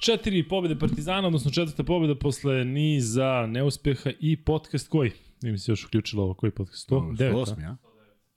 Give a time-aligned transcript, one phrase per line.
[0.00, 5.10] Četiri pobjede Partizana, odnosno četvrta pobjeda posle niza neuspeha i podcast koji?
[5.42, 6.90] Mi se još uključilo ovo, koji podcast?
[6.90, 7.76] 109, 108, ja?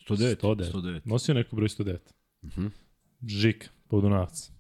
[0.10, 0.36] 109.
[0.42, 0.72] 109.
[0.72, 1.02] 109.
[1.06, 1.98] Nosio neko broj 109.
[2.42, 2.70] Uh -huh.
[3.28, 4.52] Žik, Podunavac.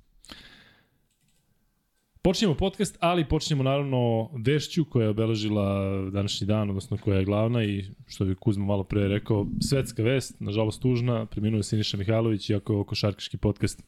[2.21, 7.63] Počinjemo podcast, ali počinjemo naravno vešću koja je obeležila današnji dan, odnosno koja je glavna
[7.63, 12.49] i što bi Kuzma malo pre rekao, svetska vest, nažalost tužna, preminuo je Siniša Mihajlović,
[12.49, 13.83] iako je ovo košarkaški podcast.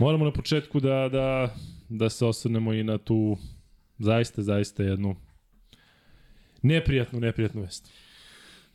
[0.00, 1.54] Moramo na početku da, da,
[1.88, 3.36] da se osvrnemo i na tu
[3.98, 5.16] zaista, zaista jednu
[6.62, 7.90] neprijatnu, neprijatnu vest.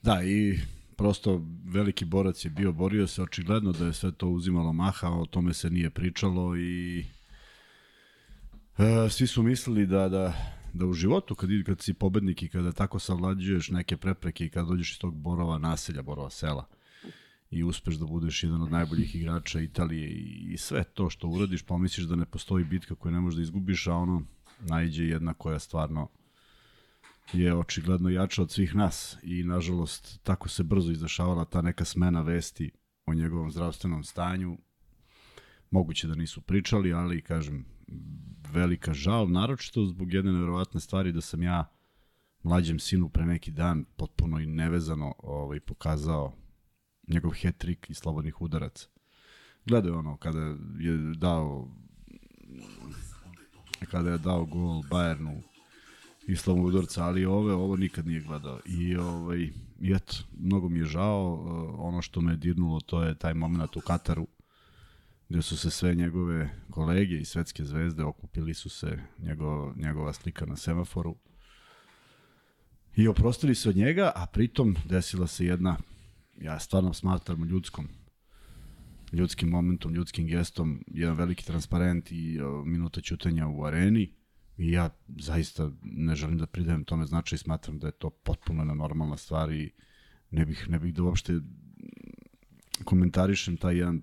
[0.01, 0.59] Da, i
[0.95, 5.25] prosto veliki borac je bio, borio se, očigledno da je sve to uzimalo maha, o
[5.25, 7.05] tome se nije pričalo i
[8.77, 10.33] e, svi su mislili da, da,
[10.73, 14.67] da u životu, kad, kad si pobednik i kada tako savlađuješ neke prepreke i kad
[14.67, 16.65] dođeš iz tog borova naselja, borova sela,
[17.55, 21.63] i uspeš da budeš jedan od najboljih igrača Italije i, i sve to što uradiš,
[21.63, 24.21] pomisliš da ne postoji bitka koju ne možeš da izgubiš, a ono
[24.59, 26.07] najđe jedna koja stvarno
[27.33, 32.21] je očigledno jača od svih nas i nažalost tako se brzo izašavala ta neka smena
[32.21, 32.71] vesti
[33.05, 34.57] o njegovom zdravstvenom stanju.
[35.71, 37.65] Moguće da nisu pričali, ali kažem,
[38.51, 41.65] velika žal, naročito zbog jedne nevjerovatne stvari da sam ja
[42.43, 46.44] mlađem sinu pre neki dan potpuno i nevezano ovaj, pokazao
[47.07, 48.87] njegov hat-trick i slobodnih udaraca.
[49.65, 50.39] Gledao je ono kada
[50.79, 51.67] je dao
[53.91, 55.41] kada je dao gol Bayernu
[56.27, 58.59] i slobodnog udarca, ali ove, ovo nikad nije gledao.
[58.65, 59.49] I, ovaj,
[59.81, 61.33] eto, mnogo mi je žao,
[61.77, 64.27] ono što me je dirnulo to je taj moment u Kataru,
[65.29, 70.45] gde su se sve njegove kolege i svetske zvezde okupili su se njegov, njegova slika
[70.45, 71.15] na semaforu
[72.95, 75.77] i oprostili se od njega, a pritom desila se jedna
[76.41, 77.87] ja stvarno smatram ljudskom
[79.11, 84.13] ljudskim momentom, ljudskim gestom, jedan veliki transparent i minuta ćutanja u areni.
[84.57, 89.17] I ja zaista ne želim da pridajem tome značaj smatram da je to potpuno normalna
[89.17, 89.71] stvar i
[90.31, 91.39] ne bih, ne bih da uopšte
[92.83, 94.01] komentarišem taj jedan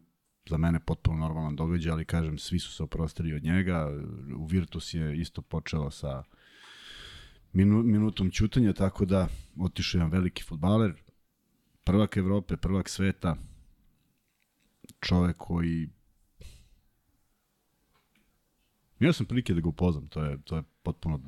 [0.48, 3.88] za mene potpuno normalan događaj, ali kažem, svi su se oprostili od njega,
[4.37, 6.22] u Virtus je isto počelo sa
[7.53, 9.28] minu, minutom ćutanja, tako da
[9.60, 10.94] otišao jedan veliki futbaler,
[11.84, 13.37] prvak Evrope, prvak sveta,
[15.00, 15.88] čovek koji
[19.03, 21.21] Ja sam prilike da ga upoznam, to je, to je potpuno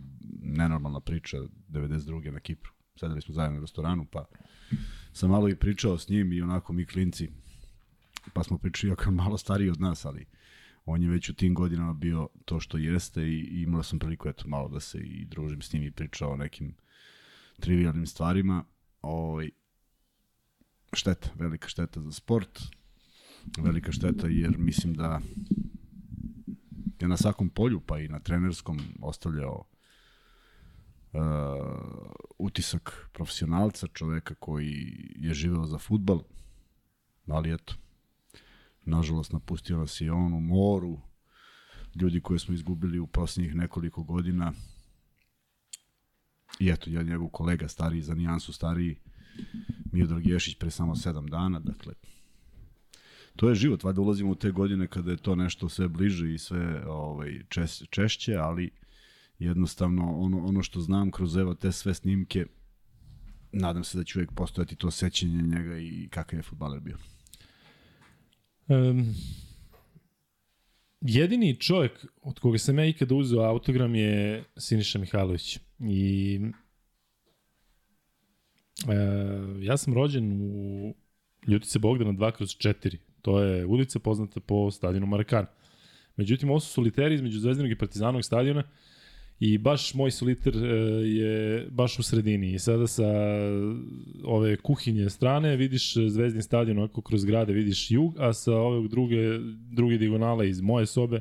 [0.42, 1.38] nenormalna priča
[1.68, 2.30] 92.
[2.30, 2.72] na Kipru.
[2.96, 4.24] Sedeli smo zajedno u restoranu, pa
[5.12, 7.28] sam malo i pričao s njim i onako mi klinci,
[8.32, 10.26] pa smo pričali, jako malo stariji od nas, ali
[10.84, 14.48] on je već u tim godinama bio to što jeste i, imao sam priliku eto,
[14.48, 16.74] malo da se i družim s njim i pričao o nekim
[17.60, 18.64] trivialnim stvarima.
[19.02, 19.50] Ovaj,
[20.94, 22.60] šteta, velika šteta za sport,
[23.58, 25.20] velika šteta jer mislim da
[27.00, 29.64] je na svakom polju, pa i na trenerskom ostavljao
[31.12, 31.20] uh,
[32.38, 36.22] utisak profesionalca, čoveka koji je živeo za futbal,
[37.26, 37.74] ali eto,
[38.84, 41.00] nažalost napustio nas i on u moru,
[41.94, 44.52] ljudi koje smo izgubili u posljednjih nekoliko godina,
[46.60, 49.00] i eto, ja njegov kolega stariji, za nijansu stariji,
[49.92, 51.94] Miodrag Ješić pre samo sedam dana, dakle,
[53.36, 56.38] to je život, valjda ulazimo u te godine kada je to nešto sve bliže i
[56.38, 58.70] sve ovaj, češ, češće, ali
[59.38, 62.46] jednostavno ono, ono što znam kroz evo te sve snimke,
[63.52, 66.96] nadam se da će uvek postojati to sećanje njega i kakav je futbaler bio.
[68.68, 69.14] Um,
[71.00, 75.58] jedini čovjek od koga sam ja ikada uzeo autogram je Siniša Mihajlović.
[75.78, 76.40] I
[78.88, 80.94] e, ja sam rođen u
[81.46, 82.96] Ljutice Bogdana 2 kroz 4.
[83.22, 85.46] To je ulica poznata po stadionu Marakan.
[86.16, 88.62] Međutim, ovo su soliteri između Zvezdinog i Partizanovog stadiona
[89.40, 90.68] i baš moj soliter e,
[91.06, 92.52] je baš u sredini.
[92.52, 93.04] I sada sa
[94.24, 99.38] ove kuhinje strane vidiš Zvezdin stadion onako kroz grade vidiš jug, a sa ove druge,
[99.70, 101.20] druge diagonale iz moje sobe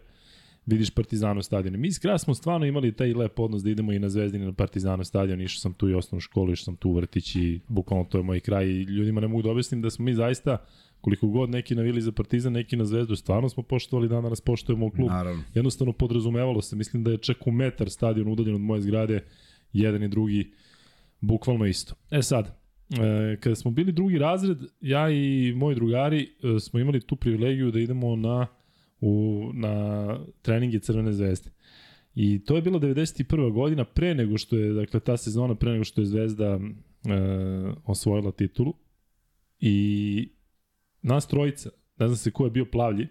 [0.65, 1.79] vidiš Partizano stadion.
[1.79, 4.45] Mi iz kraja smo stvarno imali taj lep odnos da idemo i na Zvezdin i
[4.45, 5.41] na Partizano stadion.
[5.41, 8.23] Išao sam tu i osnovnu školu, išao sam tu u vrtić i bukvalno to je
[8.23, 10.57] moj kraj i ljudima ne mogu da objasnim da smo mi zaista
[11.03, 14.91] koliko god neki navili za Partizan, neki na Zvezdu, stvarno smo poštovali da danas poštujemo
[14.91, 15.09] klub.
[15.09, 15.43] Naravno.
[15.53, 19.23] Jednostavno podrazumevalo se, mislim da je čak u metar stadion udaljen od moje zgrade,
[19.73, 20.51] jedan i drugi
[21.19, 21.95] bukvalno isto.
[22.11, 27.01] E sad, e, kada smo bili drugi razred, ja i moji drugari e, smo imali
[27.01, 28.47] tu privilegiju da idemo na,
[29.05, 31.49] u, na treninge Crvene zvezde.
[32.15, 33.51] I to je bila 91.
[33.51, 36.59] godina pre nego što je, dakle ta sezona pre nego što je Zvezda e,
[37.85, 38.73] osvojila titulu.
[39.59, 40.29] I
[41.01, 41.69] nas trojica,
[41.99, 43.07] ne znam se ko je bio plavlji,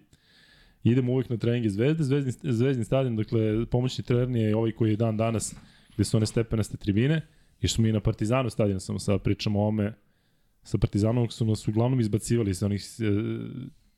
[0.83, 4.97] idemo uvek na treninge Zvezde, Zvezdni, Zvezdni stadion, dakle, pomoćni trener je ovaj koji je
[4.97, 5.55] dan danas,
[5.95, 7.27] gde su one stepenaste tribine,
[7.61, 9.95] i što mi na Partizanu stadion, samo sad pričamo o ome,
[10.63, 13.05] sa Partizanom su nas uglavnom izbacivali sa onih e,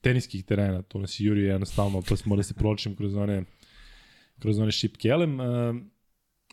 [0.05, 3.45] teniskih terena, to nas je Juri jednostavno, pa smo da se pročim kroz one,
[4.39, 5.09] kroz one šipke.
[5.09, 5.75] Elem, e,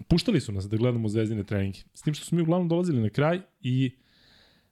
[0.07, 1.79] puštali su nas da gledamo zvezdine treninge.
[1.93, 3.91] S tim što smo mi uglavnom dolazili na kraj i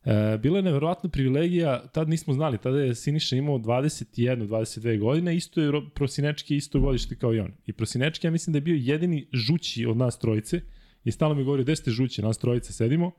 [0.05, 5.35] E, bila je neverovatna privilegija, tad nismo znali, tada je Siniša imao 21, 22 godine,
[5.35, 7.51] isto je Prosinečki isto godište kao i on.
[7.65, 10.61] I Prosinečki, ja mislim da je bio jedini žući od nas trojice
[11.03, 13.11] i stalno mi govori, gde ste žući, nas trojice sedimo.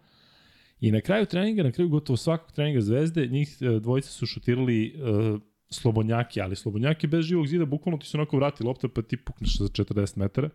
[0.80, 4.94] I na kraju treninga, na kraju gotovo svakog treninga Zvezde, njih e, dvojice su šutirali
[4.94, 5.40] uh,
[5.70, 9.58] slobodnjaki, ali slobodnjaki bez živog zida, bukvalno ti se onako vrati lopta pa ti pukneš
[9.58, 10.50] za 40 metara.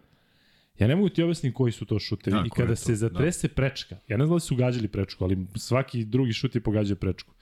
[0.80, 2.36] Ja ne mogu ti objasniti koji su to šutevi.
[2.36, 3.54] Tako I kada se zatrese da.
[3.54, 7.34] prečka, ja ne znam da su gađali prečku, ali svaki drugi šut je pogađao prečku.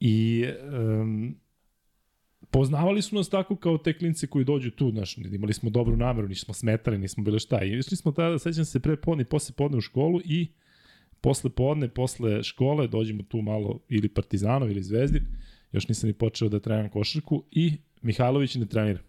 [0.00, 1.36] I um,
[2.50, 6.28] poznavali su nas tako kao te klince koji dođu tu, znaš, imali smo dobru nameru,
[6.28, 7.64] nismo smetali, nismo bili šta.
[7.64, 10.48] I išli smo tada, sećam se, pre podne i posle podne u školu i
[11.20, 15.26] posle podne, posle škole, dođemo tu malo ili Partizanov ili Zvezdin,
[15.72, 17.72] još nisam ni počeo da trenam košarku i
[18.02, 19.00] Mihajlović ne trenira.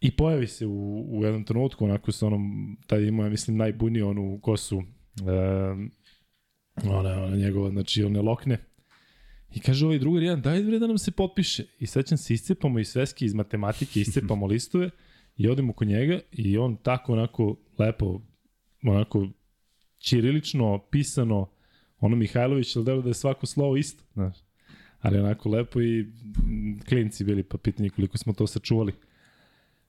[0.00, 4.38] I pojavi se u, u jednom trenutku, onako sa onom, taj ima, mislim, najbuniju onu
[4.42, 5.90] kosu, um,
[6.84, 8.58] ona, ona njegova, znači, one lokne.
[9.54, 11.64] I kaže ovaj drugar jedan, daj bre da nam se potpiše.
[11.78, 14.90] I sećam se, iscepamo i sveske iz matematike, iscepamo listove
[15.36, 18.20] i odemo kod njega i on tako onako lepo,
[18.82, 19.28] onako
[19.98, 21.50] ćirilično, pisano,
[21.98, 24.49] ono Mihajlović, ali da je svako slovo isto, znaš.
[25.00, 26.06] Ali onako lepo i
[26.88, 28.92] klinci bili, pa pitanje koliko smo to sačuvali.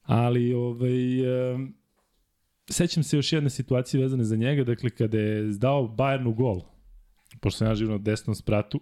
[0.03, 1.73] Ali, ovaj, um,
[2.69, 6.61] sećam se još jedne situacije vezane za njega, dakle, kada je zdao Bayernu gol,
[7.39, 8.79] pošto sam ja živio na desnom spratu,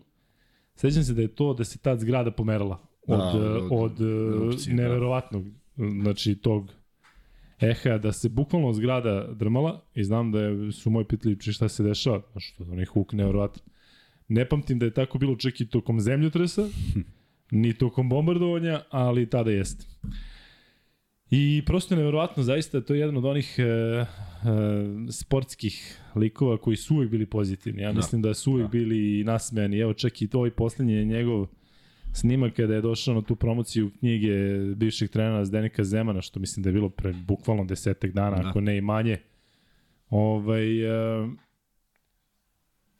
[0.75, 2.77] sećam se da je to da se tad zgrada pomerala
[3.07, 4.73] od, da, od, od, od da.
[4.73, 5.45] neverovatnog,
[6.01, 6.71] znači, tog
[7.59, 11.83] eha da se bukvalno zgrada drmala i znam da je, su moji pitali šta se
[11.83, 13.63] dešava, što onaj huk nevjerovatan.
[14.29, 16.67] Ne pamtim da je tako bilo čak i tokom zemljotresa,
[17.51, 19.85] ni tokom bombardovanja, ali tada jeste.
[21.31, 24.05] I prosto je nevjerovatno, zaista, to je jedan od onih e, e,
[25.11, 27.81] sportskih likova koji su uvijek bili pozitivni.
[27.81, 27.97] Ja da.
[27.97, 28.71] mislim da su uvijek da.
[28.71, 29.79] bili nasmejani.
[29.79, 31.47] Evo čak i to ovaj poslednji njegov
[32.13, 36.69] snimak kada je došao na tu promociju knjige bivšeg trenera Zdenika Zemana, što mislim da
[36.69, 38.49] je bilo pre bukvalno desetak dana, da.
[38.49, 39.17] ako ne i manje.
[40.09, 41.29] Ovaj, uh,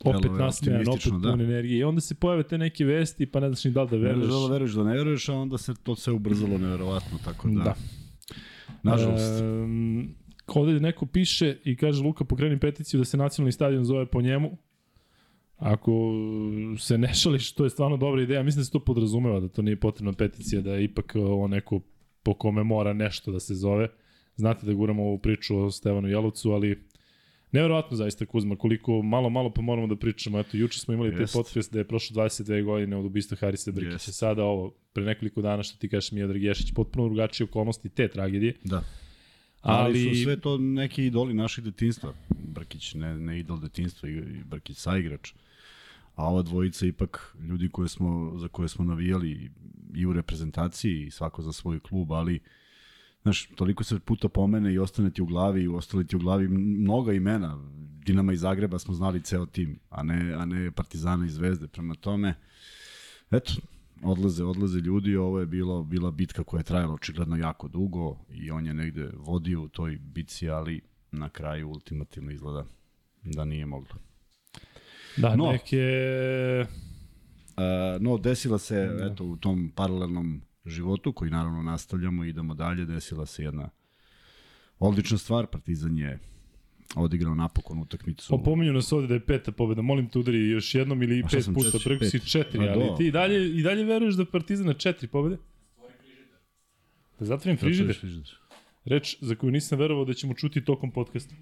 [0.05, 1.31] opet nasmejan, opet da.
[1.31, 1.79] pun energije.
[1.79, 4.17] I onda se pojave te neke vesti, pa ne znaš ni da li da veruješ.
[4.17, 7.17] Ne znaš da li veruješ da ne veruješ, a onda se to sve ubrzalo neverovatno,
[7.25, 7.63] tako da...
[7.63, 7.75] Da.
[8.83, 9.41] Nažalost.
[9.41, 10.15] Um,
[10.47, 14.57] ovde neko piše i kaže Luka pokreni peticiju da se nacionalni stadion zove po njemu.
[15.57, 16.13] Ako
[16.79, 18.43] se ne šališ, to je stvarno dobra ideja.
[18.43, 21.79] Mislim da se to podrazumeva, da to nije potrebna peticija, da je ipak ovo neko
[22.23, 23.87] po kome mora nešto da se zove.
[24.35, 26.83] Znate da guramo ovu priču o Stevanu Jelovcu, ali
[27.51, 30.39] Neverovatno zaista Kuzma, koliko malo malo pa moramo da pričamo.
[30.39, 31.33] Eto, juče smo imali Jest.
[31.33, 34.11] te podcast da je prošlo 22 godine od ubistva Harisa Brkića.
[34.11, 38.53] Sada ovo, pre nekoliko dana što ti kažeš Miodrag Ješić, potpuno drugačije okolnosti te tragedije.
[38.63, 38.83] Da.
[39.61, 42.13] Ali, ali su sve to neki idoli naših detinstva.
[42.29, 45.33] Brkić ne, ne idol detinstva i Brkić saigrač.
[46.15, 49.51] A ova dvojica ipak ljudi koje smo, za koje smo navijali
[49.95, 52.41] i u reprezentaciji i svako za svoj klub, ali uh,
[53.21, 56.47] znaš, toliko se puta pomene i ostane ti u glavi i ostali ti u glavi
[56.47, 57.57] mnoga imena.
[58.05, 61.67] Dinama iz Zagreba smo znali ceo tim, a ne, a ne Partizana i Zvezde.
[61.67, 62.35] Prema tome,
[63.31, 63.53] eto,
[64.03, 68.51] odlaze, odlaze ljudi, ovo je bilo, bila bitka koja je trajala očigledno jako dugo i
[68.51, 72.65] on je negde vodio u toj bitci, ali na kraju ultimativno izgleda
[73.23, 73.95] da nije moglo.
[75.17, 75.85] Da, no, neke...
[77.57, 79.05] Uh, no, desila se, da.
[79.05, 83.69] eto, u tom paralelnom životu, koji naravno nastavljamo i idemo dalje, desila se jedna
[84.79, 86.19] odlična stvar, Partizan je
[86.95, 88.35] odigrao napokon utakmicu.
[88.35, 89.81] Opominju nas ovde da je peta pobeda.
[89.81, 91.77] Molim te udari još jednom ili pet puta.
[91.83, 95.37] Preko si četiri, ali ti i dalje, i dalje veruješ da Partizan na četiri pobede?
[97.19, 97.97] Da zatvorim frižider.
[97.99, 98.31] frižider.
[98.85, 101.35] Reč za koju nisam verovao da ćemo čuti tokom podcasta.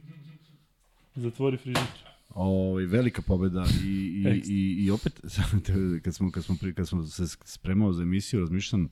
[1.15, 2.07] Zatvori frižider.
[2.29, 5.21] Ovaj, velika pobeda i, i, i, i opet
[6.03, 8.89] kad smo, kad, smo, kad smo se spremao za emisiju razmišljam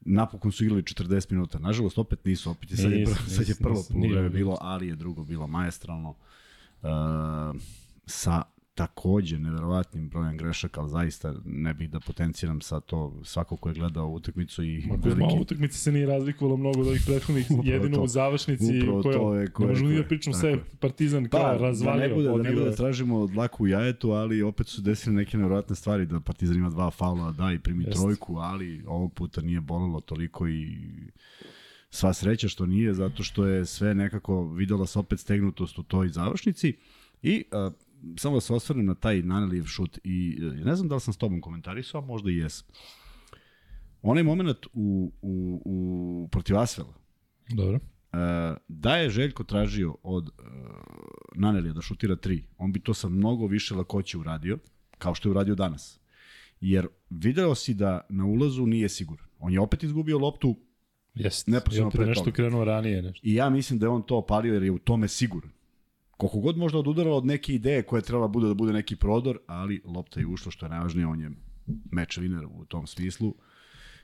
[0.00, 1.58] napokon su igrali 40 minuta.
[1.58, 4.96] Nažalost, opet nisu, opet je sad, je, prvo, sad je prvo polovreme bilo, ali je
[4.96, 6.14] drugo bilo majestralno.
[6.82, 6.90] Uh,
[8.06, 8.42] sa
[8.78, 13.74] takođe neverovatnim brojem grešaka, ali zaista ne bih da potenciram sa to svako ko je
[13.74, 15.20] gledao utakmicu i Ma, veliki...
[15.20, 19.34] Malo utakmica se nije razlikovalo mnogo od ovih prethodnih, jedino to, u završnici koja, to
[19.34, 22.00] je, koje, ne možemo ni da pričamo sve Partizan pa, kao razvalio.
[22.00, 25.16] Da ne bude, da ne bude da tražimo dlaku u jajetu, ali opet su desili
[25.16, 28.00] neke nevjerojatne stvari da Partizan ima dva faula, da i primi Jest.
[28.00, 30.76] trojku, ali ovog puta nije bolelo toliko i
[31.90, 36.08] sva sreća što nije, zato što je sve nekako videla se opet stegnutost u toj
[36.08, 36.76] završnici
[37.22, 37.72] i uh,
[38.16, 41.16] samo da se osvrnem na taj Nanelijev šut i ne znam da li sam s
[41.16, 42.66] tobom komentarisao, možda i jesam.
[44.02, 46.94] Onaj moment u, u, u protiv Asvela.
[47.48, 47.74] Dobro.
[48.12, 48.18] Uh,
[48.68, 50.44] da je Željko tražio od uh,
[51.34, 54.58] Nanelija da šutira 3, on bi to sa mnogo više lakoće uradio,
[54.98, 56.00] kao što je uradio danas.
[56.60, 59.26] Jer video si da na ulazu nije siguran.
[59.38, 60.56] On je opet izgubio loptu
[61.14, 63.02] Jeste, neposredno pre nešto krenuo ranije.
[63.02, 63.26] Nešto.
[63.26, 65.50] I ja mislim da je on to opalio jer je u tome siguran
[66.18, 69.82] koliko god možda odudaralo od neke ideje koje trebala bude da bude neki prodor, ali
[69.84, 71.30] lopta je ušla, što je najvažnije, on je
[71.92, 73.34] meč winner u tom smislu.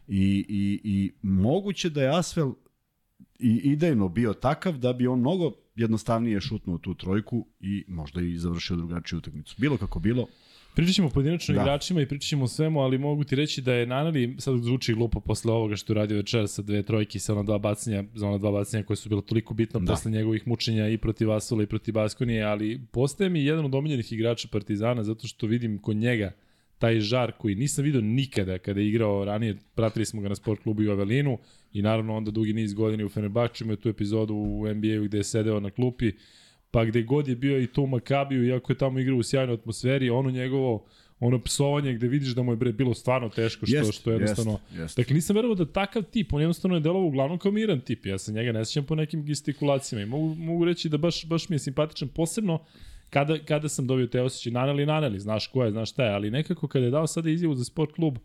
[0.09, 2.55] I, i, i moguće da je Asvel
[3.39, 8.39] i idejno bio takav da bi on mnogo jednostavnije šutnuo tu trojku i možda i
[8.39, 9.55] završio drugačiju utakmicu.
[9.59, 10.27] Bilo kako bilo,
[10.75, 11.61] Pričat ćemo pojedinačno da.
[11.61, 14.95] igračima i pričat ćemo o svemu, ali mogu ti reći da je Nanali, sad zvuči
[14.95, 18.29] glupo posle ovoga što je radio večera sa dve trojke sa ona dva bacanja, za
[18.29, 19.93] ona dva bacanja koje su bila toliko bitna da.
[19.93, 24.13] posle njegovih mučenja i protiv Asula i protiv Baskonije, ali postaje mi jedan od omiljenih
[24.13, 26.33] igrača Partizana zato što vidim kod njega
[26.79, 30.63] taj žar koji nisam video nikada kada je igrao ranije, pratili smo ga na sport
[30.63, 31.39] klubu i u Avelinu
[31.73, 35.25] i naravno onda dugi niz godina u Fenerbahču, imao tu epizodu u NBA-u gde je
[35.25, 36.13] sedeo na klupi,
[36.75, 39.55] pa gde god je bio i to u Makabiju, iako je tamo igrao u sjajnoj
[39.55, 40.85] atmosferi, ono njegovo
[41.21, 44.15] ono psovanje gde vidiš da mu je bre bilo stvarno teško što jest, što je
[44.15, 44.53] jednostavno.
[44.53, 44.97] Jest, jest.
[44.97, 48.07] Dakle nisam verovao da takav tip, on jednostavno je delovao uglavnom kao miran tip.
[48.07, 51.49] Ja se njega ne sećam po nekim gestikulacijama i mogu mogu reći da baš baš
[51.49, 52.59] mi je simpatičan posebno
[53.11, 56.31] kada kada sam dobio te osećaje naneli naneli, znaš ko je, znaš šta je, ali
[56.31, 58.19] nekako kada je dao sada izjavu za sport klub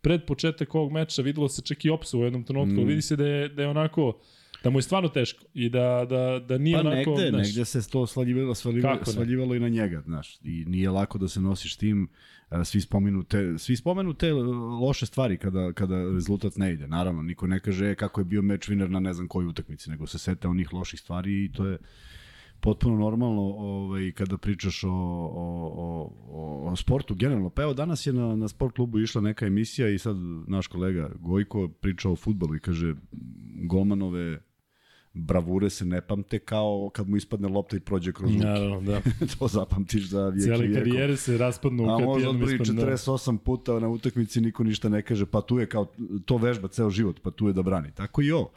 [0.00, 2.86] pred početak ovog meča videlo se čak i opsu u jednom trenutku, mm.
[2.86, 4.20] vidi se da je da je onako
[4.64, 7.14] da mu je stvarno teško i da, da, da nije pa onako...
[7.14, 10.90] Pa negde, znaš, negde se to svaljivalo, svaljivalo, svaljivalo i na njega, znaš, i nije
[10.90, 12.08] lako da se nosiš tim,
[12.64, 14.32] svi spomenu te, svi spomenu te
[14.82, 16.88] loše stvari kada, kada rezultat ne ide.
[16.88, 19.90] Naravno, niko ne kaže e, kako je bio meč winner na ne znam kojoj utakmici,
[19.90, 21.78] nego se sete onih loših stvari i to je
[22.60, 27.50] potpuno normalno ovaj, kada pričaš o, o, o, o sportu generalno.
[27.50, 31.10] Pa evo, danas je na, na sport klubu išla neka emisija i sad naš kolega
[31.18, 32.94] Gojko pričao o futbolu i kaže
[33.62, 34.49] golmanove
[35.14, 38.44] bravure se ne pamte kao kad mu ispadne lopta i prođe kroz ruke.
[38.44, 39.00] Naravno, da.
[39.38, 42.82] to zapamtiš za vijek Cijeli karijere se raspadnu kad jednom ispadne.
[42.82, 45.86] A možda 48 puta na utakmici niko ništa ne kaže, pa tu je kao,
[46.24, 47.90] to vežba ceo život, pa tu je da brani.
[47.94, 48.50] Tako i ovo.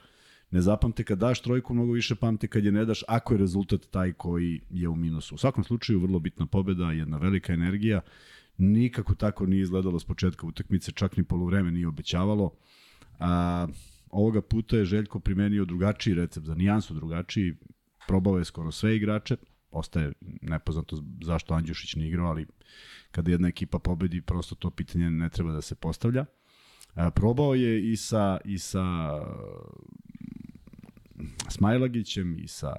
[0.52, 3.82] Ne zapamte kad daš trojku, mnogo više pamte kad je ne daš, ako je rezultat
[3.92, 5.36] taj koji je u minusu.
[5.36, 8.02] U svakom slučaju, vrlo bitna pobeda, jedna velika energija.
[8.58, 12.52] Nikako tako nije izgledalo s početka utakmice, čak ni polovreme nije obećavalo.
[13.20, 13.68] A,
[14.14, 17.56] ovoga puta je Željko primenio drugačiji recept, za nijansu drugačiji,
[18.08, 19.38] probao je skoro sve igrače,
[19.72, 22.46] ostaje nepoznato zašto Andjušić ne igrao, ali
[23.12, 26.26] kada jedna ekipa pobedi, prosto to pitanje ne treba da se postavlja.
[26.96, 28.84] A, probao je i sa, i sa
[31.50, 32.74] Smajlagićem i sa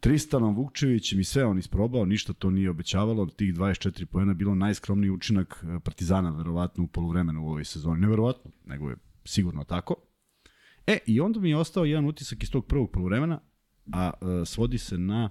[0.00, 4.54] Tristanom Vukčevićem i sve on isprobao, ništa to nije obećavalo, od tih 24 poena bilo
[4.54, 8.00] najskromniji učinak Partizana, verovatno u poluvremenu u ovoj sezoni.
[8.00, 9.94] Neverovatno, nego je sigurno tako.
[10.86, 13.40] E, i onda mi je ostao jedan utisak iz tog prvog polovremena,
[13.92, 15.30] a, a svodi se na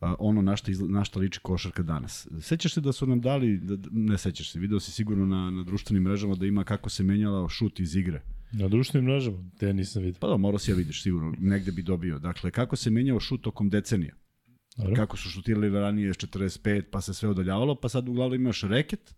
[0.00, 2.28] a, ono na šta, na šta liči košarka danas.
[2.40, 5.62] Sećaš se da su nam dali, da, ne sećaš se, video si sigurno na, na
[5.62, 8.22] društvenim mrežama da ima kako se menjala šut iz igre.
[8.52, 9.50] Na društvenim mrežama?
[9.58, 10.18] Te nisam vidio.
[10.20, 12.18] Pa da, morao si ja vidiš sigurno, negde bi dobio.
[12.18, 14.14] Dakle, kako se menjao šut tokom decenija.
[14.76, 14.94] Dobro.
[14.94, 19.14] Kako su šutirali ranije 45, pa se sve odaljavalo, pa sad uglavnom imaš reket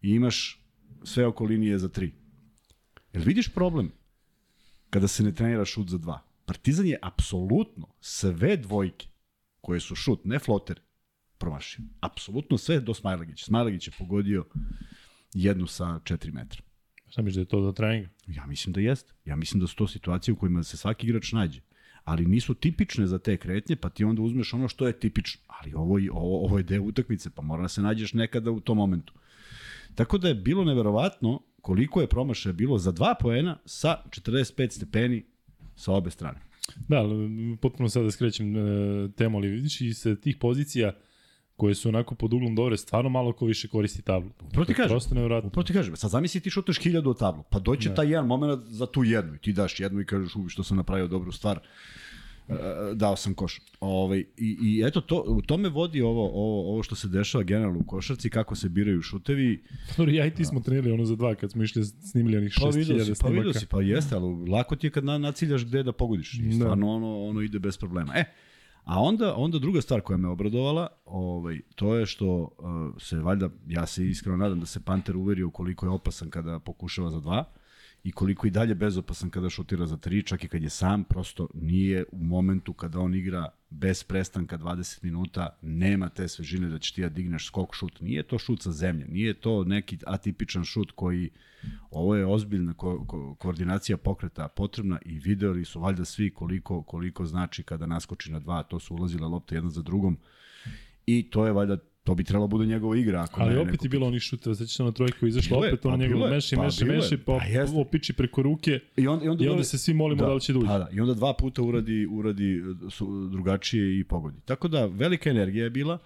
[0.00, 0.62] i imaš
[1.04, 2.10] sve oko linije za 3.
[3.16, 3.92] Jel vidiš problem
[4.90, 6.22] kada se ne trenira šut za dva?
[6.44, 9.08] Partizan je apsolutno sve dvojke
[9.60, 10.80] koje su šut, ne floter,
[11.38, 11.84] promašio.
[12.00, 13.44] Apsolutno sve do Smajlagića.
[13.44, 14.44] Smajlagić je pogodio
[15.34, 16.62] jednu sa 4 metra.
[17.08, 18.06] Šta misliš da je to za trening?
[18.26, 19.12] Ja mislim da jeste.
[19.24, 21.60] Ja mislim da su to situacije u kojima se svaki igrač nađe.
[22.04, 25.42] Ali nisu tipične za te kretnje, pa ti onda uzmeš ono što je tipično.
[25.46, 28.76] Ali ovo, ovo, ovo je deo utakmice, pa mora da se nađeš nekada u tom
[28.76, 29.12] momentu.
[29.94, 35.24] Tako da je bilo neverovatno koliko je promašaja bilo za dva poena sa 45 stepeni
[35.76, 36.40] sa obe strane.
[36.88, 37.02] Da,
[37.60, 38.60] potpuno sada skrećem e,
[39.16, 40.92] temu, ali vidiš i sa tih pozicija
[41.56, 44.30] koje su onako pod uglom dobre, stvarno malo ko više koristi tablu.
[44.46, 44.88] Upravo ti kažem.
[44.88, 45.48] Prosto nevjerojatno.
[45.48, 45.96] Upravo ti kažem.
[45.96, 47.94] Sad zamisli ti šutneš hiljadu od tablu, pa doće da.
[47.94, 50.76] taj jedan moment za tu jednu i ti daš jednu i kažeš uvi što sam
[50.76, 51.60] napravio dobru stvar.
[52.94, 53.60] Dao sam koš.
[53.80, 57.78] Ovaj, i, I eto, to, u tome vodi ovo, ovo, ovo što se dešava generalno
[57.80, 59.62] u košarci, kako se biraju šutevi.
[59.96, 62.60] Dobro, ja i ti smo trenirali ono za dva kad smo išli snimili onih 6000
[62.60, 65.64] pa vidio si, pa vidio si, pa jeste, ali lako ti je kad na, naciljaš
[65.64, 66.34] gde da pogodiš.
[66.34, 68.12] I stvarno ono, ono ide bez problema.
[68.16, 68.24] E,
[68.84, 72.48] A onda, onda druga stvar koja me obradovala, ovaj, to je što uh,
[73.02, 77.10] se valjda, ja se iskreno nadam da se Panter uverio koliko je opasan kada pokušava
[77.10, 77.44] za dva
[78.06, 81.48] i koliko i dalje bezopasan kada šutira za tri, čak i kad je sam, prosto
[81.54, 86.94] nije u momentu kada on igra bez prestanka 20 minuta, nema te svežine da će
[86.94, 88.00] ti ja digneš skok šut.
[88.00, 91.30] Nije to šut sa zemlje, nije to neki atipičan šut koji,
[91.90, 97.26] ovo je ozbiljna ko, ko, koordinacija pokreta potrebna i videli su valjda svi koliko, koliko
[97.26, 100.18] znači kada naskoči na dva, to su ulazile lopte jedna za drugom
[101.06, 103.22] i to je valjda To bi trebalo da bude njegova igra.
[103.22, 105.88] Ako Ali ne, opet je bilo onih šuteva, znači se na trojku izašlo opet pa
[105.88, 109.24] ono njegov bilo je, meši, pa meši, meši, pa, Pa opiči preko ruke I onda,
[109.24, 110.68] i onda, i onda se svi molimo da, li će da uđe.
[110.68, 114.40] Pa da, i onda dva puta uradi, uradi su, drugačije i pogodi.
[114.44, 115.98] Tako da, velika energija je bila.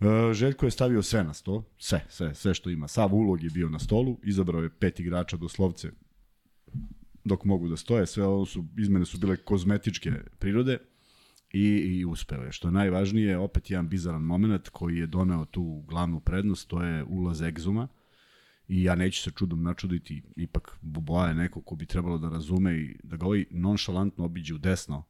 [0.00, 2.88] E, Željko je stavio sve na sto, sve, sve, sve što ima.
[2.88, 5.90] Sav ulog je bio na stolu, izabrao je pet igrača doslovce
[7.24, 10.78] dok mogu da stoje, sve ovo su, izmene su bile kozmetičke prirode
[11.52, 12.52] i, i uspeo je.
[12.52, 17.04] Što je najvažnije, opet jedan bizaran moment koji je doneo tu glavnu prednost, to je
[17.04, 17.88] ulaz egzuma
[18.68, 22.76] i ja neću se čudom načuditi, ipak Buboa je neko ko bi trebalo da razume
[22.76, 25.04] i da ga ovaj nonšalantno obiđe u desno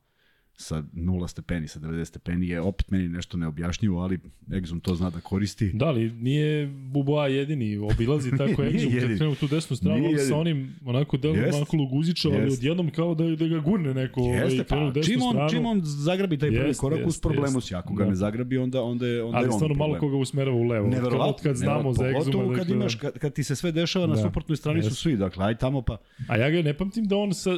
[0.62, 5.10] sa 0 stepeni, sa 90 stepeni je opet meni nešto neobjašnjivo, ali Exum to zna
[5.10, 5.70] da koristi.
[5.74, 10.36] Da, ali nije Buboa jedini, obilazi tako Exum, kad krenu tu desnu stranu, on sa
[10.36, 11.56] onim onako delom Jest.
[11.56, 12.58] onako luguzića, ali Jest.
[12.58, 15.32] odjednom kao da, da ga gurne neko ovaj, Jeste, krenu u pa, desnu čim on,
[15.32, 15.50] stranu.
[15.50, 18.10] čim on zagrabi taj prvi Jest, korak uz problemu si, ako ga Da.
[18.10, 20.88] ne zagrabi, onda, onda je, onda ali je on stvarno malo koga usmerava u levo.
[20.88, 21.26] Neverovatno.
[21.26, 22.04] Od kad znamo za.
[22.04, 22.18] Exuma.
[22.18, 24.22] Pogotovo kad, dakle, imaš, kad, kad ti se sve dešava na Da.
[24.22, 25.96] suprotnoj strani su svi, dakle, aj tamo pa...
[26.28, 27.50] A ja ga ne pamtim da on sa,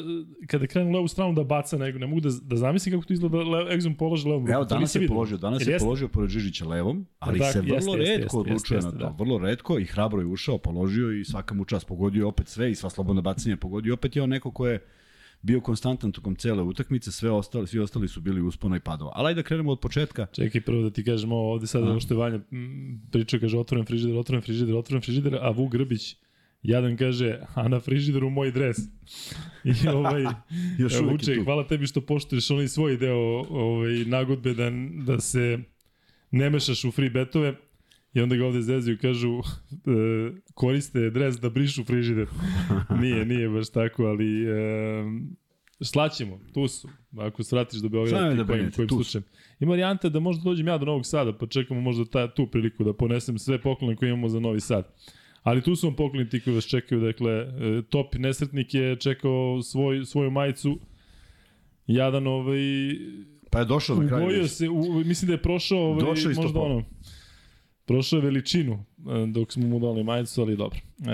[0.46, 3.12] kada krenu u levu stranu da baca nego, ne mogu da, da zamislim kako to
[3.12, 4.54] izgleda da le, Exum položi levom rukom.
[4.54, 5.84] Evo, danas je položio, danas je jeste?
[5.84, 9.04] položio pored Žižića levom, ali Da, se vrlo jeste, redko jeste, odlučuje jeste, na to.
[9.04, 9.14] da.
[9.18, 11.86] Vrlo redko i hrabro je ušao, položio i svaka mu čast.
[11.86, 13.94] Pogodio opet sve i sva slobodna bacanja pogodio.
[13.94, 14.80] Opet je on neko ko je
[15.42, 19.12] bio konstantan tokom cele utakmice, sve ostali, svi ostali su bili uspona i padova.
[19.14, 20.26] Ali ajde da krenemo od početka.
[20.32, 22.40] Čekaj prvo da ti kažem ovo ovde sad, ovo što je Vanja
[23.12, 26.16] pričao, kaže otvoren frižider, otvoren frižider, otvoren frižider, a Vuk Grbić
[26.64, 28.78] jadan kaže, a na frižideru moj dres.
[29.64, 30.24] I ovaj,
[30.78, 31.44] Još uvek Vuče, tu.
[31.44, 34.70] hvala tebi što poštuješ onaj svoj deo ovaj, nagodbe da,
[35.04, 35.58] da se
[36.30, 37.54] ne mešaš u free betove.
[38.14, 39.42] I onda ga ovde zezaju, kažu, e,
[40.54, 42.28] koriste dres da brišu frižider.
[43.00, 45.04] nije, nije baš tako, ali e,
[45.80, 46.88] slaćemo, tu su.
[47.18, 49.24] Ako svratiš do Beograda, da kojim, kojim slučajem.
[49.60, 52.84] Ima varijanta da možda dođem ja do Novog Sada, pa čekamo možda ta, tu priliku
[52.84, 54.94] da ponesem sve poklone koje imamo za Novi Sad.
[55.45, 59.63] Ali tu su vam pokloni ti koji vas čekaju, dakle, e, top nesretnik je čekao
[59.63, 60.78] svoj, svoju majicu,
[61.87, 62.59] jadan ovaj,
[63.50, 64.23] Pa je došao na kraju.
[64.25, 66.85] ubojio se, u, mislim da je prošao ovaj, Došao možda ono,
[67.85, 70.78] prošao je veličinu e, dok smo mu dali majicu, ali dobro.
[70.78, 71.11] E,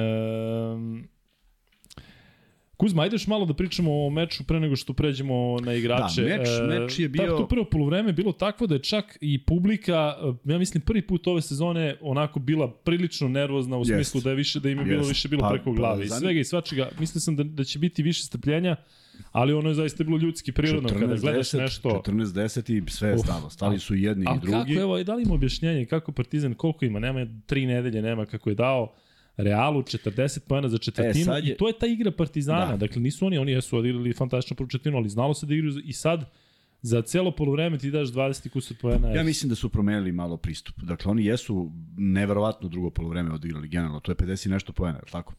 [2.81, 6.23] Kuzma, ajde još malo da pričamo o meču pre nego što pređemo na igrače.
[6.23, 9.38] Da, meč- E, meč je bio- To prvo polovreme bilo takvo da je čak i
[9.40, 10.14] publika,
[10.45, 13.90] ja mislim prvi put ove sezone onako bila prilično nervozna u Jest.
[13.90, 15.11] smislu da je više da im je bilo Jest.
[15.11, 16.88] više bilo Pa- preko pa, glave i zanim- svega i svačega.
[16.99, 18.77] Mislio sam da, da će biti više strpljenja,
[19.33, 21.88] ali ono je zaista bilo ljudski prirodno kada gledaš nešto.
[21.90, 23.51] 14-10 i sve je stalo.
[23.51, 24.53] Stali su jedni i drugi.
[24.53, 28.49] kako, evo, da li ima objašnjenje kako Partizan, koliko ima, nema tri nedelje, nema kako
[28.49, 28.93] je dao
[29.42, 32.66] Realu 40 pojena za četvrtinu E, je- i to je ta igra Partizana.
[32.66, 32.76] Da.
[32.76, 35.92] Dakle, nisu oni, oni jesu odigrali fantastično prvu četvrtinu, ali znalo se da igraju i
[35.92, 36.24] sad
[36.83, 39.09] za celo polovreme ti daš 20 i kusur pojena.
[39.09, 40.74] Ja mislim da su promenili malo pristup.
[40.79, 44.00] Dakle, oni jesu neverovatno drugo polovreme odigrali generalno.
[44.00, 45.35] To je 50 i nešto poena, tako?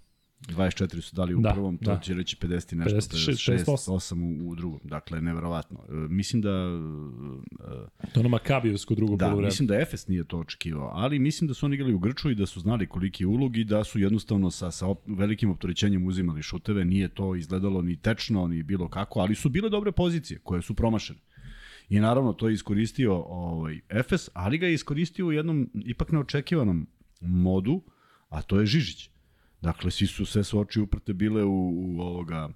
[0.47, 1.99] 24 su dali u Da, prvom, to da.
[1.99, 4.79] će reći 50 i nešto, 56, 56, 8 u, u drugom.
[4.83, 5.79] Dakle, neverovatno.
[5.89, 9.47] E, mislim da e, To je ono Makabijevsko drugo Da, polovreme.
[9.47, 12.35] mislim da Efes nije to očekivao, ali mislim da su oni igrali u Grču i
[12.35, 16.07] da su znali koliki je ulog i da su jednostavno sa, sa op, velikim opterećenjem
[16.07, 20.39] uzimali šuteve, nije to izgledalo ni tečno, ni bilo kako, ali su bile dobre pozicije
[20.43, 21.19] koje su promašene.
[21.89, 26.87] I naravno to je iskoristio ovaj, Efes, ali ga je iskoristio u jednom ipak neočekivanom
[27.21, 27.81] modu,
[28.29, 29.09] a to je Žižić.
[29.61, 32.49] Dakle, svi su sve oči uprte bile u, u ovoga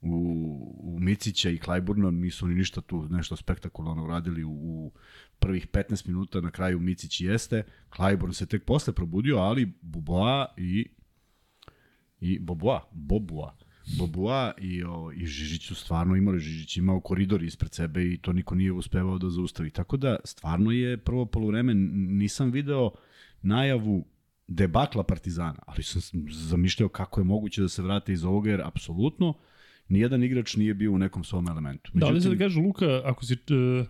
[0.00, 4.92] u, u Micića i Klajburna, nisu ni ništa tu nešto spektakularno uradili u, u
[5.38, 10.86] prvih 15 minuta, na kraju Micić jeste, Klajburn se tek posle probudio, ali Buboa i
[12.20, 13.56] i Boboa, Bobua,
[13.98, 18.32] Bobua i, o, i Žižić su stvarno imali, Žižić imao koridor ispred sebe i to
[18.32, 19.70] niko nije uspevao da zaustavi.
[19.70, 22.90] Tako da, stvarno je prvo polovreme, nisam video
[23.42, 24.04] najavu
[24.50, 29.34] debakla Partizana, ali sam zamišljao kako je moguće da se vrate iz ovoga, jer apsolutno
[29.88, 31.90] nijedan igrač nije bio u nekom svom elementu.
[31.94, 33.32] Da, ali se da kaže Luka, ako si...
[33.34, 33.86] Uh,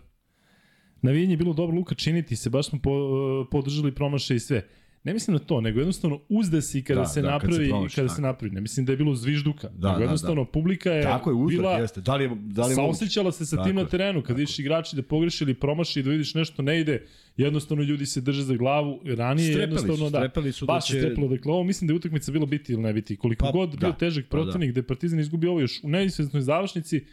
[1.02, 4.68] navijenje je bilo dobro Luka činiti se, baš smo po, uh, podržali promaše i sve.
[5.04, 7.68] Ne mislim na to, nego jednostavno uzde si kada da, se da, napravi, kad se
[7.68, 8.16] promaši, kada tako.
[8.16, 8.54] se napravi.
[8.54, 10.50] Ne mislim da je bilo zvižduka, da, nego da, jednostavno da.
[10.50, 12.00] publika je, tako je uzda, bila jeste.
[12.00, 14.22] Da li da li saosećala se sa tako tim na terenu.
[14.22, 18.06] Kad vidiš igrači da pogreši ili promaši i da vidiš nešto ne ide, jednostavno ljudi
[18.06, 19.00] se drže za glavu.
[19.04, 20.98] Ranije strepeli jednostavno su, strepeli su da, baš će...
[20.98, 21.28] strepelo.
[21.28, 23.16] Dakle, ovo mislim da je utakmica bila biti ili ne biti.
[23.16, 24.72] Koliko pa, god da, bio težak pa, protivnik, da.
[24.72, 27.04] gde Partizan izgubi ovo još u neizvesnoj završnici,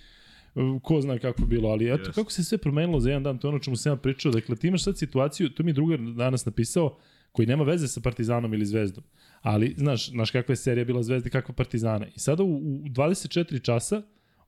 [0.81, 2.15] ko zna kako je bilo, ali eto, yes.
[2.15, 4.31] kako se sve promenilo za jedan dan, to je ono čemu sam ja pričao.
[4.31, 6.97] Dakle, ti imaš sad situaciju, to mi je drugar danas napisao,
[7.37, 9.03] koji nema veze sa Partizanom ili Zvezdom.
[9.41, 12.07] Ali, znaš, znaš kakva je serija bila Zvezda i kakva Partizana.
[12.15, 14.01] I sada u, u 24 časa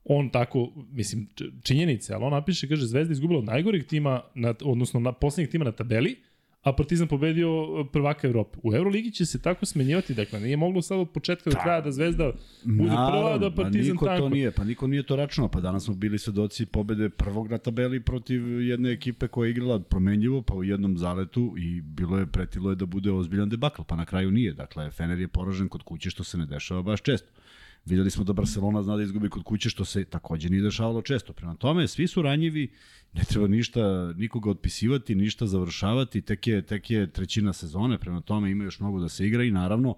[0.06, 1.28] on tako, mislim,
[1.64, 5.66] činjenice, ali on napiše, kaže, Zvezda izgubila od najgorih tima, na, odnosno na poslednjih tima
[5.66, 6.16] na tabeli,
[6.70, 7.50] a Partizan pobedio
[7.92, 8.58] prvaka Evrope.
[8.64, 11.82] U Euroligi će se tako smenjivati, dakle nije moglo sad od početka do pa, kraja
[11.82, 12.32] da Zvezda
[12.64, 14.22] bude Naravno, prva, da Partizan pa niko tako.
[14.22, 17.58] to nije, pa niko nije to računao, pa danas smo bili svedoci pobede prvog na
[17.58, 22.26] tabeli protiv jedne ekipe koja je igrala promenljivo, pa u jednom zaletu i bilo je
[22.26, 24.54] pretilo je da bude ozbiljan debakl, pa na kraju nije.
[24.54, 27.32] Dakle, Fener je poražen kod kuće što se ne dešava baš često.
[27.86, 31.34] Videli smo da Barcelona zna da izgubi kod kuće, što se takođe nije dešavalo često.
[31.34, 32.72] Prema tome, svi su ranjivi,
[33.14, 38.52] ne treba ništa, nikoga otpisivati, ništa završavati, tek je, tek je trećina sezone, prema tome
[38.52, 39.96] ima još mnogo da se igra i naravno,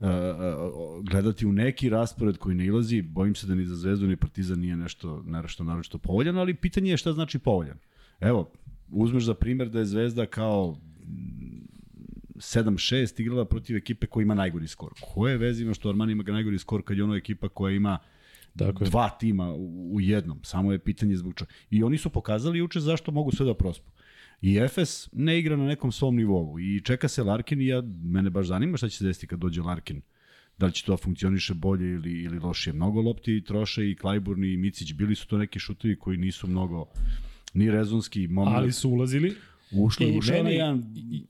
[0.00, 4.06] Uh, uh, gledati u neki raspored koji ne ilazi, bojim se da ni za Zvezdu
[4.06, 7.78] ni Partizan nije nešto, nešto naročito povoljan, ali pitanje je šta znači povoljan.
[8.20, 8.52] Evo,
[8.88, 10.80] uzmeš za primer da je Zvezda kao
[12.34, 14.92] 7-6 igrala protiv ekipe koja ima najgori skor.
[15.00, 17.98] Koje veze ima što Armani ima najgori skor kad je ono ekipa koja ima
[18.54, 18.86] Dakle.
[18.86, 19.54] dva tima
[19.92, 20.40] u, jednom.
[20.42, 21.50] Samo je pitanje zbog čega.
[21.70, 23.90] I oni su pokazali juče zašto mogu sve da prospu.
[24.42, 28.30] I Efes ne igra na nekom svom nivou i čeka se Larkin i ja, mene
[28.30, 30.02] baš zanima šta će se desiti kad dođe Larkin.
[30.58, 32.72] Da li će to funkcioniše bolje ili, ili lošije.
[32.74, 34.92] Mnogo lopti troše i Klajburn i Micić.
[34.92, 36.86] Bili su to neki šutovi koji nisu mnogo
[37.54, 38.28] ni rezonski.
[38.28, 38.56] Moment.
[38.56, 39.34] Ali su ulazili.
[39.76, 40.82] Ušlo je ušao meni, jedan...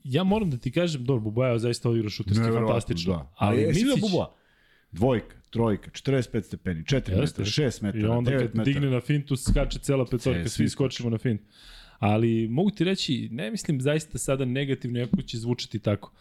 [0.03, 3.13] Ja moram da ti kažem, dobro, Bubaja je zaista odigrao šuterski fantastično.
[3.13, 3.31] Da.
[3.35, 4.01] Ali, ali Micić...
[4.01, 4.31] Buba?
[4.91, 7.15] Dvojka, trojka, 45 stepeni, 4 Jeste.
[7.15, 8.13] metra, 6 metara, 9 metara.
[8.13, 11.41] I onda kad digne na fintu, skače cela petorka, svi skočimo na fint.
[11.99, 16.11] Ali mogu ti reći, ne mislim zaista sada negativno, jako će zvučati tako.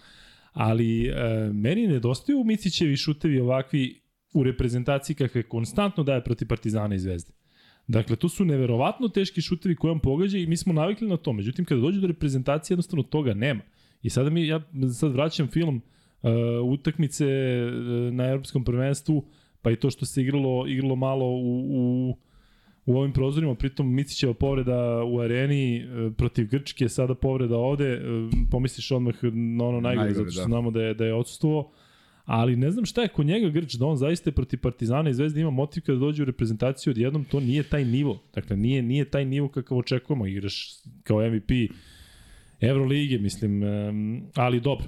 [0.52, 1.12] Ali e,
[1.52, 4.00] meni nedostaju Micićevi šutevi ovakvi
[4.32, 7.32] u reprezentaciji kakve konstantno daje protiv Partizana i Zvezde.
[7.86, 11.32] Dakle, to su neverovatno teški šutevi koje on pogađa i mi smo navikli na to.
[11.32, 13.60] Međutim, kada dođe do reprezentacije, jednostavno toga nema.
[14.02, 14.60] I sada mi, ja
[14.98, 15.76] sad vraćam film
[16.22, 16.30] uh,
[16.64, 19.24] utakmice uh, na Europskom prvenstvu,
[19.62, 22.16] pa i to što se igralo, igralo malo u, u,
[22.86, 28.30] u ovim prozorima, pritom Micićeva povreda u areni uh, protiv Grčke, sada povreda ovde, uh,
[28.50, 30.44] pomisliš odmah na ono najgore, najgore zato što da.
[30.44, 31.72] znamo da je, da je odsustuo
[32.24, 35.40] ali ne znam šta je kod njega Grč, da on zaista protiv Partizana i Zvezde
[35.40, 38.22] ima motiv kada dođe u reprezentaciju odjednom, to nije taj nivo.
[38.34, 40.26] Dakle, nije, nije taj nivo kakav očekujemo.
[40.26, 40.68] Igraš
[41.02, 41.50] kao MVP
[42.60, 43.62] Evrolige, mislim,
[44.34, 44.86] ali dobro.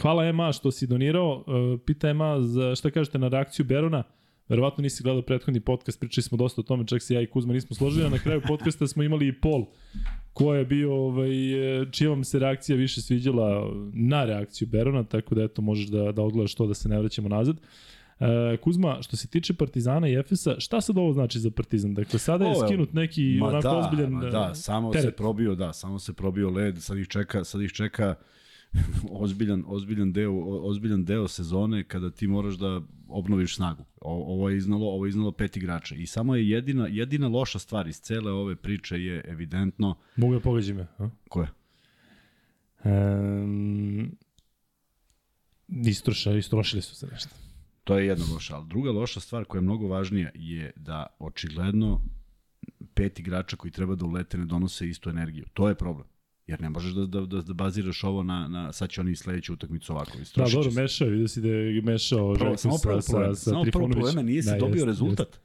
[0.00, 1.44] Hvala Ema što si donirao.
[1.46, 4.02] Uh, pita Ema za šta kažete na reakciju Berona.
[4.48, 7.52] Verovatno nisi gledao prethodni podcast, pričali smo dosta o tome, čak se ja i Kuzma
[7.52, 9.66] nismo složili, a na kraju podcasta smo imali i pol
[10.34, 11.30] ko je bio, ovaj,
[11.90, 16.22] čija vam se reakcija više sviđala na reakciju Berona, tako da eto možeš da, da
[16.22, 17.56] odgledaš to da se ne vraćamo nazad.
[18.20, 21.94] E, Kuzma, što se tiče Partizana i Efesa, šta sad ovo znači za Partizan?
[21.94, 25.04] Dakle, sada je skinut neki ma onako da, ozbiljan ma da, samo teret.
[25.04, 28.14] se probio, da, samo se probio led, sad ih čeka, sad ih čeka
[29.10, 30.32] ozbiljan, ozbiljan, deo,
[30.62, 33.84] ozbiljan deo sezone kada ti moraš da obnoviš snagu.
[34.00, 37.58] O, ovo je iznalo, ovo je iznalo pet igrača i samo je jedina, jedina loša
[37.58, 39.96] stvar iz cele ove priče je evidentno...
[40.16, 40.86] Mogu da pogađi me.
[40.98, 41.08] A?
[41.28, 41.48] Koje?
[42.84, 44.16] Um,
[45.68, 47.30] istroša, istrošili su se nešto.
[47.84, 52.00] To je jedna loša, ali druga loša stvar koja je mnogo važnija je da očigledno
[52.94, 55.44] pet igrača koji treba da ulete ne donose istu energiju.
[55.52, 56.06] To je problem.
[56.46, 59.52] Jer ne možeš da, da, da, da baziraš ovo na, na sad će oni sledeću
[59.52, 60.18] utakmicu ovako.
[60.36, 63.88] Da, dobro, mešao, vidio si da je mešao prvo, samo sa, sa, sa samo prvo
[63.88, 65.28] problema nije se da, dobio jest, rezultat.
[65.28, 65.44] Jest.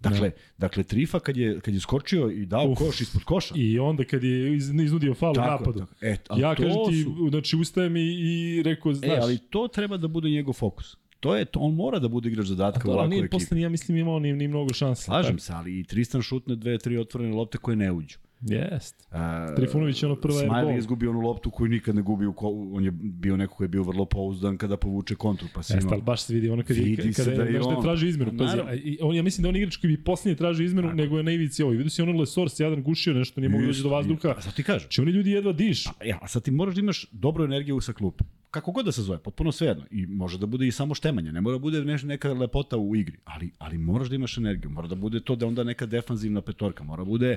[0.00, 0.36] Dakle, da.
[0.58, 3.54] dakle Trifa kad je kad je skočio i dao Uf, koš ispod koša.
[3.56, 5.78] I onda kad je iz, iznudio faul tako, napadu.
[5.78, 6.06] Tako.
[6.06, 7.28] E, ja kažem ti, su...
[7.30, 9.10] znači ustajem i, i rekao, znaš.
[9.10, 10.96] E, ali to treba da bude njegov fokus.
[11.20, 13.30] To je to, on mora da bude igrač zadatka u ovakvoj ekipi.
[13.30, 15.02] Posle, ja mislim imao ni, ni mnogo šansa.
[15.02, 15.44] Slažem tako.
[15.44, 18.18] se, ali i Tristan šutne dve, tri otvorene lopte koje ne uđu.
[18.42, 19.08] Jest.
[19.10, 20.70] Uh, Trifunović je ono prva Smiley airball.
[20.72, 22.26] je izgubio onu loptu koju nikad ne gubi,
[22.72, 26.02] on je bio neko koji je bio vrlo pouzdan kada povuče kontru, pa Jeste, ali
[26.02, 27.82] baš se vidi ono kad, Vidi je, se kada da je, je da je on-
[27.82, 28.30] traži izmenu.
[28.30, 28.72] Pa, Pazi, naravno.
[28.72, 30.96] a, i on, ja mislim da on igrač koji bi posljednje tražio izmenu, Tako.
[30.96, 31.72] nego je na ivici ovo.
[31.72, 34.34] Vidio si ono Lesor se jadan gušio nešto, nije mogu doći do vazduha.
[34.36, 34.80] A sad ti kažem.
[34.80, 35.84] Znači oni ljudi jedva diš.
[36.04, 38.24] Ja, a sad ti moraš da imaš dobru energiju sa klupe.
[38.50, 39.84] Kako god da se zove, potpuno svejedno.
[39.90, 42.96] I može da bude i samo štemanje, ne mora da bude neš, neka lepota u
[42.96, 44.70] igri, ali, ali moraš da imaš energiju.
[44.70, 47.36] Mora da bude to da onda neka defanzivna petorka, mora da bude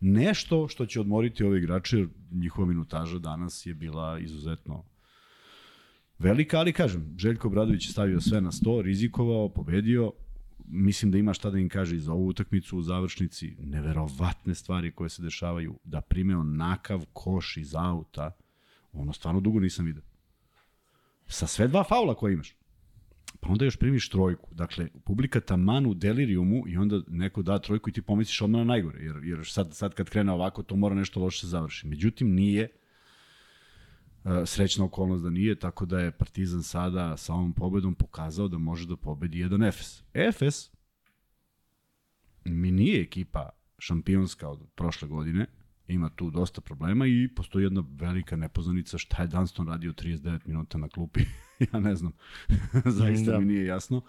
[0.00, 4.84] nešto što će odmoriti ove igrače, jer njihova minutaža danas je bila izuzetno
[6.18, 10.12] velika, ali kažem, Željko Bradović je stavio sve na sto, rizikovao, pobedio,
[10.66, 15.10] mislim da ima šta da im kaže za ovu utakmicu u završnici, neverovatne stvari koje
[15.10, 18.36] se dešavaju, da prime onakav koš iz auta,
[18.92, 20.02] ono stvarno dugo nisam vidio.
[21.26, 22.56] Sa sve dva faula koje imaš.
[23.40, 24.54] Pa onda još primiš trojku.
[24.54, 28.64] Dakle, publika taman u delirijumu i onda neko da trojku i ti pomisliš odmah na
[28.64, 29.04] najgore.
[29.04, 31.86] Jer, jer sad, sad kad krene ovako, to mora nešto loše se završi.
[31.86, 32.62] Međutim, nije.
[34.24, 38.58] E, Srećna okolnost da nije, tako da je Partizan sada sa ovom pobedom pokazao da
[38.58, 40.02] može da pobedi jedan Efes.
[40.14, 40.70] Efes
[42.44, 45.46] mi nije ekipa šampionska od prošle godine,
[45.88, 50.78] ima tu dosta problema i postoji jedna velika nepoznanica šta je Dunston radio 39 minuta
[50.78, 51.20] na klupi.
[51.72, 52.12] ja ne znam.
[52.98, 53.38] Zaista Da.
[53.38, 54.02] mi nije jasno.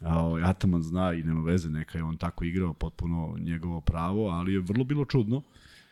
[0.00, 4.28] A, ovaj, Ataman zna i nema veze, neka je on tako igrao, potpuno njegovo pravo,
[4.28, 5.42] ali je vrlo bilo čudno.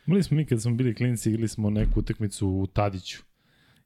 [0.07, 3.23] Imali smo mi kad smo bili klinci, igrali smo neku utakmicu u Tadiću.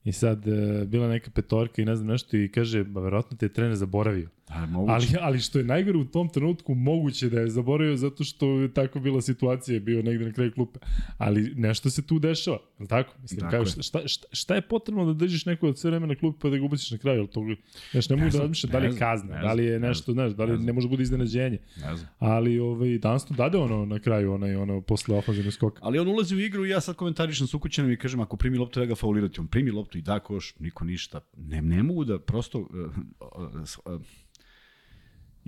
[0.04, 3.46] I sad e, bila neka petorka i ne znam nešto i kaže, ba verovatno te
[3.46, 4.30] je trener zaboravio.
[4.50, 4.68] Da.
[4.88, 8.74] Ali, ali što je najgore u tom trenutku moguće da je zaboravio zato što je
[8.74, 10.80] tako bila situacija, je bio negde na kraju klupe.
[11.18, 13.14] Ali nešto se tu dešava, je li tako?
[13.22, 16.20] Mislim, Tako kao, šta, šta, šta, je potrebno da držiš neko od sve vremena na
[16.20, 17.18] klupe pa da ga ubaciš na kraju?
[17.18, 17.46] Jel to,
[17.92, 19.80] znaš, ne mogu da znam, razmišljam da li ne je kazna, ne da li je
[19.80, 21.58] ne nešto, znaš, da li ne ne može da bude iznenađenje.
[21.78, 22.10] Ne znam.
[22.20, 25.82] Ali ovaj, danas to dade ono na kraju, onaj, ono, posle ofenzivnog skoka.
[25.84, 28.58] Ali on ulazi u igru i ja sad komentarišem s ukućenom i kažem ako primi
[28.58, 29.40] loptu treba ga faulirati.
[29.40, 31.22] On primi loptu i da koš, niko ništa.
[31.38, 32.60] Ne, ne mogu da prosto...
[32.60, 34.02] Uh, uh, uh,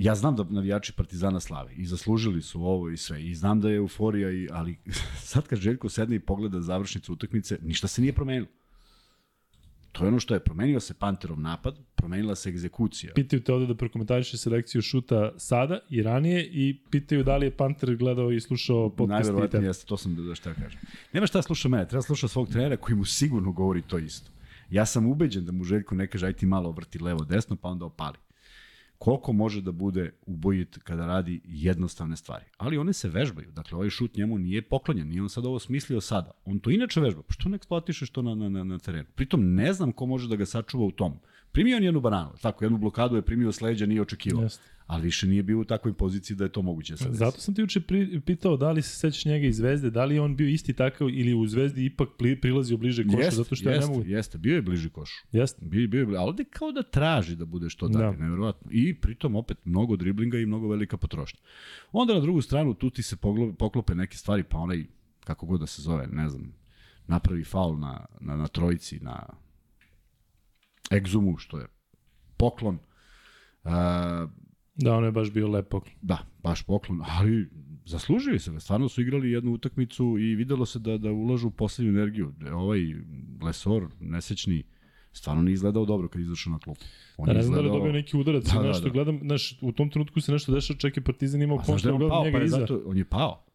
[0.03, 3.69] ja znam da navijači Partizana slave i zaslužili su ovo i sve i znam da
[3.69, 4.77] je euforija i ali
[5.31, 8.47] sad kad Željko sedne i pogleda završnicu utakmice ništa se nije promenilo.
[9.91, 13.13] To je ono što je promenio se Panterov napad, promenila se egzekucija.
[13.13, 17.57] Pitaju te ovde da prokomentariše selekciju šuta sada i ranije i pitaju da li je
[17.57, 19.67] Panter gledao i slušao podcast Najverovatnije te.
[19.67, 20.79] jeste, to sam da, da šta kažem.
[21.13, 24.31] Nema šta sluša mene, treba sluša svog trenera koji mu sigurno govori to isto.
[24.69, 27.69] Ja sam ubeđen da mu Željko ne kaže aj ti malo vrti levo desno pa
[27.69, 28.17] onda opali.
[28.99, 32.45] Koliko može da bude ubojit kada radi jednostavne stvari.
[32.57, 33.51] Ali one se vežbaju.
[33.51, 35.07] Dakle, ovaj šut njemu nije poklonjen.
[35.07, 36.31] Nije on sad ovo smislio sada.
[36.45, 37.21] On to inače vežba.
[37.21, 39.07] Pa što ne eksploatišeš to na, na, na, terenu?
[39.15, 41.19] Pritom ne znam ko može da ga sačuva u tom.
[41.51, 42.31] Primio on jednu bananu.
[42.41, 44.43] Tako, jednu blokadu je primio s leđa, nije očekivao.
[44.43, 44.63] Jeste.
[44.89, 47.09] Ali više nije bio u takvoj poziciji da je to moguće desi.
[47.11, 50.15] Zato sam ti juče pri, pitao da li se sećaš njega iz Zvezde, da li
[50.15, 53.55] je on bio isti takav ili u Zvezdi ipak pri, prilazio bliže košu, Jeste, zato
[53.55, 54.03] što ja ne mogu...
[54.05, 55.25] Jeste, bio je bliži košu.
[55.31, 55.65] Jeste.
[55.65, 58.23] Bio, bio je, ali ovde kao da traži da bude što dalje, Da.
[58.23, 58.71] nevjerovatno.
[58.71, 61.39] I pritom opet mnogo driblinga i mnogo velika potrošnja.
[61.91, 63.15] Onda na drugu stranu tu ti se
[63.57, 64.85] poklope neke stvari, pa onaj,
[65.19, 66.53] kako god da se zove, ne znam,
[67.07, 69.29] napravi faul na, na, na trojici, na
[70.91, 71.67] egzumu, što je
[72.37, 72.79] poklon.
[73.63, 73.71] Uh,
[74.79, 75.93] Da, ono je baš bio lep poklon.
[76.01, 77.49] Da, baš poklon, ali
[77.85, 78.59] zaslužili se ga.
[78.59, 82.33] Stvarno su igrali jednu utakmicu i videlo se da da ulažu poslednju energiju.
[82.37, 82.79] Da Ovaj
[83.41, 84.63] Lesor, nesečni,
[85.11, 86.81] stvarno nije izgledao dobro kad izašao na klupu.
[87.17, 88.83] On Da, ne znam da li je izgledao- dobio neki udarac Da, da, da, nešto,
[88.83, 88.89] da.
[88.89, 92.09] gledam, znaš, u tom trenutku se nešto dešava, čak Partizan imao da kontra, on gledam
[92.09, 92.57] pao, njega pa iza.
[92.57, 93.45] zato, on je pao.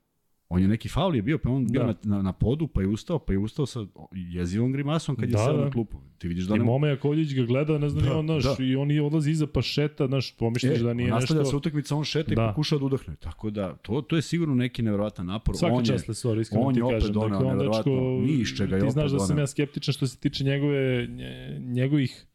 [0.55, 1.87] On je neki faul je bio, pa je on bio Da.
[1.87, 5.33] na, na, na podu, pa je ustao, pa je ustao sa jezivom grimasom kad je
[5.33, 5.65] Da, seo da.
[5.65, 5.97] na klupu.
[6.19, 8.65] Ti vidiš da I ne Mome Jakovljević ga gleda, ne znam, Da, on, znaš, da.
[8.65, 11.51] i on je odlazi iza pa šeta, znaš, pomišljaš da nije nastavlja nešto...
[11.51, 12.49] se utakmica, on šeta i Da.
[12.49, 13.17] pokušava da udahne.
[13.17, 15.57] Tako da, to, to je sigurno neki neverovatan napor.
[15.57, 17.13] Svaka on je, čast Lesor, iskreno on ti je kažem.
[17.13, 17.91] doneo Dakle, on dečko,
[18.23, 21.59] ni iz čega je ti znaš da sam ja skeptičan što se tiče njegove, nje-
[21.61, 22.27] njegovih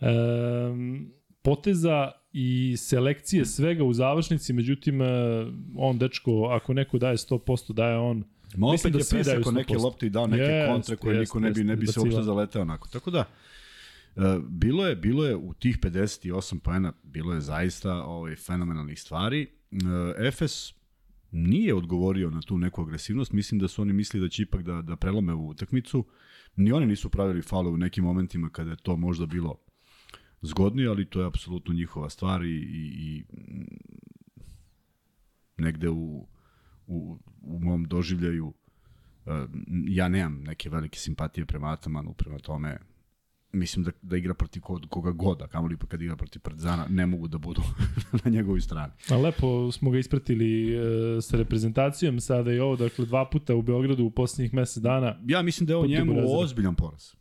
[0.00, 1.10] um,
[1.42, 5.06] poteza i selekcije svega u završnici, međutim, eh,
[5.76, 8.24] on dečko, ako neko daje 100%, daje on
[8.56, 9.82] Ma opet Mislim da je presekao neke 100%.
[9.82, 12.22] lopte i dao neke Jest, kontre koje jest, niko ne bi, ne bi se uopšte
[12.22, 12.88] zaleteo onako.
[12.88, 13.24] Tako da,
[14.16, 19.42] e, bilo je, bilo je u tih 58 poena, bilo je zaista ovaj, fenomenalnih stvari.
[19.42, 20.74] E, Efes
[21.30, 23.32] nije odgovorio na tu neku agresivnost.
[23.32, 26.04] Mislim da su oni mislili da će ipak da, da prelome ovu utakmicu.
[26.56, 29.56] Ni oni nisu pravili faule u nekim momentima kada je to možda bilo
[30.42, 33.24] zgodnije, ali to je apsolutno njihova stvar i, i, i
[35.56, 36.26] negde u,
[36.86, 38.54] u, u mom doživljaju
[39.26, 39.50] Uh,
[39.88, 42.78] ja nemam neke velike simpatije prema Atamanu, prema tome
[43.52, 46.86] mislim da, da igra protiv kod, koga god, a kamoli pa kad igra protiv Partizana,
[46.88, 47.62] ne mogu da budu
[48.24, 48.92] na njegovoj strani.
[49.10, 53.62] A lepo smo ga ispratili e, sa reprezentacijom, sada i ovo, dakle dva puta u
[53.62, 55.18] Beogradu u poslednjih mesec dana.
[55.26, 57.12] Ja mislim da je ovo njemu ozbiljan poraz.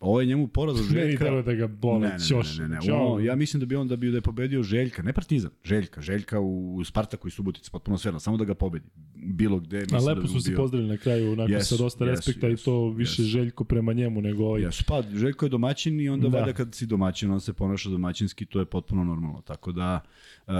[0.00, 1.24] Ovo je njemu poraz od Ne, i Željka.
[1.24, 2.58] delo da ga bole, ne, ne, ćoš.
[2.58, 2.92] ne, ne, ne.
[2.92, 6.00] Ono, ja mislim da bi on da bi da je pobedio Željka, ne Partizan, Željka,
[6.00, 8.86] Željka u Spartaku i Subotici, potpuno sve, samo da ga pobedi.
[9.16, 11.76] Bilo gde, mislim A da lepo bi su se bio- pozdravili na kraju, onako Jesu,
[11.76, 13.30] sa dosta jesu, respekta i jesu, to više jesu.
[13.30, 14.62] Željko prema njemu nego ovaj.
[14.62, 16.30] Jesu, pa Željko je domaćin i onda Da.
[16.30, 16.38] da.
[16.38, 19.40] valjda kad si domaćin, on se ponaša domaćinski, to je potpuno normalno.
[19.40, 20.00] Tako da,
[20.46, 20.52] e,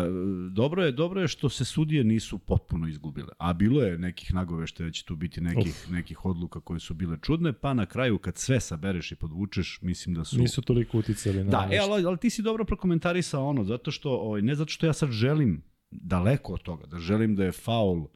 [0.51, 3.29] dobro je, dobro je što se sudije nisu potpuno izgubile.
[3.39, 7.19] A bilo je nekih nagoveštaja da će tu biti nekih, nekih odluka koje su bile
[7.23, 10.39] čudne, pa na kraju kad sve sabereš i podvučeš, mislim da su...
[10.39, 14.11] Nisu toliko uticali na Da, e, ali, ali ti si dobro prokomentarisao ono, zato što,
[14.11, 18.07] ovaj, ne zato što ja sad želim daleko od toga, da želim da je faul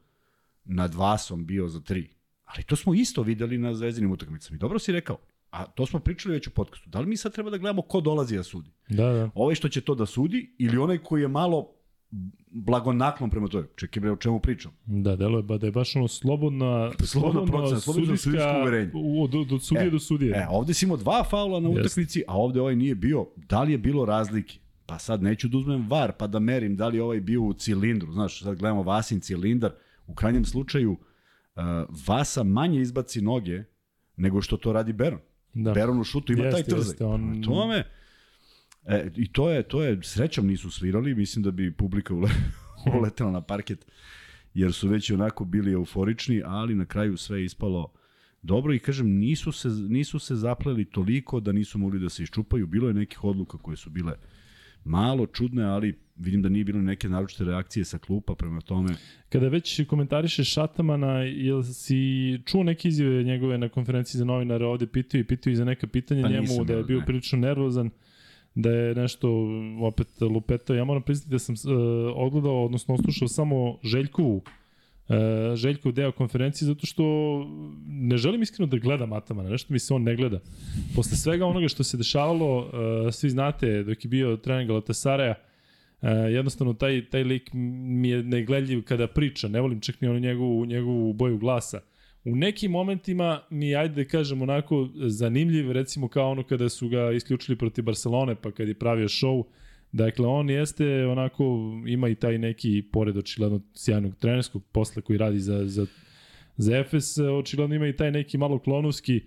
[0.65, 2.09] nad Vasom bio za tri.
[2.45, 4.55] Ali to smo isto videli na zvezdinim utakmicama.
[4.55, 5.17] I dobro si rekao,
[5.49, 6.89] a to smo pričali već u podcastu.
[6.89, 8.71] Da li mi sad treba da gledamo ko dolazi da sudi?
[8.89, 9.29] Da, da.
[9.35, 11.69] Ovaj što će to da sudi ili onaj koji je malo
[12.53, 13.63] blagonaklon prema toj.
[13.75, 14.71] Čekaj bre, o čemu pričam?
[14.85, 18.91] Da, delo je ba- da je baš ono slobodna, Slobodna procena, slobodno sudijsko uverenje.
[18.93, 20.31] u- od, od sudije E, do sudije.
[20.33, 23.27] E, ovde si imao dva faula na utakmici, a ovde ovaj nije bio.
[23.37, 24.57] Da li je bilo razlike?
[24.85, 28.11] Pa sad neću da uzmem var pa da merim da li ovaj bio u cilindru.
[28.11, 29.71] Znaš, sad gledamo Vasin cilindar.
[30.07, 31.63] U krajnjem slučaju uh,
[32.07, 33.63] Vasa manje izbaci noge
[34.17, 35.19] nego što to radi Beron.
[35.53, 35.73] Da.
[35.73, 36.79] Beron u šutu ima Jeste, taj trzaj.
[36.79, 37.83] jeste, on- Prema Tome,
[38.85, 42.29] e, I to je, to je, srećom nisu svirali, mislim da bi publika ule,
[42.99, 43.85] uletela na parket,
[44.53, 47.93] jer su već onako bili euforični, ali na kraju sve je ispalo
[48.41, 52.67] dobro i kažem, nisu se, nisu se zapleli toliko da nisu mogli da se iščupaju.
[52.67, 54.13] Bilo je nekih odluka koje su bile
[54.85, 58.89] malo čudne, ali vidim da nije bilo neke naročite reakcije sa klupa prema tome.
[59.29, 61.97] Kada već komentarišeš Šatamana, jel si
[62.45, 65.87] čuo neke izjave njegove na konferenciji za novinare ovde pitaju i pitaju i za neka
[65.87, 67.05] pitanja Pa njemu, da je bio ne.
[67.05, 67.89] prilično nervozan,
[68.55, 69.47] da je nešto
[69.81, 70.75] opet lupetao.
[70.75, 71.71] Ja moram priznati da sam uh,
[72.15, 77.03] odgledao, odnosno oslušao samo Željkovu uh, Željkov deo konferencije zato što
[77.87, 80.39] ne želim iskreno da gledam Atamana, nešto mi se on ne gleda.
[80.95, 82.67] Posle svega onoga što se dešavalo, uh,
[83.13, 85.35] svi znate, dok je bio trening Galatasaraja,
[86.03, 90.19] Uh, jednostavno taj, taj lik mi je negledljiv kada priča, ne volim čak ni onu
[90.19, 91.79] njegovu, njegovu boju glasa.
[92.25, 97.11] U nekim momentima mi, ajde da kažem, onako zanimljiv, recimo kao ono kada su ga
[97.11, 99.43] isključili protiv Barcelone, pa kad je pravio show,
[99.93, 101.43] Dakle, on jeste onako,
[101.87, 105.85] ima i taj neki, pored očigledno sjajnog trenerskog posla koji radi za, za,
[106.57, 109.23] za Efes, očigledno ima i taj neki malo klonovski e,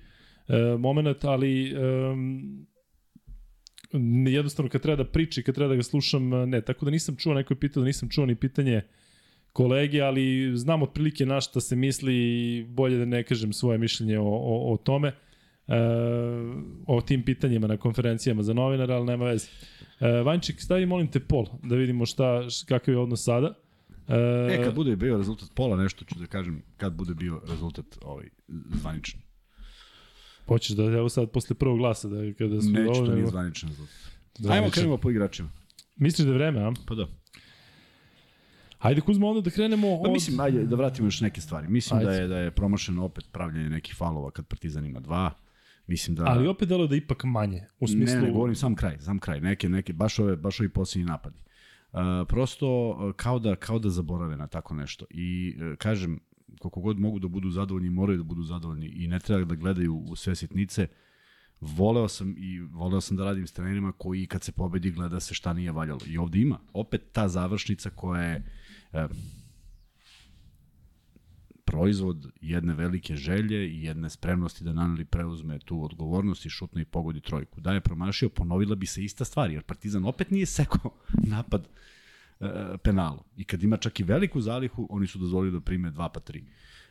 [0.78, 2.66] moment, ali um,
[4.28, 7.34] jednostavno kad treba da priči, kad treba da ga slušam, ne, tako da nisam čuo,
[7.34, 8.82] neko je pitao da nisam čuo ni pitanje
[9.56, 14.18] kolege, ali znam otprilike na šta se misli i bolje da ne kažem svoje mišljenje
[14.18, 15.74] o, o, o tome, e,
[16.86, 19.48] o tim pitanjima na konferencijama za novinara, ali nema veze.
[20.00, 23.54] E, Vančik, stavi molim te pol, da vidimo šta, kakav je odnos sada.
[24.08, 27.86] E, E, kad bude bio rezultat pola, nešto ću da kažem, kad bude bio rezultat
[28.02, 28.28] ovaj,
[28.74, 29.20] zvaničan.
[30.46, 32.70] Hoćeš da, evo sad, posle prvog glasa, da kada su...
[32.70, 33.96] Neću, ovo, to nije zvaničan rezultat.
[34.50, 35.48] Ajmo krenemo po igračima.
[35.96, 36.72] Misliš da je vreme, a?
[36.86, 37.06] Pa da.
[38.78, 40.12] Ajde, Kuzma, onda da krenemo Pa od...
[40.12, 41.68] mislim, ajde da vratimo još neke stvari.
[41.68, 42.10] Mislim Ajde.
[42.10, 45.32] da je da je promašeno opet pravljanje nekih falova kad Partizan ima dva.
[45.86, 48.20] Mislim da Ali opet delo da ipak manje, u smislu...
[48.20, 49.40] Ne, ne, govorim sam kraj, sam kraj.
[49.40, 51.38] Neke neke baš ove baš ovi posljednji napadi.
[51.92, 55.04] Uh, prosto uh, kao da kao da zaborave na tako nešto.
[55.10, 56.20] I uh, kažem
[56.58, 59.96] koliko god mogu da budu zadovoljni, moraju da budu zadovoljni i ne treba da gledaju
[59.96, 60.88] u sve sitnice.
[61.60, 65.34] Voleo sam i voleo sam da radim s trenerima koji kad se pobedi gleda se
[65.34, 66.00] šta nije valjalo.
[66.06, 68.44] I ovde ima opet ta završnica koja je
[69.04, 69.16] uh,
[71.66, 76.84] proizvod jedne velike želje i jedne spremnosti da Naneli preuzme tu odgovornost i šutne i
[76.84, 77.60] pogodi trojku.
[77.60, 80.90] Da je promašio, ponovila bi se ista stvar, jer Partizan opet nije sekao
[81.36, 81.68] napad
[82.40, 83.24] e, penalu.
[83.36, 86.42] I kad ima čak i veliku zalihu, oni su dozvolili da prime 2 pa 3.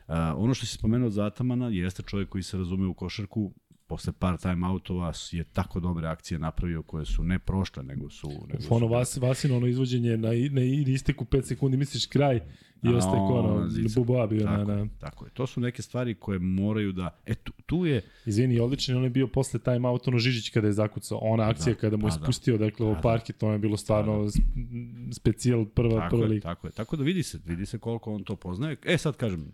[0.07, 3.53] Uh, ono što si spomenuo za Atamana jeste čovjek koji se razume u košarku,
[3.87, 8.29] posle par time-outova je tako dobre akcije napravio koje su ne prošle, nego su...
[8.47, 12.35] Nego su Ono vas, Vasino ono izvođenje na, na isteku 5 sekundi, misliš kraj
[12.83, 14.73] i A, ostaje ko ono, na bio na, tako, na...
[14.79, 15.31] je, tako je.
[15.31, 17.19] To su neke stvari koje moraju da...
[17.25, 18.01] E, tu, tu je...
[18.25, 21.73] Izvini, odličan, on je bio posle time out, ono Žižić kada je zakucao, ona akcija
[21.73, 22.23] Da, kada mu je da.
[22.23, 23.01] spustio, dakle, Pa u da.
[23.01, 26.41] parket, to je bilo stvarno Pa sp- specijal prva, Tako prva je, liga.
[26.43, 26.71] tako je.
[26.71, 28.77] Tako da vidi se, vidi se koliko on to poznaje.
[28.85, 29.53] E sad kažem,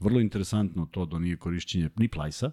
[0.00, 2.50] vrlo interesantno to da nije korišćenje ni Plajsa.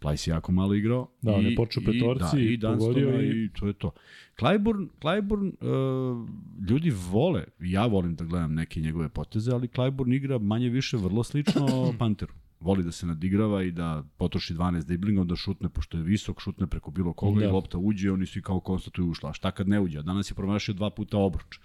[0.00, 1.10] Plajs je jako malo igrao.
[1.22, 3.44] Da, on je počeo petorci da, i i Dunstona pogodio i...
[3.44, 3.90] i- to je to.
[4.36, 6.28] Clyburn, Clyburn uh,
[6.60, 11.22] ljudi vole, ja volim da gledam neke njegove poteze, ali Clyburn igra manje više vrlo
[11.24, 11.66] slično
[11.98, 12.32] Panteru.
[12.60, 16.66] voli da se nadigrava i da potroši 12 driblinga, onda šutne, pošto je visok, šutne
[16.66, 17.46] preko bilo koga Da.
[17.46, 19.30] i lopta uđe, oni svi kao konstatuju ušla.
[19.30, 20.02] A šta kad ne uđe?
[20.02, 21.58] Danas je promašio dva puta obruč.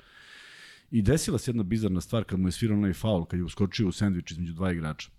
[0.92, 3.88] I desila se jedna bizarna stvar kad mu je svirao onaj faul, kad je uskočio
[3.88, 5.10] u sendvič između dva igrača.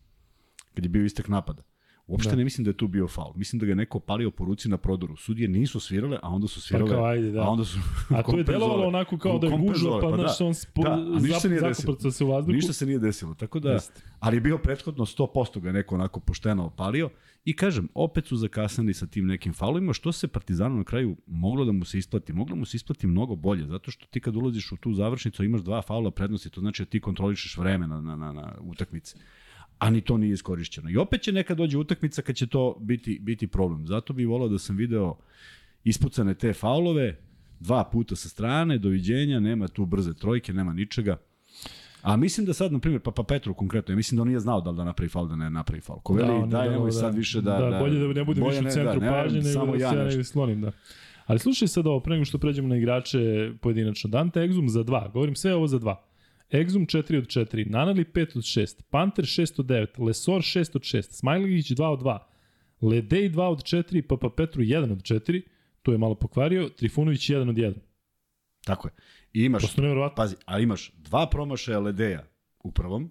[0.75, 1.63] Kad je bio istek napada.
[2.07, 2.37] Uopšte Da.
[2.37, 3.33] ne mislim da je tu bio faul.
[3.37, 5.17] Mislim da ga je neko palio po ruci na prodoru.
[5.17, 6.91] Sudije nisu svirale, a onda su svirale.
[6.91, 7.43] Pa kao, ajde, da.
[7.43, 7.79] A onda su
[8.09, 10.45] A to je delovalo onako kao da je gužva, pa, pa znaš, da.
[10.45, 12.55] on spo, Da, a ništa se u vazduhu.
[12.55, 14.03] Ništa se nije desilo, tako da, Jeste.
[14.21, 17.11] ali je bio prethodno 100% ga neko onako pošteno opalio
[17.45, 21.65] i kažem, opet su zakasnili sa tim nekim faulima, što se Partizanu na kraju moglo
[21.65, 24.73] da mu se isplati, moglo mu se isplati mnogo bolje, zato što ti kad ulaziš
[24.73, 28.17] u tu završnicu imaš dva faula prednosti, to znači da ti kontrolišeš vreme na, na,
[28.17, 29.17] na, na utakmici
[29.79, 30.91] a ni to nije iskorišćeno.
[30.91, 33.87] I opet će neka dođe utakmica kad će to biti, biti problem.
[33.87, 35.17] Zato bih volao da sam video
[35.85, 37.17] ispucane te faulove,
[37.61, 41.17] dva puta sa strane, doviđenja, nema tu brze trojke, nema ničega.
[42.03, 44.61] A mislim da sad, na primjer, Papa Petru konkretno, ja mislim da on nije znao
[44.61, 46.01] da li da napravi faul, da ne napravi faul.
[46.01, 47.59] Ko veli, on je daj, nemoj sad više da...
[47.59, 50.19] da, bolje da ne bude više u centru ne, pažnje, nego samo da ja se
[50.19, 50.73] ja slonim, da.
[51.27, 54.11] Ali slušaj sad ovo, pre nego što pređemo na igrače pojedinačno.
[54.11, 55.97] Dante Exum za 2, govorim sve ovo za 2.
[56.55, 60.83] Exum 4 od 4, Nanali 5 od 6, Panter 6 od 9, Lesor 6 od
[60.83, 62.19] 6, Smajlegić 2 od 2,
[62.83, 65.43] Ledej 2 od 4, Papa Petru 1 od 4,
[65.83, 67.75] tu je malo pokvario, Trifunović 1 od 1.
[68.65, 68.93] Tako je.
[69.33, 70.17] I imaš, Prosto nevjerovatno.
[70.17, 72.27] pazi, a imaš dva promašaja Ledeja
[72.63, 73.11] u prvom,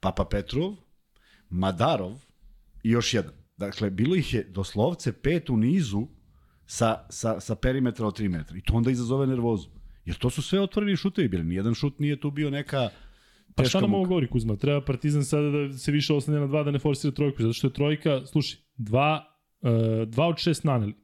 [0.00, 0.76] Papa Petrov,
[1.50, 2.12] Madarov
[2.82, 3.32] i još jedan.
[3.56, 6.06] Dakle, bilo ih je doslovce pet u nizu
[6.66, 8.56] sa, sa, sa perimetra od 3 metra.
[8.56, 9.79] I to onda izazove nervozu.
[10.10, 11.44] Jer to su sve otvoreni šutevi bili.
[11.44, 12.88] Nijedan šut nije tu bio neka
[13.54, 14.56] Pa šta nam ovo govori Kuzma?
[14.56, 17.66] Treba Partizan sada da se više oslanja na dva, da ne forsira trojku, zato što
[17.66, 19.24] je trojka, slušaj, dva,
[19.60, 20.94] uh, dva od šest naneli,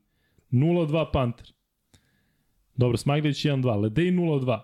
[0.50, 1.52] 0 od 2 Panter.
[2.76, 4.60] Dobro, Smaglić 1 od 2, Ledej 0 od 2,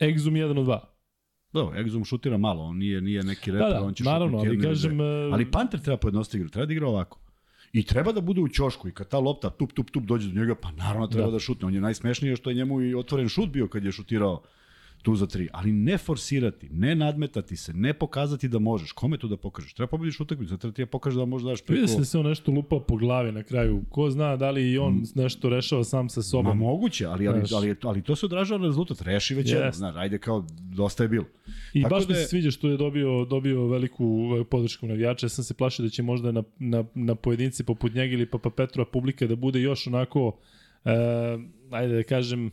[0.00, 0.78] Exum 1 od 2.
[1.52, 4.56] Dobro, Exum šutira malo, on nije, nije neki Da, reper, da, on će naravno, šutnuti
[4.56, 5.00] ali kažem...
[5.00, 7.21] uh, Ali Panter treba pojednostaviti igru, treba da igra ovako.
[7.72, 10.40] I treba da bude u ćošku i kad ta lopta tup, tup, tup dođe do
[10.40, 11.38] njega, pa naravno treba da, Da.
[11.38, 11.66] šutne.
[11.66, 14.42] On je najsmešniji što je njemu i otvoren šut bio kad je šutirao
[15.02, 15.48] tu za tri.
[15.52, 18.92] Ali ne forsirati, ne nadmetati se, ne pokazati da možeš.
[18.92, 19.74] Kome to da pokažeš?
[19.74, 21.72] Treba pobediš utakmicu, treba ti ja pokažeš da možeš daš preko...
[21.72, 23.82] Vidio se da se on nešto lupa po glavi na kraju.
[23.90, 26.58] Ko zna da li i on nešto rešava sam sa Ma sobom.
[26.58, 29.00] moguće, ali, ali, ali, ali, to se odražava na rezultat.
[29.02, 29.78] Reši već jedno, Jest.
[29.78, 31.24] znaš, ajde kao, dosta je bilo.
[31.74, 34.06] I Tako baš da mi je- se sviđa što je dobio, dobio veliku
[34.50, 35.26] podršku navijača.
[35.26, 38.50] Ja sam se plašio da će možda na, na, na pojedinci poput njega ili Papa
[38.50, 40.36] Petrova publika da bude još onako,
[40.84, 40.90] e,
[41.70, 42.50] ajde da kažem,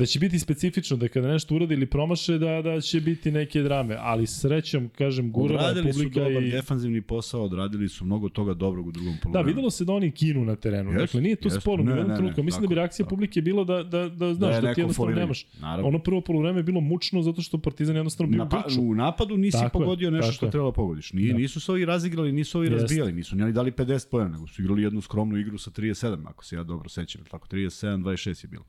[0.00, 3.62] da će biti specifično, da kada nešto uradi ili promaše, da, da će biti neke
[3.62, 3.96] drame.
[4.00, 6.50] Ali srećom, kažem, gurana je Odradili su publika dobar i...
[6.50, 9.48] defanzivni posao, odradili su mnogo toga dobrog u drugom Da, poluvremenu.
[9.48, 10.90] videlo se da oni kinu na terenu.
[10.90, 11.60] Jest, dakle, nije to jest.
[11.60, 11.84] sporno.
[11.86, 12.42] Ne, Ne, ne.
[12.42, 13.10] Mislim da bi tako, reakcija tako.
[13.10, 15.20] publike bilo da, da, da znaš, je da, neko ti jednostavno foliranje.
[15.20, 15.46] nemaš.
[15.60, 15.88] Naravno.
[15.88, 18.82] Ono prvo poluvreme je bilo mučno zato što Partizan jednostavno bio Napa, grču.
[18.82, 20.50] u napadu nisi Tako je, pogodio nešto tako što je.
[20.50, 21.12] treba da pogodiš.
[21.12, 21.38] Nije, Da.
[21.38, 24.62] Nisu se ovi razigrali, nisu ovi razbijali, nisu ni oni dali 50 pojena, nego su
[24.62, 27.22] igrali jednu skromnu igru sa 37, ako se ja dobro sećam.
[27.24, 28.64] Tako 37-26 je bilo.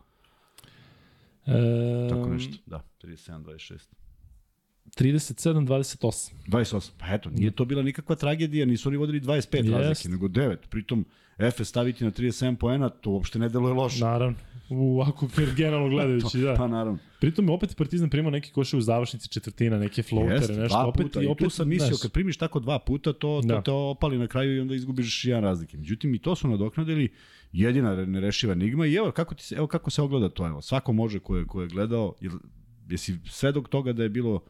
[1.46, 2.58] E, Tako nešto.
[2.66, 3.80] Da, 37-26.
[4.98, 6.32] 37-28.
[6.48, 6.92] 28.
[6.98, 9.70] Pa eto, nije to bila nikakva tragedija, nisu oni vodili 25 Jest.
[9.70, 10.58] razlike, nego 9.
[10.70, 11.06] Pritom,
[11.42, 14.04] Efes staviti na 37 poena, to uopšte ne deluje loše.
[14.04, 14.38] Naravno.
[14.70, 16.56] U ovako generalno gledajući, da.
[16.58, 17.00] Pa naravno.
[17.20, 20.78] Pritom je opet Partizan primao neke koše u završnici četvrtina, neke floatere, Jeste, nešto.
[20.78, 21.22] dva opet, puta.
[21.22, 23.62] i I, opet, tu sam mislio, kad primiš tako dva puta, to, to Da.
[23.62, 25.78] te opali na kraju i onda izgubiš jedan razlike.
[25.78, 27.10] Međutim, i to su nadoknadili
[27.52, 30.48] jedina nerešiva enigma i evo kako, ti se, evo kako se ogleda to.
[30.48, 32.32] Evo, svako može ko je, ko je gledao, jer,
[32.90, 34.44] jesi sve dok toga da je bilo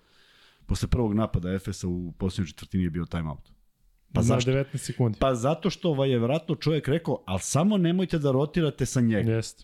[0.65, 3.51] posle prvog napada Efesa u posljednjoj četvrtini je bio timeout.
[4.13, 4.51] Pa zašto?
[4.51, 5.17] 19 sekundi.
[5.19, 9.31] Pa zato što ovaj je vratno čovjek rekao, ali samo nemojte da rotirate sa njega.
[9.31, 9.63] Jeste.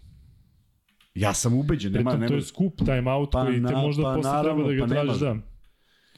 [1.16, 4.16] Ja sam ubeđen, nema, nema, to je skup timeout Pa koji te na- možda pa
[4.16, 5.36] posle naravno, treba da ga pa tražiš da.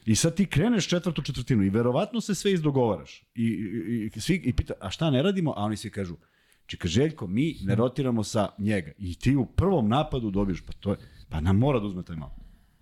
[0.06, 3.24] I sad ti kreneš četvrtu četvrtinu i verovatno se sve izdogovaraš.
[3.36, 5.52] I, i, i, svi, i pita, a šta ne radimo?
[5.52, 6.16] A oni svi kažu,
[6.66, 8.92] čeka Željko, mi ne rotiramo sa njega.
[8.98, 10.98] I ti u prvom napadu dobiješ, pa to je,
[11.30, 12.36] pa nam mora da uzme taj malo.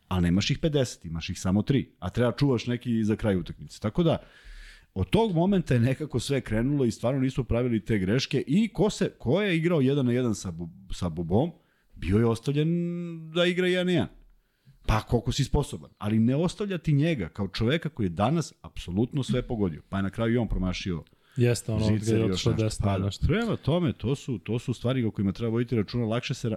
[0.08, 1.86] A nemaš ih 50, imaš ih samo 3.
[2.00, 3.80] A treba čuvaš neki za kraj utakmice.
[3.80, 4.18] Tako da,
[5.00, 8.89] od tog momenta je nekako sve krenulo i stvarno nisu pravili te greške i ko,
[8.89, 10.54] se, ko je igrao jedan na jedan sa,
[10.93, 11.52] sa Bobom,
[11.95, 12.70] bio je ostavljen
[13.32, 14.08] da igra jedan na jedan.
[14.86, 15.91] Pa koliko si sposoban.
[15.98, 19.82] Ali ne ostavlja ti njega kao čoveka koji je danas apsolutno sve pogodio.
[19.89, 21.04] Pa je na kraju i on promašio
[21.36, 22.64] Jeste, ono, gde je i još otišlo nešto.
[22.64, 22.84] desno.
[22.84, 23.06] Pa, da.
[23.06, 23.28] nešto.
[23.28, 26.06] Prema tome, to su, to su stvari o kojima treba voditi računa.
[26.06, 26.52] Lakše se,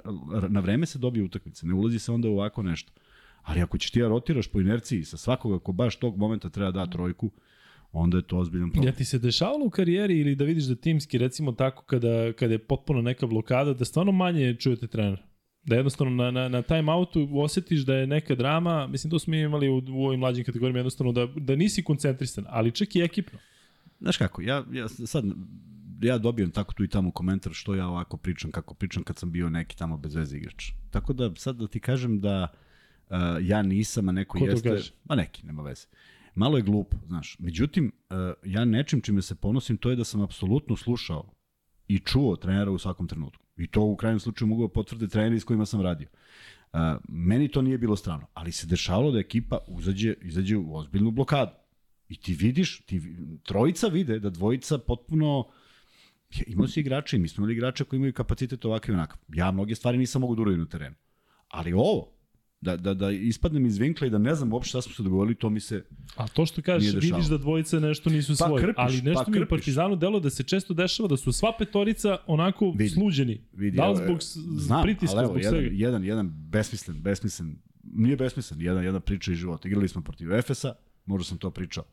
[0.48, 1.66] na vreme se dobije utakmice.
[1.66, 2.92] Ne ulazi se onda u ovako nešto.
[3.42, 6.70] Ali ako će ti ja rotiraš po inerciji sa svakoga ko baš tog momenta treba
[6.70, 7.30] da trojku,
[7.92, 8.88] onda je to ozbiljan problem.
[8.88, 12.54] Ja ti se dešavalo u karijeri ili da vidiš da timski, recimo tako, kada, kada
[12.54, 15.22] je potpuno neka blokada, da stvarno manje čujete trenera?
[15.62, 19.34] Da jednostavno na, na, na time outu osjetiš da je neka drama, mislim to smo
[19.34, 23.38] imali u, u ovim mlađim kategorijama, jednostavno da, da nisi koncentrisan, ali čak i ekipno.
[24.00, 25.24] Znaš kako, ja, ja sad
[26.02, 29.32] ja dobijem tako tu i tamo komentar što ja ovako pričam, kako pričam kad sam
[29.32, 30.70] bio neki tamo bez veze igrač.
[30.90, 32.48] Tako da sad da ti kažem da
[33.10, 34.68] uh, ja nisam, a neko Ko jeste...
[34.68, 34.92] kaže?
[35.04, 35.86] Ma neki, nema veze.
[36.34, 37.36] Malo je glupo, znaš.
[37.38, 41.32] Međutim, uh, ja nečim čime se ponosim to je da sam apsolutno slušao
[41.88, 43.44] i čuo trenera u svakom trenutku.
[43.56, 46.08] I to u krajnjem slučaju mogu da potvrde treneri s kojima sam radio.
[46.72, 51.10] Uh, meni to nije bilo strano, ali se dešavalo da ekipa uzađe, izađe u ozbiljnu
[51.10, 51.50] blokadu.
[52.08, 53.02] I ti vidiš, ti,
[53.42, 55.46] trojica vide da dvojica potpuno
[56.46, 59.18] imao si igrače i mi smo imali igrače koji imaju kapacitet ovakav i onakav.
[59.28, 60.96] Ja mnoge stvari nisam mogu da uradim na terenu.
[61.48, 62.12] Ali ovo,
[62.60, 65.34] da, da, da ispadnem iz vinkla i da ne znam uopšte šta smo se dogovorili,
[65.34, 65.84] to mi se...
[66.16, 69.30] A to što kažeš, vidiš da dvojice nešto nisu Pa svoje, krpiš, ali nešto pa
[69.30, 69.46] mi u.
[69.46, 73.40] Partizanu delo da se često dešava da su sva petorica onako Vidi, sluđeni.
[73.52, 74.18] Vidi, da li zbog
[74.58, 75.76] znam, pritiska, ali evo, zbog jedan, svega?
[75.76, 79.68] jedan, jedan besmislen, besmislen, nije besmislen, jedan, jedna priča iz života.
[79.68, 80.74] Igrali smo protiv Efesa,
[81.06, 81.84] možda sam to pričao.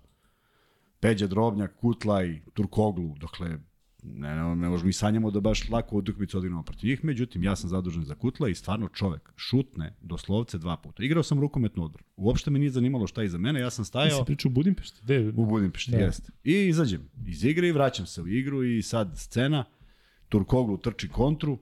[1.00, 3.58] Peđa Drobnjak, Kutlaj, Turkoglu, dokle
[4.04, 7.56] ne, ne, ne možemo i sanjamo da baš lako utakmicu odigramo protiv njih, međutim ja
[7.56, 11.04] sam zadužen za Kutla i stvarno čovek šutne doslovce dva puta.
[11.04, 12.08] Igrao sam rukometnu odbranu.
[12.16, 14.54] Uopšte me nije zanimalo šta je iza mene, ja sam Ti stajao si pričao u
[14.54, 15.00] Budimpešti?
[15.04, 15.30] Gde?
[15.36, 15.98] u Budimpešti, Da.
[15.98, 16.32] jeste.
[16.44, 19.66] I izađem iz igre i vraćam se u igru i sad scena,
[20.30, 21.60] Turkoglu trči kontru,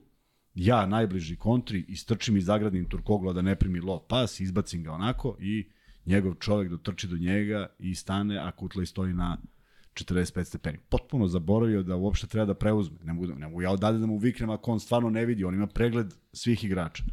[0.54, 4.92] ja najbliži kontri, istrčim i zagradim Turkoglu a da ne primi low pas, izbacim ga
[4.92, 5.68] onako i
[6.06, 9.38] njegov čovek dotrči do njega i stane, a Kutlaj stoji na
[10.04, 10.78] 45 stepeni.
[10.88, 12.98] Potpuno zaboravio da uopšte treba da preuzme.
[13.04, 15.44] Ne mogu, ne mogu ja odade da mu viknem ako on stvarno ne vidi.
[15.44, 17.04] On ima pregled svih igrača.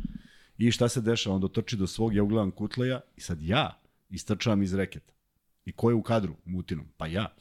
[0.57, 1.35] I šta se dešava?
[1.35, 5.13] On dotrči do svog, ja ugledam Kutleja i sad ja istrčavam iz reketa.
[5.65, 6.85] I ko je u kadru Mutinom?
[6.97, 7.35] Pa ja.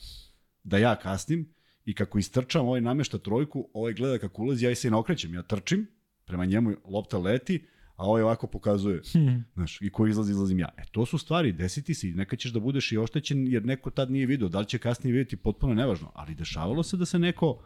[0.65, 4.89] Da ja kasnim i kako istrčam, ovaj namešta trojku, ovaj gleda kako ulazi, ja se
[4.89, 5.35] i ne okrećem.
[5.35, 5.87] Ja trčim,
[6.25, 7.67] prema njemu lopta leti,
[8.03, 9.45] a ovaj ovako pokazuje, Hmm.
[9.55, 10.69] znaš, i ko izlazi, izlazim ja.
[10.77, 13.91] E, to su stvari, desiti se i neka ćeš da budeš i oštećen jer neko
[13.91, 17.19] tad nije video, da li će kasnije vidjeti, potpuno nevažno, ali dešavalo se da se
[17.19, 17.63] neko,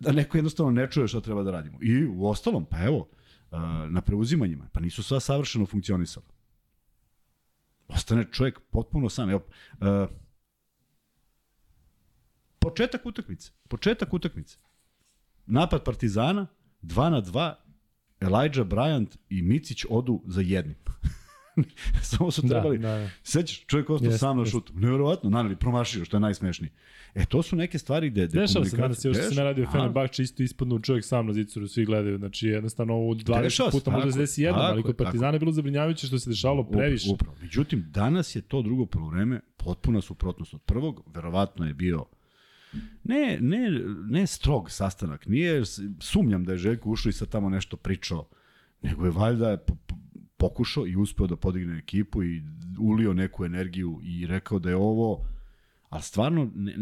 [0.00, 1.78] da neko jednostavno ne čuje šta treba da radimo.
[1.82, 3.08] I u ostalom, pa evo,
[3.88, 6.26] na preuzimanjima, pa nisu sva savršeno funkcionisala.
[7.88, 9.30] Ostane čovjek potpuno sam.
[9.30, 9.44] Evo,
[12.58, 13.50] početak utakmice.
[13.68, 14.58] Početak utakmice.
[15.46, 16.46] Napad Partizana,
[16.82, 17.54] 2 na 2,
[18.20, 20.76] Elijah Bryant i Micić odu za jednim.
[22.02, 22.78] Samo su Da, trebali.
[22.78, 23.08] da, da.
[23.22, 24.72] Sećaš, čovjek ostao Jeste, sam na šutu.
[24.76, 26.70] Nevjerovatno, nanali, promašio, što je najsmešnije.
[27.14, 29.62] E, to su neke stvari gde, gde Dešava se danas, još što se ne radi
[29.62, 33.42] o Deš- Fenerbahče, isto ispadnu čovjek sam na zicoru, svi gledaju, znači jednostavno ovo 20
[33.42, 34.96] Dešava puta može da se desi jednom, tako ali je, kod.
[34.96, 37.10] Partizana je bilo zabrinjavajuće što se dešavalo Upravo, previše.
[37.10, 37.36] Upravo.
[37.40, 41.02] Međutim, danas je to drugo polovreme potpuna suprotnost od prvog.
[41.06, 42.04] Verovatno je bio
[43.04, 43.70] ne, ne,
[44.08, 45.26] ne strog sastanak.
[45.26, 45.62] Nije,
[46.00, 48.28] sumnjam da je Željko ušao i sad tamo nešto pričao,
[48.82, 49.96] nego je valjda po- po-
[50.36, 52.42] pokušao i uspeo da podigne ekipu i
[52.78, 55.26] ulio neku energiju i rekao da je ovo
[55.88, 56.74] ali stvarno ne,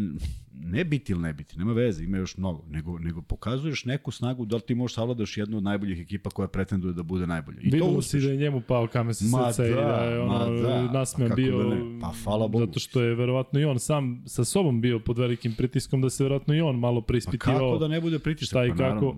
[0.53, 4.45] ne biti ili ne biti, nema veze, ima još mnogo, nego, nego pokazuješ neku snagu
[4.45, 7.57] da li ti možeš savladaš jednu od najboljih ekipa koja pretenduje da bude najbolja.
[7.57, 8.11] I to Videlo uspeš.
[8.11, 10.81] si da je njemu pao kamen sa Ma srca i da, da je ono, da,
[10.83, 12.65] nasmejan pa kako bio, da ne, pa hvala Bogu.
[12.65, 16.23] zato što je verovatno i on sam sa sobom bio pod velikim pritiskom da se
[16.23, 17.59] verovatno i on malo Pa preispitivao.
[17.59, 18.49] kako da ne bude pritisak?
[18.49, 18.83] šta i pa, kako?
[19.05, 19.15] Naravno,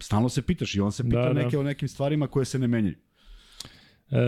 [0.00, 1.32] stalno se pitaš i on se pita Da, da.
[1.34, 2.96] neke o nekim stvarima koje se ne menjaju.
[4.10, 4.18] E,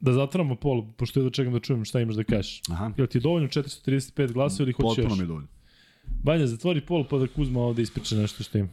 [0.00, 2.62] da zatvoramo pol, pošto jedno čekam da čujem šta imaš da kažeš.
[2.70, 2.90] Aha.
[2.96, 5.18] Jel ti je dovoljno 435 glasova ili hoćeš Potpuno još?
[5.18, 5.48] mi je dovoljno.
[6.22, 8.68] Banja, zatvori pol pa da Kuzma ovde ispriča nešto što ima.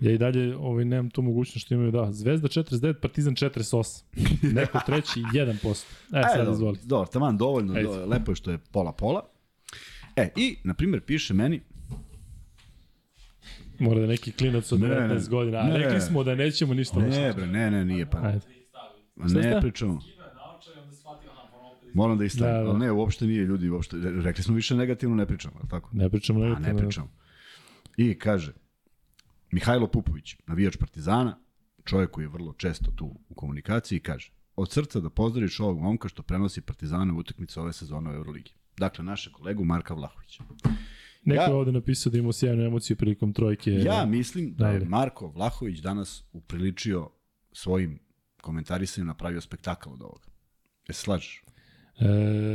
[0.00, 2.12] Ja i dalje ovaj, nemam tu mogućnost što imaju da.
[2.12, 4.02] Zvezda 49, Partizan 48.
[4.54, 5.68] Neko treći 1%.
[5.70, 6.78] E, sad dobro, izvoli.
[6.84, 9.22] Dobro, taman, dovoljno, do, lepo je što je pola-pola.
[10.16, 11.60] E, i, na primjer, piše meni,
[13.78, 15.58] Mora da neki klinac od Ne, 19 ne, godina.
[15.58, 15.78] A ne.
[15.78, 18.18] rekli smo da nećemo ništa ne bre, ne, ne, nije pa.
[18.18, 18.40] Ajde.
[19.16, 20.00] Ne pričamo.
[21.94, 22.70] Moram da istavim, Da, da.
[22.70, 25.90] ali ne, uopšte nije ljudi, uopšte, rekli smo više negativno, ne pričamo, je li tako?
[25.92, 26.72] Ne pričamo A negativno.
[26.72, 27.08] ne pričamo.
[27.96, 28.52] I kaže,
[29.50, 31.38] Mihajlo Pupović, navijač Partizana,
[31.84, 36.08] čovjek koji je vrlo često tu u komunikaciji, kaže, od srca da pozdraviš ovog momka
[36.08, 38.52] što prenosi Partizana u utakmicu ove sezone u Euroligi.
[38.76, 40.44] Dakle, naše kolegu Marka Vlahovića.
[41.28, 43.70] Neko Ja- je ovde napisao da ima sjajnu emociju prilikom trojke.
[43.72, 44.84] Ja mislim da je.
[44.84, 47.08] Marko Vlahović danas upriličio
[47.52, 47.98] svojim
[48.42, 50.26] komentarisanjem napravio spektakl od ovoga.
[50.88, 51.42] E, slažeš?
[51.98, 52.04] E,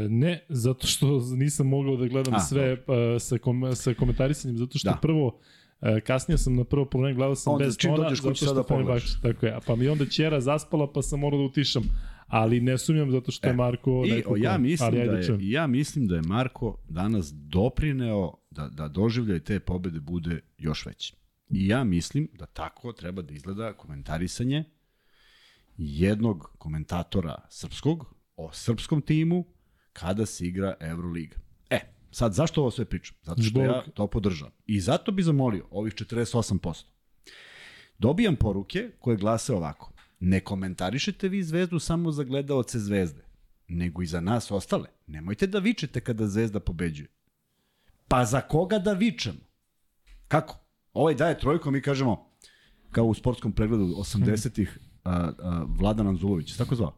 [0.09, 2.77] ne, zato što nisam mogao da gledam A, sve uh,
[3.19, 4.97] sa, kom, sa komentarisanjem, zato što Da.
[5.01, 8.67] prvo, uh, kasnije sam na prvo polovreme gledao sam Onda bez tona, zato što Fenerbahče,
[8.67, 9.21] pogledaš.
[9.21, 11.83] Tako je, pa mi onda ćera zaspala pa sam morao da utišam.
[12.33, 15.67] Ali ne sumnjam zato što je Marko I neko ja mislim, ali da je, ja
[15.67, 21.15] mislim da je Marko danas doprineo da, da doživljaj te pobede bude još veći.
[21.49, 24.63] I ja mislim da tako treba da izgleda komentarisanje
[25.77, 29.45] jednog komentatora srpskog o srpskom timu
[29.93, 31.37] kada se igra Euroliga.
[31.69, 31.79] E,
[32.11, 33.17] sad zašto ovo sve pričam?
[33.23, 34.53] Zato što Zbog- ja to podržavam.
[34.65, 36.83] I zato bi zamolio ovih 48%.
[37.97, 39.92] Dobijam poruke koje glase ovako.
[40.25, 43.21] Ne komentarišete vi zvezdu samo za gledaoce zvezde,
[43.67, 44.89] nego i za nas ostale.
[45.07, 47.07] Nemojte da vičete kada zvezda pobeđuje.
[48.07, 49.39] Pa za koga da vičemo?
[50.27, 50.59] Kako?
[50.93, 52.29] Ovaj daje trojku, mi kažemo,
[52.91, 56.97] kao u sportskom pregledu 80-ih, a, a, Vladan Anzulović, se tako zvao?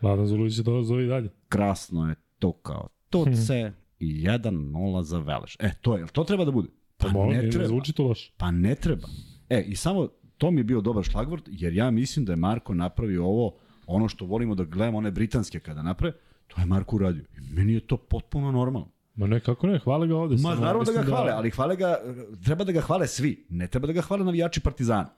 [0.00, 1.30] Vladan Zulović je to zove i dalje.
[1.48, 5.56] Krasno je to kao tuce i 1-0 za Veleš.
[5.60, 6.68] E, to je, to treba da bude?
[6.96, 7.66] Pa Mo- ne ne treba.
[7.68, 8.32] zvuči to loše.
[8.36, 9.08] Pa ne treba.
[9.48, 10.08] E, i samo
[10.42, 13.54] to mi je bio dobar šlagvort, jer ja mislim da je Marko napravio ovo,
[13.86, 16.14] ono što volimo da gledamo, one britanske kada naprave,
[16.46, 17.22] to je Marko uradio.
[17.22, 18.88] I meni je to potpuno normalno.
[19.14, 20.34] Ma ne, kako ne, hvale ga ovde.
[20.34, 21.96] Ma, samo naravno da ga mislim hvale, ali hvale ga,
[22.44, 23.46] treba da ga hvale svi.
[23.50, 25.08] Ne treba da ga hvale navijači Partizana.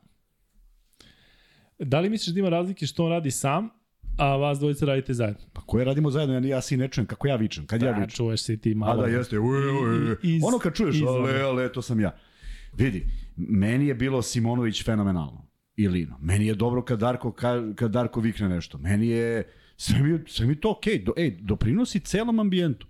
[1.80, 3.68] Da li misliš da ima razlike što on radi sam,
[4.18, 5.40] a vas dvojica radite zajedno?
[5.52, 7.98] Pa koje radimo zajedno, ja, ja si ne čujem kako ja vičem, kad ja Da,
[7.98, 8.10] vičem.
[8.10, 9.02] čuješ se i ti malo.
[9.02, 10.16] A da jeste, uje, uje.
[10.24, 12.14] Iz- ono kad čuješ, iz- ale, ale, to sam ja.
[12.74, 13.06] Vidi,
[13.36, 15.46] meni je bilo Simonović fenomenalno.
[15.76, 16.18] I Lino.
[16.20, 18.78] Meni je dobro kad Darko, ka- kad Darko vikne nešto.
[18.78, 20.98] Meni je, sve mi, sve mi to okej.
[20.98, 22.86] Do, ej, doprinosi celom ambijentu.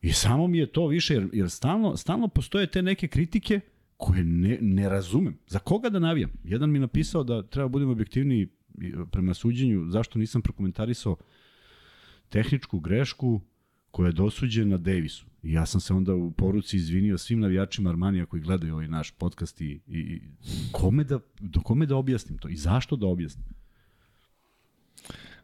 [0.00, 3.60] I samo mi je to više, jer, jer stalno, stalno postoje te neke kritike
[3.96, 5.38] koje ne, ne razumem.
[5.46, 6.30] Za koga da navijam?
[6.44, 8.48] Jedan mi napisao da treba budemo objektivniji
[8.82, 11.16] i, prema suđenju, zašto nisam prokomentarisao
[12.28, 13.40] tehničku grešku
[13.90, 15.26] koja je dosuđena Davisu.
[15.46, 19.10] I ja sam se onda u poruci izvinio svim navijačima Armanija koji gledaju ovaj naš
[19.10, 20.20] podcast i, i i
[20.72, 23.46] kome da, do kome da objasnim to i zašto da objasnim.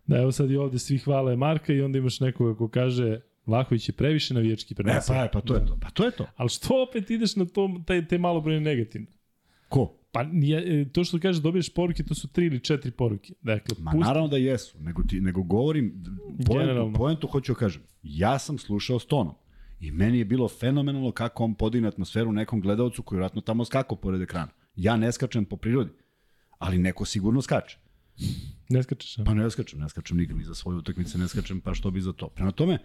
[0.07, 3.89] Da, evo sad i ovde svi hvale Marka i onda imaš nekoga ko kaže Vlahović
[3.89, 5.79] je previše navijački E, prema pa, je, pa to je to.
[5.81, 6.27] Pa to je to.
[6.37, 9.07] Ali što opet ideš na to, taj, te malobrojne negativne?
[9.69, 9.95] Ko?
[10.13, 13.33] Pa nije, e, to što kažeš dobiješ poruke, to su tri ili četiri poruke.
[13.43, 16.05] Dakle, Ma pusti, naravno da jesu, nego, ti, nego govorim,
[16.39, 16.99] Generalno.
[16.99, 17.83] poentu hoću da kažem.
[18.03, 19.35] Ja sam slušao s tonom
[19.83, 23.97] i meni je bilo fenomenalno kako on podigne atmosferu nekom gledalcu koji vratno tamo skakao
[23.97, 24.49] pored ekrana.
[24.77, 25.91] Ja ne skačem po prirodi,
[26.59, 27.79] ali neko sigurno skače.
[28.69, 29.17] ne skačeš.
[29.25, 32.01] Pa ne skačem, ne skačem nikad ni za svoje utakmice, ne skačem, pa što bi
[32.01, 32.29] za to.
[32.29, 32.79] Prema tome,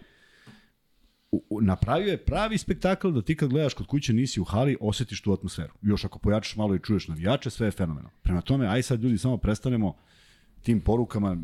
[1.30, 4.76] u- u- napravio je pravi spektakl da ti kad gledaš kod kuće nisi u hali,
[4.80, 5.72] osetiš tu atmosferu.
[5.82, 8.10] Još ako pojačaš malo i čuješ navijače, sve je fenomenalno.
[8.22, 9.96] Prema tome, aj sad ljudi samo prestanemo
[10.62, 11.36] tim porukama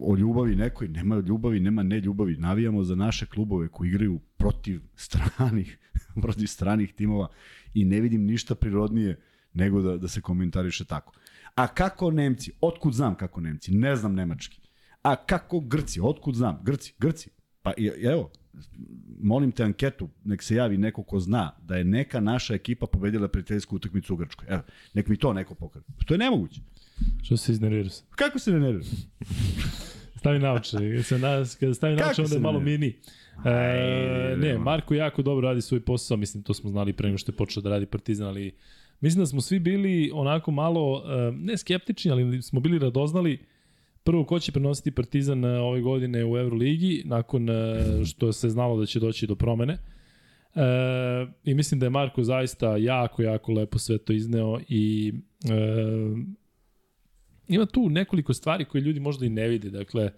[0.00, 2.36] o ljubavi nekoj, nema ljubavi, nema ne ljubavi.
[2.36, 5.78] Navijamo za naše klubove koji igraju protiv stranih,
[6.22, 7.28] protiv stranih timova
[7.74, 9.20] i ne vidim ništa prirodnije
[9.54, 11.12] nego da, da se komentariše tako.
[11.54, 12.52] A kako Nemci?
[12.60, 13.72] Otkud znam kako Nemci?
[13.72, 14.60] Ne znam nemački.
[15.02, 16.00] A kako Grci?
[16.02, 16.60] Otkud znam?
[16.64, 17.30] Grci, Grci.
[17.62, 18.30] Pa i- evo,
[19.20, 23.28] molim te anketu, nek se javi neko ko zna da je neka naša ekipa pobedila
[23.28, 24.46] prijateljsku utakmicu u Grčkoj.
[24.50, 24.62] Evo,
[24.94, 25.84] nek mi to neko pokaže.
[26.06, 26.60] To je nemoguće.
[27.22, 27.92] Što se iznerviraš?
[28.10, 28.84] Kako se ne nervira?
[30.16, 30.76] Stavi nauče.
[30.96, 31.28] Kad se na,
[31.60, 32.96] kada stavi nauče, onda se je malo mini.
[33.44, 37.32] E, ne, Marko jako dobro radi svoj posao, mislim, to smo znali pre nego što
[37.32, 38.52] je počeo da radi Partizan, ali
[39.00, 43.38] mislim da smo svi bili onako malo, e, ne skeptični, ali smo bili radoznali
[44.04, 47.54] prvo ko će prenositi Partizan e, ove godine u Euroligi, nakon e,
[48.04, 49.78] što se znalo da će doći do promene.
[50.54, 50.62] E,
[51.44, 55.12] I mislim da je Marko zaista jako, jako lepo sve to izneo i
[55.44, 55.56] e,
[57.48, 59.70] ima tu nekoliko stvari koje ljudi možda i ne vide.
[59.70, 60.12] Dakle, e,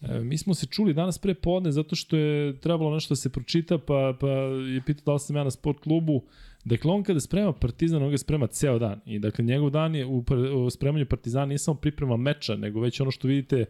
[0.00, 3.78] mi smo se čuli danas pre podne zato što je trebalo nešto da se pročita,
[3.78, 6.22] pa, pa je pitao da li sam ja na sport klubu.
[6.64, 9.00] Dakle, on kada sprema Partizan, on ga sprema ceo dan.
[9.06, 10.24] I dakle, njegov dan je u,
[10.64, 13.64] u spremanju Partizana nije samo priprema meča, nego već ono što vidite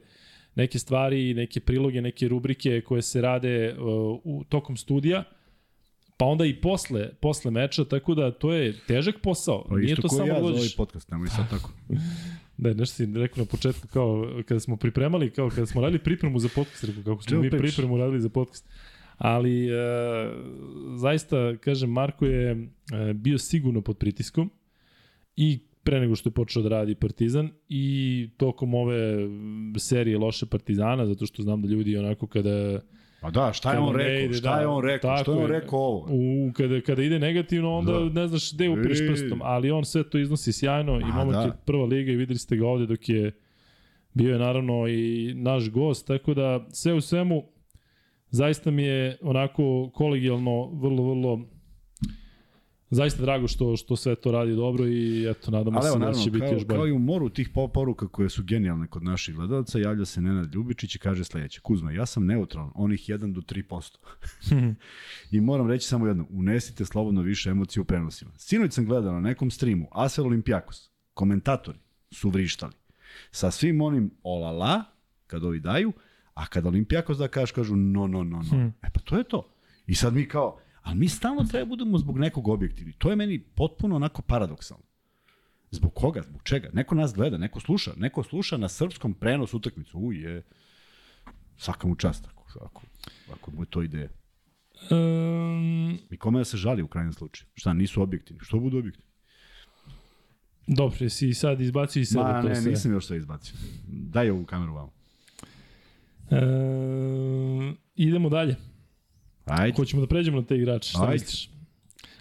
[0.54, 5.24] neke stvari, neke priloge, neke rubrike koje se rade uh, u tokom studija,
[6.16, 9.64] pa onda i posle, posle meča, tako da to je težak posao.
[9.68, 11.70] Pa Nije isto to samo ja da za ovaj podcast, nemoj sad tako.
[12.58, 16.38] Da, nešto si rekao na početku, kao kada smo pripremali, kao kada smo radili pripremu
[16.38, 18.68] za podcast, rekao kako smo mi pripremu radili za podcast.
[19.18, 19.74] Ali, e,
[20.96, 24.50] zaista, kažem, Marko je e, bio sigurno pod pritiskom
[25.36, 29.28] i pre nego što je počeo da radi Partizan i tokom ove
[29.78, 32.80] serije loše Partizana, zato što znam da ljudi onako kada
[33.20, 34.12] Pa da, šta je on rekao?
[34.14, 35.16] ide, šta da, je on rekao?
[35.16, 36.06] Što je on rekao ovo?
[36.10, 38.20] U, kada, kada ide negativno, onda Da.
[38.20, 39.06] ne znaš gde upireš E.
[39.06, 41.40] prstom, ali on sve to iznosi sjajno i Ma, momak da.
[41.42, 43.32] je prva liga i videli ste ga ovde dok je
[44.14, 47.42] bio je naravno i naš gost, tako da sve u svemu
[48.30, 51.40] zaista mi je onako kolegijalno vrlo, vrlo
[52.90, 56.30] zaista drago što što sve to radi dobro i eto nadamo Ali se da će
[56.30, 56.78] biti kao, još bolje.
[56.78, 60.20] kao i u moru tih po- poruka koje su genijalne kod naših gledalaca, javlja se
[60.20, 61.60] Nenad Ljubičić i kaže sledeće.
[61.60, 63.96] Kuzma, ja sam neutralan, onih 1 do 3%.
[65.30, 68.30] I moram reći samo jedno, unesite slobodno više emocije u prenosima.
[68.36, 71.78] Sinoć sam gledao na nekom streamu, Asel Olimpijakos, komentatori
[72.10, 72.72] su vrištali.
[73.30, 74.84] Sa svim onim olala,
[75.26, 75.92] kad ovi daju,
[76.34, 78.72] a kad Olimpijakos da kažeš, kažu no, no, no, no.
[78.82, 79.52] E pa to je to.
[79.86, 82.92] I sad mi kao, ali mi stalno treba da budemo zbog nekog objektivni.
[82.92, 84.84] To je meni potpuno onako paradoksalno.
[85.70, 86.22] Zbog koga?
[86.22, 86.70] Zbog čega?
[86.72, 87.92] Neko nas gleda, neko sluša.
[87.96, 89.98] Neko sluša na srpskom prenos utakmicu.
[89.98, 90.42] Uj, je...
[91.56, 92.82] Svaka mu čast ako, ako,
[93.32, 94.08] ako mu je to ideja.
[94.90, 97.48] Um, I kome da se žali u krajnjem slučaju?
[97.54, 98.40] Šta, nisu objektivni?
[98.44, 99.06] Što budu objektivni?
[100.66, 102.70] dobro, jesi sad izbacio iz sebe Ma to ne, sve.
[102.70, 103.54] nisam još sve izbacio.
[103.86, 104.92] Daj ovu kameru vamo.
[106.30, 108.56] Um, idemo dalje.
[109.46, 109.76] Ajde.
[109.76, 111.12] Hoćemo da pređemo na te igrače, šta Ajde.
[111.12, 111.50] misliš?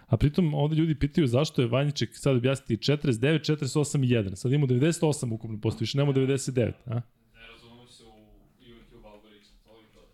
[0.08, 4.36] A pritom ovde ljudi pitaju zašto je Vanjiček sad objasniti 49, 48 i 1.
[4.36, 7.02] Sad imamo 98 ukupno posto, više nemamo 99, a?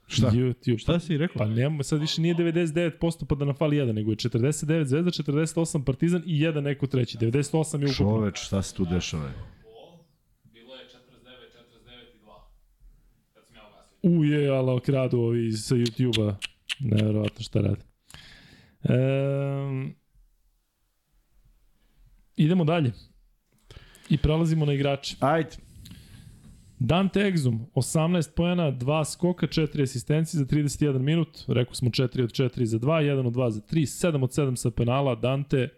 [0.08, 0.32] Šta?
[0.32, 0.80] YouTube.
[0.80, 1.38] Šta si rekao?
[1.38, 5.12] Pa nemamo, sad više nije 99% pa da nam fali 1, nego je 49 Zvezda,
[5.12, 7.18] 48 Partizan i jedan neko treći.
[7.18, 7.94] 98 je ukupno.
[7.94, 9.32] Čoveč, šta se tu dešava?
[10.44, 12.32] Bilo je 49, 49 i 2.
[13.34, 14.20] Kad sam ja ugasio.
[14.20, 16.51] Uje, ala kradu ovi sa YouTube-a.
[16.84, 17.82] Neverovatno šta radi.
[18.84, 19.96] Um,
[22.36, 22.92] idemo dalje.
[24.10, 25.16] I prelazimo na igrače.
[25.20, 25.50] Ajde.
[26.80, 31.44] Dante Exum, 18 pojena, 2 skoka, 4 asistencije za 31 minut.
[31.48, 34.56] Rekao smo 4 od 4 za 2, 1 od 2 za 3, 7 od 7
[34.56, 35.16] sa penala.
[35.16, 35.70] Dante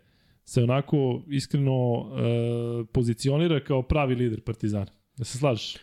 [0.46, 4.92] se onako iskreno e, pozicionira kao pravi lider Partizana.
[5.18, 5.76] Da se slažeš?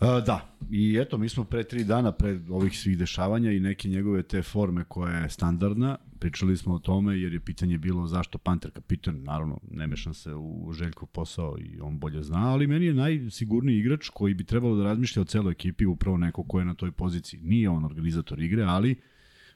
[0.00, 4.22] Da, i eto, mi smo pre tri dana, pre ovih svih dešavanja i neke njegove
[4.22, 8.70] te forme koja je standardna, pričali smo o tome jer je pitanje bilo zašto Panter
[8.70, 12.94] kapitan, naravno ne mešam se u Željkov posao i on bolje zna, ali meni je
[12.94, 16.74] najsigurniji igrač koji bi trebalo da razmišlja o celoj ekipi, upravo neko ko je na
[16.74, 17.40] toj poziciji.
[17.42, 19.00] Nije on organizator igre, ali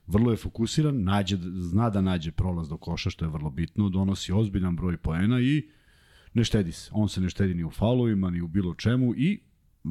[0.06, 4.32] vrlo je fokusiran, nađe, zna da nađe prolaz do koša, što je vrlo bitno, donosi
[4.32, 5.68] ozbiljan broj poena i
[6.34, 6.90] ne štedi se.
[6.92, 9.40] On se ne štedi ni u faulovima, ni u bilo čemu i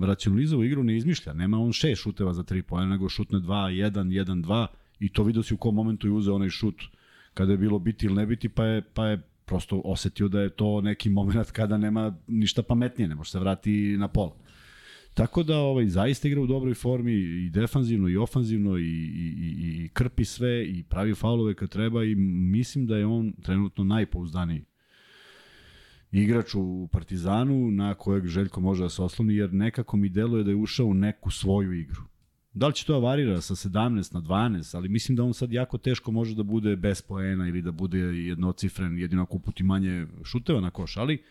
[0.02, 1.34] racionalizovao igru ne izmišlja.
[1.34, 4.68] Nema on šest šuteva za tri pojena, nego šutne 2, 1, 1, 2
[5.00, 6.84] i to vidio si u kom momentu je uzeo onaj šut
[7.34, 10.50] kada je bilo biti ili ne biti, pa je, pa je prosto osetio da je
[10.50, 14.36] to neki moment kada nema ništa pametnije, ne može se vrati na pola.
[15.14, 19.84] Tako da ovaj zaista igra u dobroj formi i defanzivno i ofanzivno i, i, i,
[19.86, 24.64] i krpi sve i pravi faulove kad treba i mislim da je on trenutno najpouzdaniji
[26.14, 30.50] igrač u Partizanu na kojeg Željko može da se osloni jer nekako mi deluje da
[30.50, 32.02] je ušao u neku svoju igru.
[32.54, 35.52] Da li će to da varira sa 17 na 12, ali mislim da on sad
[35.52, 40.08] jako teško može da bude bez poena ili da bude jednocifren, jedino ako uputi manje
[40.24, 41.24] šuteva na koš, ali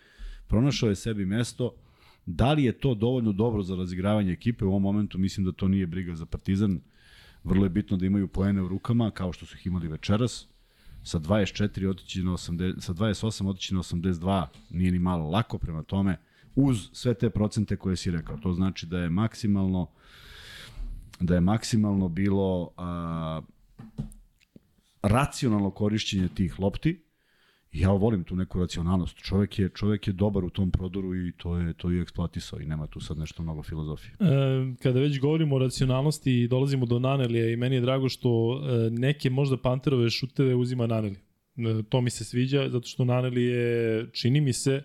[0.47, 1.74] pronašao je sebi mesto.
[2.26, 4.64] Da li je to dovoljno dobro za razigravanje ekipe?
[4.64, 6.80] U ovom momentu mislim da to nije briga za Partizan.
[7.45, 10.49] Vrlo je bitno da imaju poene u rukama, kao što su ih imali večeras.
[11.03, 15.82] Sa 24 otići na 80, sa 28 otići na 82 nije ni malo lako prema
[15.82, 16.18] tome
[16.55, 18.36] uz sve te procente koje si rekao.
[18.36, 19.90] To znači da je maksimalno
[21.20, 23.40] da je maksimalno bilo a,
[25.03, 27.05] racionalno korišćenje tih lopti.
[27.72, 29.16] Ja volim tu neku racionalnost.
[29.16, 32.66] Čovek je, čovek je dobar u tom prodoru i to je to je eksploatisao i
[32.66, 34.14] nema tu sad nešto mnogo filozofije.
[34.20, 34.24] E,
[34.82, 38.90] kada već govorimo o racionalnosti i dolazimo do Nanelija i meni je drago što e,
[38.90, 41.16] neke možda Panterove šuteve uzima Naneli.
[41.56, 44.82] E, to mi se sviđa zato što Naneli je, čini mi se,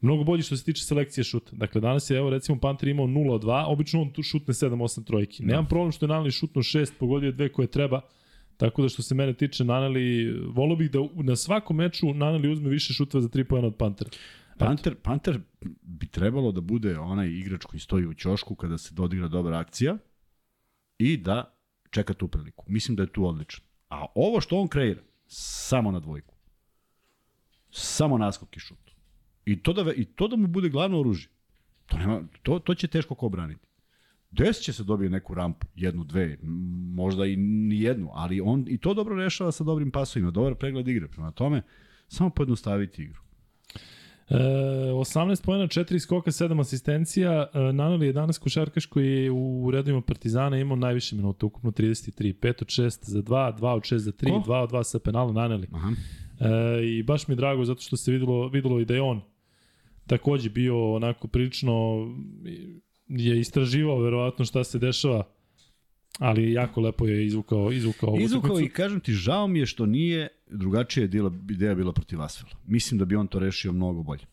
[0.00, 1.56] mnogo bolji što se tiče selekcije šuta.
[1.56, 5.44] Dakle, danas je, evo, recimo, Panter imao 0-2, obično on tu šutne 7-8 trojki.
[5.44, 8.00] Nemam problem što je Naneli šutno 6, pogodio dve koje treba,
[8.62, 12.70] tako da što se mene tiče Naneli, volio bih da na svakom meču Naneli uzme
[12.70, 14.10] više šuteva za 3 pojena od Pantera.
[14.58, 15.40] Panter, Panter
[15.82, 19.96] bi trebalo da bude onaj igrač koji stoji u ćošku kada se dodigra dobra akcija
[20.98, 21.58] i da
[21.90, 22.64] čeka tu priliku.
[22.68, 23.64] Mislim da je tu odličan.
[23.88, 26.34] A ovo što on kreira, samo na dvojku.
[27.70, 28.90] Samo naskok i šut.
[29.44, 31.28] I to da, i to da mu bude glavno oružje.
[31.86, 33.66] To, nema, to, to će teško ko braniti.
[34.32, 36.38] Desit će se dobije neku rampu, jednu, dve,
[36.94, 40.88] možda i ni jednu, ali on i to dobro rešava sa dobrim pasovima, dobar pregled
[40.88, 41.08] igre.
[41.08, 41.62] Prema tome,
[42.08, 43.20] samo pojednostaviti igru.
[44.28, 47.46] E, 18 pojena, 4 skoka, 7 asistencija.
[48.00, 52.34] E, je danas košarkaš koji je u redovima Partizana imao najviše minuta, ukupno 33.
[52.34, 54.50] 5 od 6 za 2, 2 od 6 za 3, Ko?
[54.52, 55.68] 2 od 2 sa penala Naneli.
[55.72, 55.90] Aha.
[56.40, 59.20] E, I baš mi je drago zato što se videlo, videlo i da je on
[60.06, 61.72] takođe bio onako prilično
[63.16, 65.24] je istraživao verovatno šta se dešava
[66.18, 69.86] ali jako lepo je izvukao, izvukao ovu Izvukao i kažem ti, žao mi je što
[69.86, 72.54] nije drugačija ideja, ideja bila protiv Asvela.
[72.66, 74.24] Mislim da bi on to rešio mnogo bolje.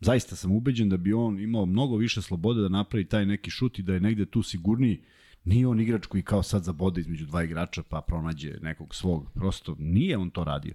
[0.00, 3.78] Zaista sam ubeđen da bi on imao mnogo više slobode da napravi taj neki šut
[3.78, 5.02] i da je negde tu sigurniji.
[5.44, 9.30] Nije on igrač koji kao sad zabode između dva igrača pa pronađe nekog svog.
[9.34, 10.74] Prosto nije on to radio.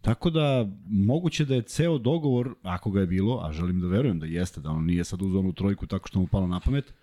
[0.00, 4.18] Tako da, moguće da je ceo dogovor, ako ga je bilo, a želim da verujem
[4.18, 6.94] da jeste, da on nije sad uzao onu trojku tako što mu palo na pamet,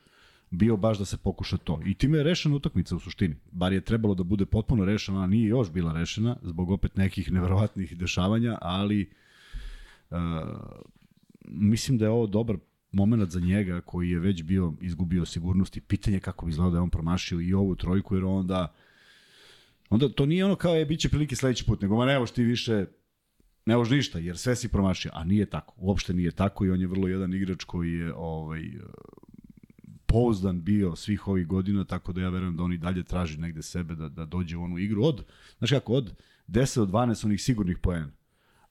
[0.52, 1.80] bio baš da se pokuša to.
[1.86, 3.36] I time je rešena utakmica u suštini.
[3.52, 7.32] Bar je trebalo da bude potpuno rešena, a nije još bila rešena, zbog opet nekih
[7.32, 9.10] neverovatnih dešavanja, ali
[10.10, 10.18] uh,
[11.46, 12.58] mislim da je ovo dobar
[12.92, 16.78] moment za njega koji je već bio izgubio sigurnost i pitanje kako bi izgledao da
[16.78, 18.74] je on promašio i ovu trojku, jer onda
[19.90, 22.86] onda to nije ono kao je biće prilike sledeći put, nego ma ne ti više
[23.66, 25.74] ne možeš ništa, jer sve si promašio, a nije tako.
[25.78, 28.62] Uopšte nije tako i on je vrlo jedan igrač koji je ovaj,
[30.06, 33.62] pouzdan bio svih ovih godina, tako da ja verujem da on i dalje traži negde
[33.62, 35.26] sebe da, da dođe u onu igru od,
[35.58, 36.14] znaš kako, od
[36.48, 38.12] 10 do 12 onih sigurnih poena,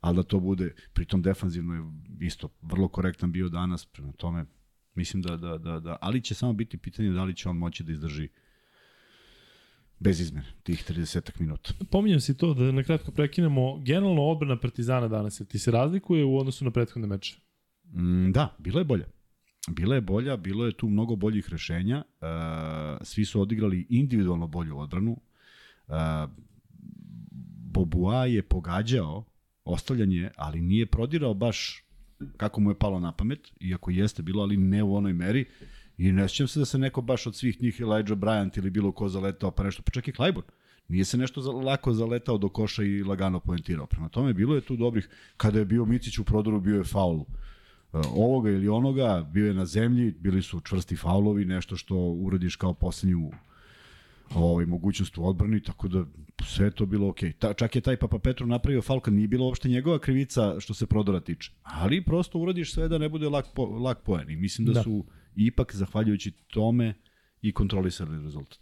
[0.00, 1.82] ali da to bude, pritom defanzivno je
[2.26, 4.46] isto vrlo korektan bio danas, prema tome
[4.94, 7.84] mislim da, da, da, da, ali će samo biti pitanje da li će on moći
[7.84, 8.28] da izdrži
[10.00, 11.72] bez izmene, tih 30 minuta.
[11.90, 13.78] Pominjam si to da na kratko prekinemo.
[13.84, 17.36] Generalno odbrana Partizana danas, ti se razlikuje u odnosu na prethodne meče?
[17.84, 19.06] Mm, da, bila je bolja.
[19.68, 22.04] Bila je bolja, bilo je tu mnogo boljih rešenja.
[22.20, 22.26] Uh,
[23.02, 25.16] svi su odigrali individualno bolju odbranu.
[25.88, 25.94] Uh,
[27.74, 29.24] Bobua je pogađao
[29.64, 31.84] ostavljanje, ali nije prodirao baš
[32.36, 35.44] kako mu je palo na pamet, iako jeste bilo, ali ne u onoj meri.
[35.98, 38.92] I ne sjećam se da se neko baš od svih njih, Elijah Bryant ili bilo
[38.92, 40.50] ko zaletao, pa nešto, pa čak i Clyburn.
[40.88, 43.86] Nije se nešto lako zaletao do koša i lagano poentirao.
[43.86, 47.16] Prema tome, bilo je tu dobrih, kada je bio Micić u prodoru, bio je faul
[47.16, 47.26] uh,
[48.14, 52.74] ovoga ili onoga, bio je na zemlji, bili su čvrsti faulovi, nešto što uradiš kao
[52.74, 53.30] poslednju
[54.34, 56.04] ovaj, mogućnost u odbrani, tako da
[56.44, 57.30] sve to bilo okej.
[57.30, 57.38] Okay.
[57.38, 60.74] Ta, čak je taj Papa Petru napravio faul kad nije bilo uopšte njegova krivica što
[60.74, 61.52] se prodora tiče.
[61.62, 64.30] Ali prosto uradiš sve da ne bude lak, po, lak poen.
[64.30, 64.82] I mislim da, da.
[64.82, 65.04] su
[65.36, 66.94] ipak, zahvaljujući tome,
[67.44, 68.58] i kontrolisali rezultat.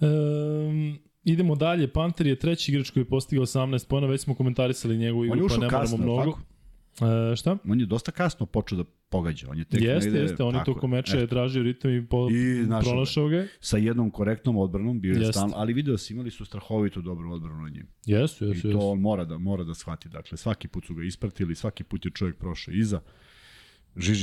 [0.00, 1.92] Um, idemo dalje.
[1.92, 5.56] Panter je treći igrač koji je postigao 18 pojena, već smo komentarisali njegovu igru, pa
[5.56, 6.38] ne moramo mnogo.
[6.98, 7.32] Tako?
[7.32, 7.56] E, šta?
[7.68, 9.46] On je dosta kasno počeo da pogađa.
[9.50, 12.28] On je tek jeste, negde, jeste, on je toko meča je tražio ritam i, po,
[12.30, 13.46] I pronašao ga.
[13.60, 17.62] Sa jednom korektnom odbranom bio je stalno, ali video se imali su strahovito dobru odbranu
[17.62, 17.86] na njim.
[18.06, 18.68] Jesu, jesu.
[18.68, 20.08] I to on mora da, mora da shvati.
[20.08, 23.00] Dakle, svaki put su ga ispratili, svaki put je čovjek prošao iza.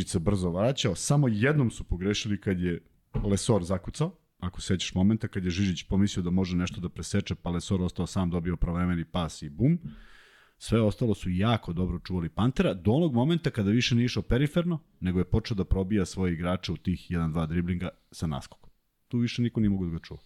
[0.07, 0.95] Se brzo vraćao.
[0.95, 2.79] Samo jednom su pogrešili kad je
[3.23, 7.49] Lesor zakucao, ako sećaš momenta kad je Žižić pomislio da može nešto da preseče, pa
[7.49, 9.79] Lesor ostao sam, dobio pravovremeni pas i bum.
[10.57, 14.79] Sve ostalo su jako dobro čuvali Pantera, do onog momenta kada više nije išao periferno,
[14.99, 18.69] nego je počeo da probija svoje igrače u tih 1-2 driblinga sa naskokom.
[19.07, 20.19] Tu više niko nije mogu da ga čuva.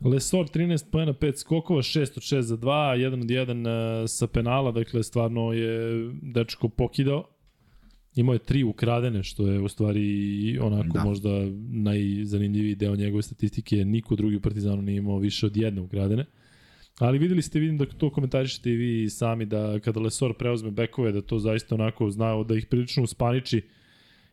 [0.00, 4.72] Lesor 13 pojena, 5 skokova, 6 od 6 za 2, 1 od 1 sa penala,
[4.72, 7.37] dakle stvarno je dečko pokidao.
[8.18, 11.04] Imao je tri ukradene, što je u stvari onako da.
[11.04, 11.28] možda
[11.70, 13.84] najzanimljiviji deo njegove statistike.
[13.84, 16.24] Niko drugi u Partizanu nije imao više od jedne ukradene.
[16.98, 21.12] Ali videli ste, vidim da to komentarišete i vi sami, da kada Lesor preuzme bekove,
[21.12, 23.62] da to zaista onako znao da ih prilično uspaniči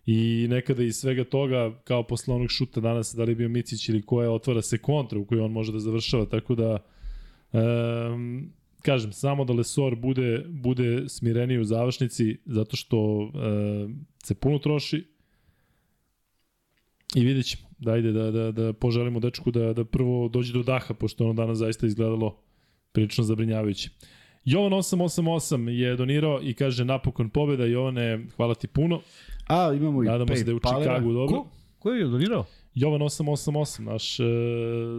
[0.06, 3.90] i nekada iz svega toga, kao posle onog šuta danas, da li je bio Micić
[3.90, 6.78] ili koja otvara se kontra u kojoj on može da završava, tako da
[7.52, 8.52] um,
[8.86, 15.06] kažem, samo da Lesor bude, bude smireniji u završnici, zato što um, se puno troši
[17.16, 17.66] i vidjet ćemo.
[17.78, 21.58] Dajde da, da, da poželimo dečku da, da prvo dođe do daha, pošto ono danas
[21.58, 22.38] zaista izgledalo
[22.92, 23.90] prilično zabrinjavajuće.
[24.46, 27.66] Jovan 888 je donirao i kaže napokon pobeda.
[27.66, 29.02] Jovane, hvala ti puno.
[29.48, 31.38] A, imamo i Nadamo se da je u Čikagu dobro.
[31.38, 31.48] Ko?
[31.80, 32.46] Ko je donirao?
[32.74, 34.26] Jovan 888, naš uh,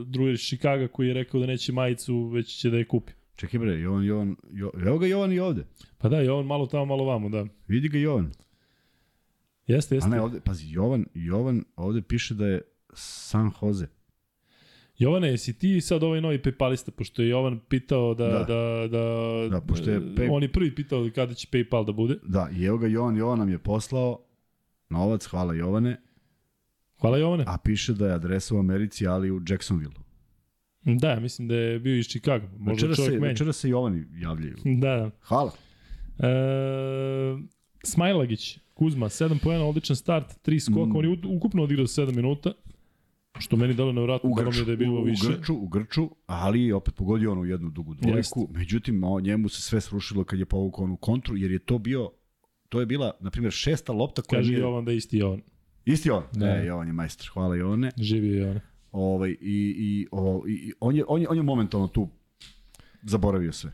[0.06, 3.12] drugi iz Čikaga koji je rekao da neće majicu, već će da je kupi.
[3.36, 5.66] Čekaj bre, Jovan, Jovan, jo, evo ga Jovan i ovde.
[5.98, 7.46] Pa da, Jovan malo tamo, malo vamo, da.
[7.68, 8.32] Vidi ga Jovan.
[9.66, 10.08] Jeste, jeste.
[10.08, 12.62] A ne, ovde, pazi, Jovan, Jovan ovde piše da je
[12.92, 13.88] San Jose.
[14.98, 18.28] Jovane, jesi ti sad ovaj novi Paypalista, pošto je Jovan pitao da...
[18.28, 20.28] Da, da, da, da pošto je pay...
[20.30, 22.18] on je prvi pitao kada će Paypal da bude.
[22.22, 24.24] Da, i evo ga Jovan, Jovan nam je poslao
[24.88, 26.02] novac, hvala Jovane.
[27.00, 27.44] Hvala Jovane.
[27.46, 30.05] A piše da je adresa u Americi, ali u Jacksonville.
[30.94, 32.46] Da, mislim da je bio iz Chicago.
[32.58, 33.28] Možda večera se, menja.
[33.28, 34.56] Večera se Jovani javljaju.
[34.64, 35.10] Da, da.
[35.20, 35.52] Hvala.
[36.18, 36.26] E,
[37.82, 40.96] Smajlagić, Kuzma, 7 pojena, odličan start, 3 skoka, mm.
[40.96, 42.52] on je ukupno odigrao 7 minuta.
[43.38, 45.26] Što meni dalo nevratno, dalo mi je da je bilo u, više.
[45.26, 48.16] U Grču, u Grču, ali opet pogodio ono jednu dugu dvojku.
[48.18, 48.34] Jest.
[48.50, 52.10] Međutim, o, njemu se sve srušilo kad je povukao onu kontru, jer je to bio,
[52.68, 54.60] to je bila, na primjer, šesta lopta koja Kaže nije...
[54.60, 55.40] Jovan da je isti Jovan.
[55.84, 56.22] Isti on?
[56.32, 56.46] Da.
[56.46, 57.28] Ne, Jovan je majstor.
[57.32, 57.90] Hvala Jovane.
[57.96, 58.60] Živio Jovan.
[58.92, 62.08] Ovaj, i, i, o, i on, je, on, je, on je momentalno tu
[63.02, 63.72] zaboravio sve.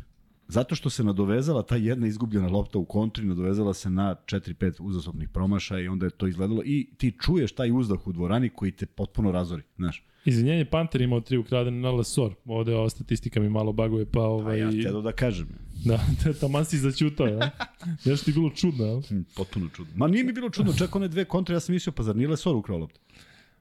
[0.49, 5.29] Zato što se nadovezala ta jedna izgubljena lopta u kontri, nadovezala se na 4-5 uzastopnih
[5.29, 8.87] promašaja i onda je to izgledalo i ti čuješ taj uzdah u dvorani koji te
[8.87, 10.05] potpuno razori, znaš.
[10.25, 12.35] Izvinjenje, Panter imao tri ukradene na Lesor.
[12.45, 14.59] Ovde ova statistika mi malo baguje, pa A ovaj...
[14.59, 15.49] ja te da kažem.
[15.85, 16.01] Da,
[16.41, 17.51] taman si začutao, ja?
[18.07, 19.01] Nešto ti je bilo čudno, ja?
[19.09, 19.93] Hm, Potpuno čudno.
[19.97, 22.29] Ma nije mi bilo čudno, čak one dve kontre, ja sam mislio, pa zar nije
[22.29, 23.01] Lesor ukrao loptu?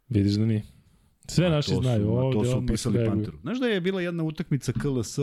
[0.10, 0.64] Vidiš da nije.
[1.28, 3.10] Sve naši to su, znaju, ma, ovde to su reaguju.
[3.12, 3.38] Panteru.
[3.42, 5.20] Znaš da je bila jedna utakmica KLS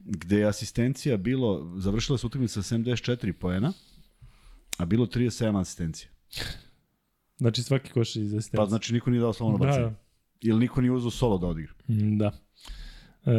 [0.00, 3.72] gde je asistencija bilo, završila se utakmica sa 74 poena,
[4.78, 6.10] a bilo 37 asistencija.
[7.36, 8.56] Znači svaki koš je iz asistencije.
[8.56, 9.86] Pa znači niko nije dao slobodno Da, bacanje.
[9.86, 9.94] da.
[10.40, 11.72] Ili niko nije uzeo solo da odigra.
[11.88, 12.32] Mm, Da.
[13.26, 13.30] E,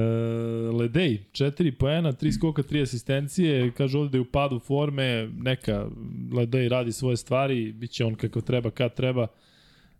[0.74, 5.88] Ledej, 4 poena, 3 skoka, 3 asistencije, kaže ovde da je u padu forme, neka
[6.34, 9.28] Ledej radi svoje stvari, bit će on kako treba, kad treba.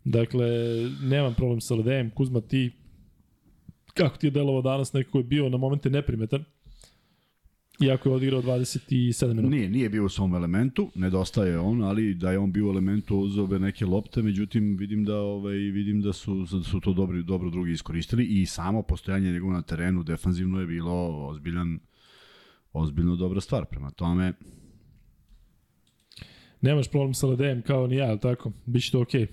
[0.04, 0.46] Dakle,
[1.02, 2.10] nemam problem sa Ledejem.
[2.10, 2.70] Kuzma, ti
[3.94, 6.44] kako ti je delovao danas, nekako je bio na momente neprimetan.
[7.80, 9.48] Iako je odigrao 27 minuta.
[9.48, 13.18] Nije, nije bio u svom elementu, nedostaje on, ali da je on bio u elementu
[13.18, 17.22] uzeo bi neke lopte, međutim vidim da ovaj vidim da su da su to dobri
[17.22, 21.78] dobro drugi iskoristili i samo postojanje njegovo na terenu defanzivno je bilo ozbiljan
[22.72, 23.64] ozbiljno dobra stvar.
[23.64, 24.32] Prema tome,
[26.60, 28.52] Nemaš problem sa Ledejem kao ni ja, tako?
[28.66, 29.26] Biće to okej.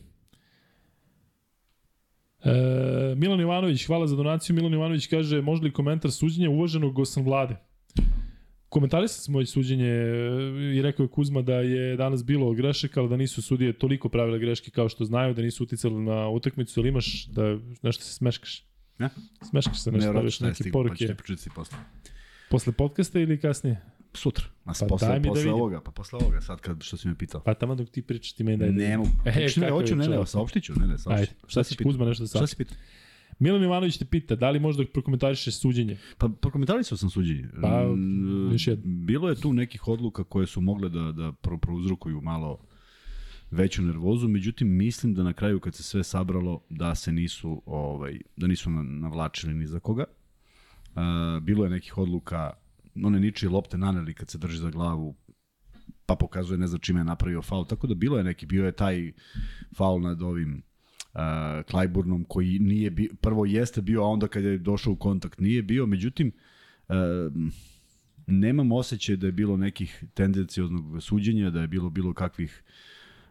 [2.48, 4.56] E, Milan Ivanović, hvala za donaciju.
[4.56, 7.56] Milan Ivanović kaže, može li komentar suđenja uvaženog Gosan Vlade?
[8.70, 13.10] Komentarisali smo već suđenje e, i rekao je Kuzma da je danas bilo grešaka, ali
[13.10, 16.90] da nisu sudije toliko pravile greške kao što znaju, da nisu uticali na utakmicu, ili
[16.90, 18.64] imaš da nešto se smeškaš?
[19.00, 19.10] Ne?
[19.50, 21.16] Smeškaš se, nešto ne je neke stiglo, pa ću poruke.
[21.44, 21.78] ti posle.
[22.50, 23.97] Posle podcasta ili kasnije?
[24.18, 24.46] Sutra.
[24.66, 25.54] A Pa posle, daj mi da posle vidim.
[25.54, 27.42] ovoga, pa posle ovoga, sad kad, što si me pitao.
[27.42, 28.68] Pa tamo dok ti pričaš ti meni daj.
[28.68, 29.10] da Ne mogu.
[29.26, 31.90] E, ne, je hoću, ne, ne, saopštit ću, ne, ne, saopštit Ajde, šta si pitao?
[31.90, 32.52] Kuzma nešto da Šta saopšti?
[32.52, 32.78] si pitao?
[33.40, 35.98] Milan Ivanović te pita, da li možda prokomentarišeš suđenje?
[36.18, 37.50] Pa prokomentarisao sam suđenje.
[37.62, 38.84] Pa, Mm, još jedno.
[38.98, 42.58] Bilo je tu nekih odluka koje su mogle da, da pro, prouzrokuju malo
[43.52, 48.20] veću nervozu, međutim mislim da na kraju kad se sve sabralo da se nisu ovaj
[48.36, 50.04] da nisu na- navlačili ni za koga.
[50.88, 51.02] Uh,
[51.42, 52.52] bilo je nekih odluka
[53.04, 55.16] one ničije lopte naneli kad se drži za glavu
[56.06, 58.72] pa pokazuje ne znam čime je napravio faul, tako da bilo je neki, bio je
[58.72, 59.12] taj
[59.76, 60.64] faul nad ovim
[61.14, 61.20] uh,
[61.70, 65.64] Klajburnom koji nije bio, prvo jeste bio, a onda kad je došao u kontakt nije
[65.64, 66.32] bio, međutim
[66.88, 66.96] uh,
[68.28, 72.64] nemam osjećaj da je bilo nekih tendencijoznog suđenja, da je bilo bilo kakvih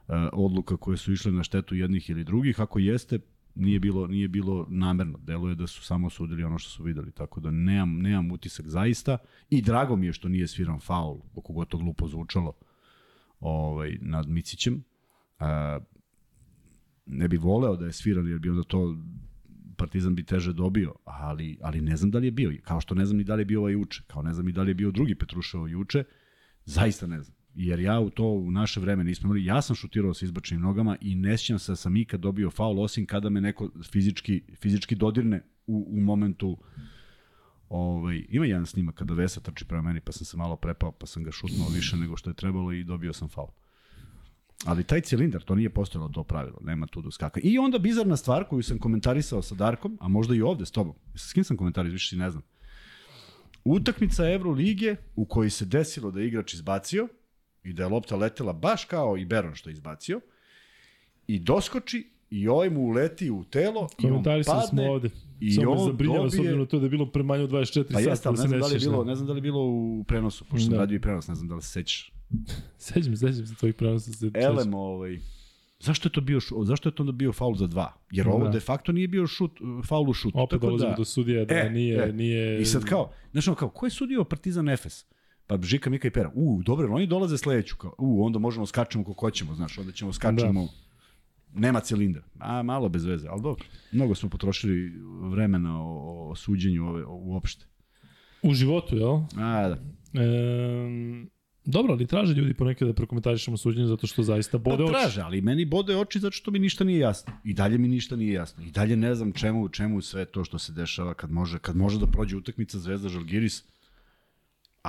[0.09, 3.19] uh, odluka koje su išle na štetu jednih ili drugih, ako jeste,
[3.57, 5.19] nije bilo nije bilo namerno.
[5.23, 9.19] Deluje da su samo sudili ono što su videli, tako da nemam nemam utisak zaista
[9.51, 12.53] i drago mi je što nije sviran faul, oko god to glupo zvučalo
[13.41, 14.85] ovaj nad Micićem.
[15.39, 15.79] A,
[17.07, 18.97] ne bi voleo da je sviran jer bi onda to
[19.77, 22.53] Partizan bi teže dobio, ali, ali ne znam da li je bio.
[22.63, 24.53] Kao što ne znam ni da li je bio ovaj juče, kao ne znam ni
[24.53, 26.05] da li je bio drugi Petrušev juče,
[26.65, 27.36] zaista ne znam.
[27.57, 30.97] Jer ja u to u naše vreme nismo imali, ja sam šutirao sa izbačenim nogama
[31.01, 34.95] i ne sjećam se da sam ikad dobio faul osim kada me neko fizički, fizički
[34.95, 36.59] dodirne u, u momentu
[37.69, 41.07] Ovaj, ima jedan snimak kada Vesa trči prema meni, pa sam se malo prepao, pa
[41.07, 43.49] sam ga šutnuo više nego što je trebalo i dobio sam faul.
[44.65, 47.41] Ali taj cilindar, to nije postojalo to pravilo, nema tu do skaka.
[47.43, 50.95] I onda bizarna stvar koju sam komentarisao sa Darkom, a možda i ovde s tobom,
[51.15, 52.43] s kim sam komentarisao, više si ne znam.
[53.65, 57.09] Utakmica Evrolige u kojoj se desilo da je igrač izbacio
[57.67, 60.21] i da je lopta letela baš kao i Beron što je izbacio
[61.27, 65.11] i doskoči i ovaj mu uleti u telo i on Komentarisali smo padne ovde.
[65.41, 67.51] i Samo on zabrinjava s dobije- obzirom na to da je bilo pre manje od
[67.51, 68.23] 24 Pa sata.
[68.25, 69.11] da ne znam, da li bilo, da.
[69.11, 70.79] ne znam da li je bilo u prenosu, pošto sam Da.
[70.79, 72.13] radio i prenos, ne znam da li se sećaš.
[72.79, 74.13] Sećam, se, sećam se tvojih prenosa.
[74.13, 75.19] Se, Elem, ovaj,
[75.81, 77.93] zašto je to bio, zašto je to onda bio faul za dva?
[78.11, 78.51] Jer ovo Da.
[78.51, 79.53] de facto nije bio šut,
[79.85, 80.39] faul u šutu.
[80.39, 82.13] Opet tako da, do sudija da E, nije, e.
[82.13, 82.61] nije...
[82.61, 85.05] I sad kao, ono kao, ko je sudio Partizan Efes?
[85.47, 86.31] Pa Žika, Mika i Pera.
[86.35, 87.77] U, dobro, oni dolaze sledeću.
[87.77, 90.63] Kao, u, onda možemo skačemo kako hoćemo, znaš, onda ćemo skačemo.
[90.63, 91.61] Da.
[91.61, 92.23] Nema cilindra.
[92.39, 93.65] A, malo bez veze, ali dobro.
[93.93, 94.93] Mnogo smo potrošili
[95.31, 97.67] vremena o, o suđenju ove, o, uopšte.
[98.43, 99.15] U životu, jel?
[99.37, 99.79] A, da.
[100.23, 101.27] E,
[101.65, 104.93] dobro, ali traže ljudi ponekad da prokomentarišemo suđenje zato što zaista bode Pa oči.
[104.93, 107.33] traže, ali meni bode oči zato što mi ništa nije jasno.
[107.45, 108.65] I dalje mi ništa nije jasno.
[108.65, 111.99] I dalje ne znam čemu, čemu sve to što se dešava kad može, kad može
[111.99, 113.65] da prođe utakmica Zvezda Žalgiris.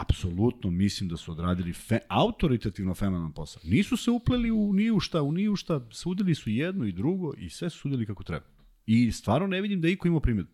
[0.01, 3.61] Apsolutno mislim da su odradili fe, autoritativno fenomenalan posao.
[3.65, 6.91] Nisu se upleli u ni u šta, u ni u šta, sudili su jedno i
[6.91, 8.45] drugo i sve su sudili kako treba.
[8.85, 10.45] I stvarno ne vidim da iko imao primjer.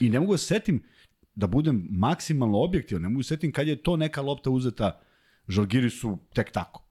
[0.00, 0.82] I ne mogu da se setim
[1.34, 5.00] da budem maksimalno objektivan, ne mogu da se setim kad je to neka lopta uzeta
[5.48, 6.84] Žalgirisu tek tako.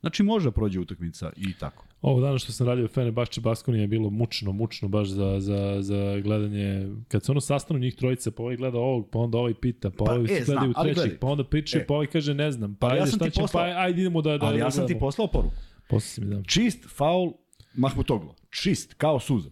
[0.00, 1.87] Znači može da prođe utakmica i tako.
[2.00, 6.20] Ovo dana što sam radio Fenerbahče Baskonija je bilo mučno, mučno baš za, za, za
[6.20, 6.88] gledanje.
[7.08, 9.96] Kad se ono sastanu njih trojica, pa ovaj gleda ovog, pa onda ovaj pita, pa,
[9.96, 11.18] Pa, pa ovaj e, ali trećeg, gledaj.
[11.18, 11.86] pa onda pričaju, E.
[11.86, 14.22] pa ovaj kaže ne znam, pa ja ajde sam šta ćemo, poslao- pa ajde idemo
[14.22, 15.54] da, da, Ali da ja sam ti poslao poruku.
[15.88, 16.44] Posle si mi dam.
[16.44, 17.32] Čist faul
[17.74, 18.34] Mahmutoglu.
[18.52, 19.50] Čist, kao suza.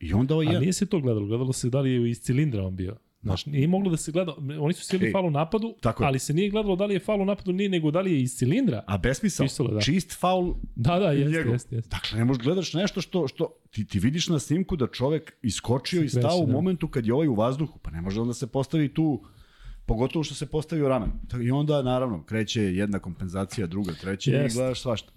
[0.00, 2.64] I onda ovaj A nije se to gledalo, gledalo se da li je iz cilindra
[2.64, 2.96] on bio.
[3.22, 6.18] Znaš, nije moglo da se gleda, oni su sjeli Ej, faul u napadu, tako ali
[6.18, 8.34] se nije gledalo da li je faul u napadu, nije nego da li je iz
[8.34, 8.84] cilindra.
[8.86, 9.80] A besmisao, Pisalo da.
[9.80, 11.52] čist faul Da, da, jeste, njegov.
[11.52, 11.88] jeste, jeste.
[11.90, 16.02] Dakle, ne možeš gledaš nešto što, što ti, ti vidiš na snimku da čovek iskočio
[16.02, 16.52] i stao u da.
[16.52, 19.22] momentu kad je ovaj u vazduhu, pa ne može onda se postavi tu
[19.86, 21.10] pogotovo što se postavio ramen.
[21.28, 24.58] Tako- I onda, naravno, kreće jedna kompenzacija, druga, treća i Jeste.
[24.58, 25.12] gledaš svašta.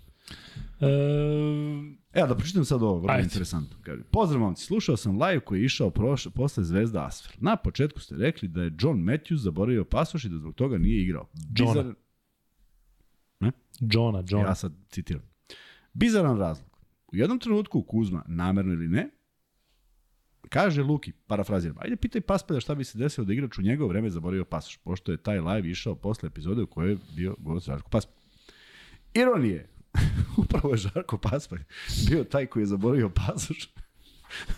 [2.14, 3.24] E, da pročitam sad ovo, vrlo Ajde.
[3.24, 3.78] interesantno.
[3.82, 7.36] Kaže, Pozdrav momci, slušao sam live koji je išao proš, posle Zvezda Asfer.
[7.40, 11.02] Na početku ste rekli da je John Matthews zaboravio pasoš i da zbog toga nije
[11.02, 11.28] igrao.
[11.58, 11.84] Johna.
[11.84, 11.94] Bizar-
[13.80, 14.48] Johna, Johna.
[14.48, 15.22] Ja sad citiram.
[15.94, 16.70] Bizaran razlog.
[17.12, 19.10] U jednom trenutku Kuzma, namerno ili ne,
[20.50, 24.10] kaže Luki, parafraziram, ajde pitaj Paspalja šta bi se desilo da igrač u njegovo vreme
[24.10, 27.90] zaboravio pasoš, pošto je taj live išao posle epizode u kojoj je bio gost Žarko
[27.90, 28.16] Paspalj.
[29.14, 29.70] Ironije,
[30.44, 31.62] upravo je Žarko Paspalj
[32.10, 33.70] bio taj koji je zaboravio pasoš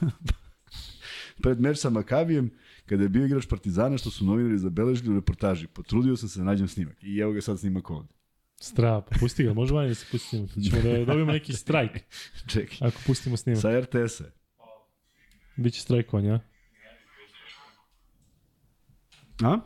[1.43, 2.51] pred meč sa Makabijem,
[2.85, 5.67] kada je bio igrač Partizana, što su novinari zabeležili u reportaži.
[5.67, 7.03] Potrudio sam se da nađem snimak.
[7.03, 8.09] I evo ga sad snimak ovde.
[8.59, 10.47] Stra, pa pusti ga, može vanje da se pustimo.
[10.47, 11.91] To ćemo da dobijemo neki strajk,
[12.47, 12.87] Čekaj.
[12.87, 13.61] ako pustimo snimak.
[13.61, 14.23] Sa RTS-a.
[15.55, 16.39] Biće strajkovanja, a?
[19.47, 19.59] A?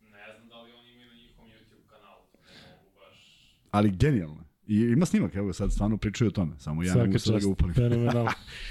[0.00, 2.22] Ne znam da li oni imaju na njihovom YouTube kanalu.
[2.62, 3.52] Ne mogu baš...
[3.78, 4.44] Ali genijalno.
[4.66, 6.52] I ima snimak, evo sad stvarno pričaju o tome.
[6.58, 7.74] Samo ja ne mogu Svaka sad da ga upalim.
[7.74, 8.30] fenomenalno.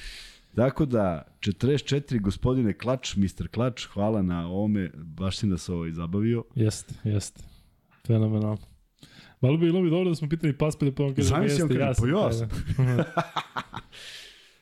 [0.55, 3.47] Tako da, 44, gospodine Klač, Mr.
[3.47, 6.43] Klač, hvala na ovome, baš si nas ovaj zabavio.
[6.55, 7.43] Jeste, jeste.
[8.07, 8.57] Fenomenalno.
[9.41, 12.27] Malo bi bilo bi dobro da smo pitali Paspalja, pa on kaže, jeste, kaže, ja
[12.27, 12.49] pa sam.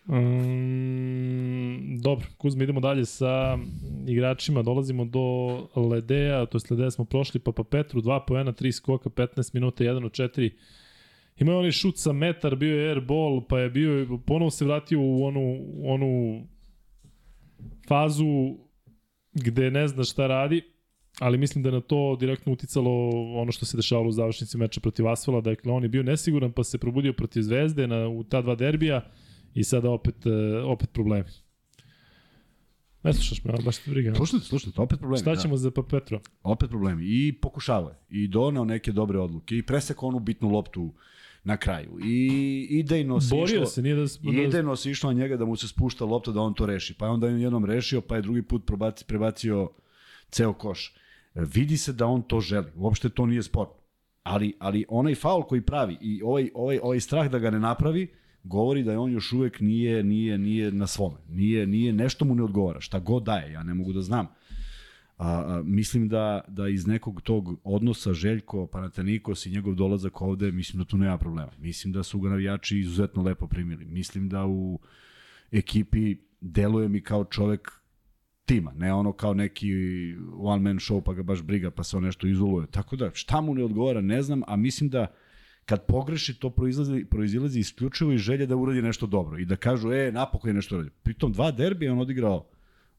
[0.07, 3.57] um, dobro, Kuzma, idemo dalje sa
[4.07, 4.61] igračima.
[4.61, 9.09] Dolazimo do Ledeja, to je Ledeja smo prošli, pa pa Petru, 2 poena, 3 skoka,
[9.09, 10.51] 15 minuta, 1 od 4.
[11.37, 15.25] Imao onaj šut sa metar, bio je airball, pa je bio, ponovo se vratio u
[15.25, 16.43] onu, onu
[17.87, 18.55] fazu
[19.33, 20.61] gde ne zna šta radi,
[21.19, 22.91] ali mislim da je na to direktno uticalo
[23.35, 26.63] ono što se dešavalo u završnici meča protiv Asfala, dakle on je bio nesiguran pa
[26.63, 29.01] se probudio protiv Zvezde na, u ta dva derbija
[29.55, 31.29] i sada opet, e, opet problemi.
[33.03, 34.15] Ne slušaš me, baš te briga.
[34.15, 35.21] Slušajte, slušajte, opet problemi.
[35.21, 36.17] Šta ćemo za pa Petro?
[36.17, 36.29] Da.
[36.43, 37.03] Opet problemi.
[37.05, 37.95] I pokušavao je.
[38.09, 39.57] I donao neke dobre odluke.
[39.57, 40.93] I presekao onu bitnu loptu
[41.43, 41.99] na kraju.
[42.05, 43.65] I idejno se Borio išlo...
[43.65, 44.05] se, nije da...
[44.23, 46.93] da idejno se išlo na njega da mu se spušta lopta da on to reši.
[46.93, 49.69] Pa je onda jednom rešio, pa je drugi put probaci, prebacio
[50.29, 50.95] ceo koš.
[51.35, 52.71] Vidi se da on to želi.
[52.75, 53.73] Uopšte to nije sporno.
[54.23, 58.07] Ali, ali onaj faul koji pravi i ovaj, ovaj, ovaj strah da ga ne napravi,
[58.45, 61.17] govori da je on još uvek nije, nije, nije na svome.
[61.29, 62.81] Nije, nije, nešto mu ne odgovara.
[62.81, 64.27] Šta god daje, ja ne mogu da znam.
[65.17, 70.51] A, a, mislim da, da iz nekog tog odnosa Željko, Panatenikos i njegov dolazak ovde,
[70.51, 71.51] mislim da tu nema problema.
[71.57, 73.85] Mislim da su ga navijači izuzetno lepo primili.
[73.85, 74.79] Mislim da u
[75.51, 77.71] ekipi deluje mi kao čovek
[78.45, 79.71] tima, ne ono kao neki
[80.37, 82.67] one man show pa ga baš briga pa se on nešto izoluje.
[82.67, 85.07] Tako da šta mu ne odgovara ne znam, a mislim da
[85.65, 89.93] kad pogreši to proizlazi, proizilazi isključivo iz želje da uradi nešto dobro i da kažu
[89.93, 90.91] e napokon je nešto uradio.
[91.03, 92.47] Pritom dva derbija on odigrao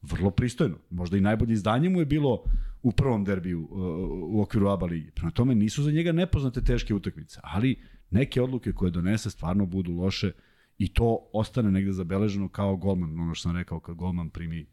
[0.03, 0.77] vrlo pristojno.
[0.91, 2.45] Možda i najbolje izdanje mu je bilo
[2.83, 3.69] u prvom derbiju uh,
[4.37, 5.11] u okviru ABA ligi.
[5.11, 7.77] Prema tome nisu za njega nepoznate teške utakmice, ali
[8.11, 10.33] neke odluke koje donese stvarno budu loše
[10.79, 13.21] i to ostane negde zabeleženo kao golman.
[13.21, 14.67] Ono što sam rekao, kad golman primi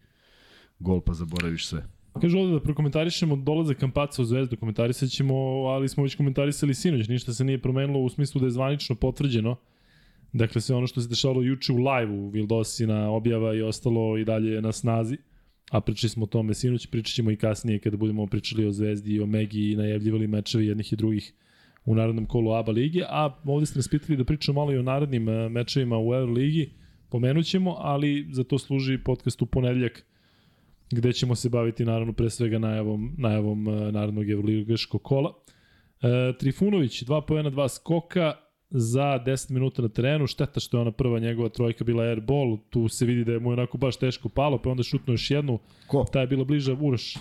[0.80, 1.88] gol pa zaboraviš sve.
[2.22, 5.36] Kaže ovde da prokomentarišemo dolazak Kampaca u Zvezdu, komentarisat ćemo,
[5.68, 9.56] ali smo već komentarisali sinoć, ništa se nije promenilo u smislu da je zvanično potvrđeno.
[10.34, 14.62] Dakle, sve ono što se dešavalo juče u live-u, Vildosina objava i ostalo i dalje
[14.62, 15.18] na snazi.
[15.72, 19.14] A pričali smo o tome sinoć, pričat ćemo i kasnije kada budemo pričali o Zvezdi
[19.14, 21.34] i o Megi i najavljivali mečevi jednih i drugih
[21.86, 24.84] u narodnom kolu ABA lige, a ovde ste nas pitali da pričamo malo i o
[24.84, 26.70] narednim e, mečevima u Euroligi,
[27.10, 30.06] pomenut ćemo, ali za to služi podcast u ponedljak
[30.94, 35.34] gde ćemo se baviti naravno pre svega najavom, najavom uh, narodnog evroligaškog kola.
[36.02, 38.34] E, Trifunović, 2 pojena, 2 skoka
[38.70, 42.88] za 10 minuta na terenu, šteta što je ona prva njegova trojka bila airball, tu
[42.88, 46.06] se vidi da je mu onako baš teško palo, pa onda šutnuo još jednu, Ko?
[46.12, 47.20] ta je bila bliža Uroš Da,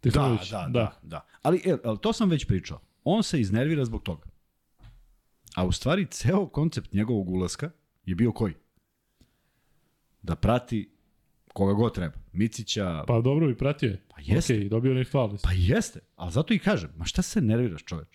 [0.00, 0.50] Trifunović.
[0.50, 1.26] da, da, da.
[1.42, 2.80] Ali, e, ali to sam već pričao.
[3.04, 4.22] On se iznervira zbog toga.
[5.54, 7.70] A u stvari ceo koncept njegovog ulaska
[8.06, 8.54] je bio koji?
[10.22, 10.90] Da prati
[11.52, 12.14] koga god treba.
[12.32, 14.02] Micića, Pa dobro, i pratio je.
[14.08, 14.54] Pa jeste.
[14.54, 15.36] Okej, dobio onaj faul.
[15.42, 18.08] Pa jeste, ali zato i kažem, ma šta se nerviraš čoveč?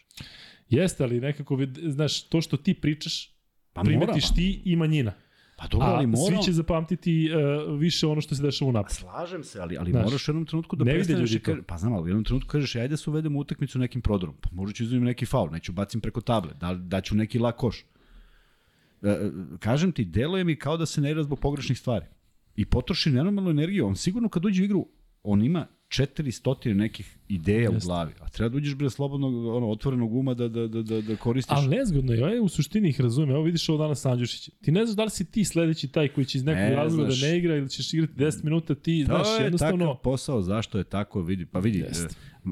[0.70, 1.58] Jeste, ali nekako,
[1.88, 3.36] znaš, to što ti pričaš,
[3.74, 4.36] Pa mora, primetiš pa.
[4.36, 5.14] ti i manjina.
[5.58, 6.36] Pa dobro, ali A mora...
[6.36, 8.92] svi će zapamtiti uh, više ono što se dešava u napad.
[8.92, 11.94] Slažem se, ali, ali Znaš, moraš u jednom trenutku da ne prestaneš i pa znam,
[11.94, 14.36] ali u jednom trenutku kažeš, ajde da se uvedemo utakmicu nekim prodorom.
[14.42, 17.80] Pa možda ću izvijem neki faul, neću bacim preko table, da, daću neki lak koš.
[17.80, 22.06] E, e, kažem ti, deluje mi kao da se ne zbog pogrešnih stvari.
[22.56, 23.88] I potroši nenormalnu energiju.
[23.88, 24.88] On sigurno kad uđe u igru,
[25.24, 25.68] on ima
[25.98, 27.76] 400 nekih ideja Jeste.
[27.78, 28.12] u glavi.
[28.20, 31.54] A treba da uđeš bre slobodnog, ono, otvorenog uma da, da, da, da, da koristiš.
[31.54, 33.34] Ali nezgodno je, ovaj u suštini ih razume.
[33.34, 34.50] Evo vidiš ovo danas Andjušić.
[34.62, 37.04] Ti ne znaš da li si ti sledeći taj koji će iz nekog Ne razloga
[37.06, 37.22] znaš.
[37.22, 39.86] da ne igra ili ćeš igrati 10 minuta ti, To znaš, je jednostavno...
[39.86, 42.16] takav posao, zašto je tako, vidi, pa vidi, Jeste.
[42.46, 42.50] e,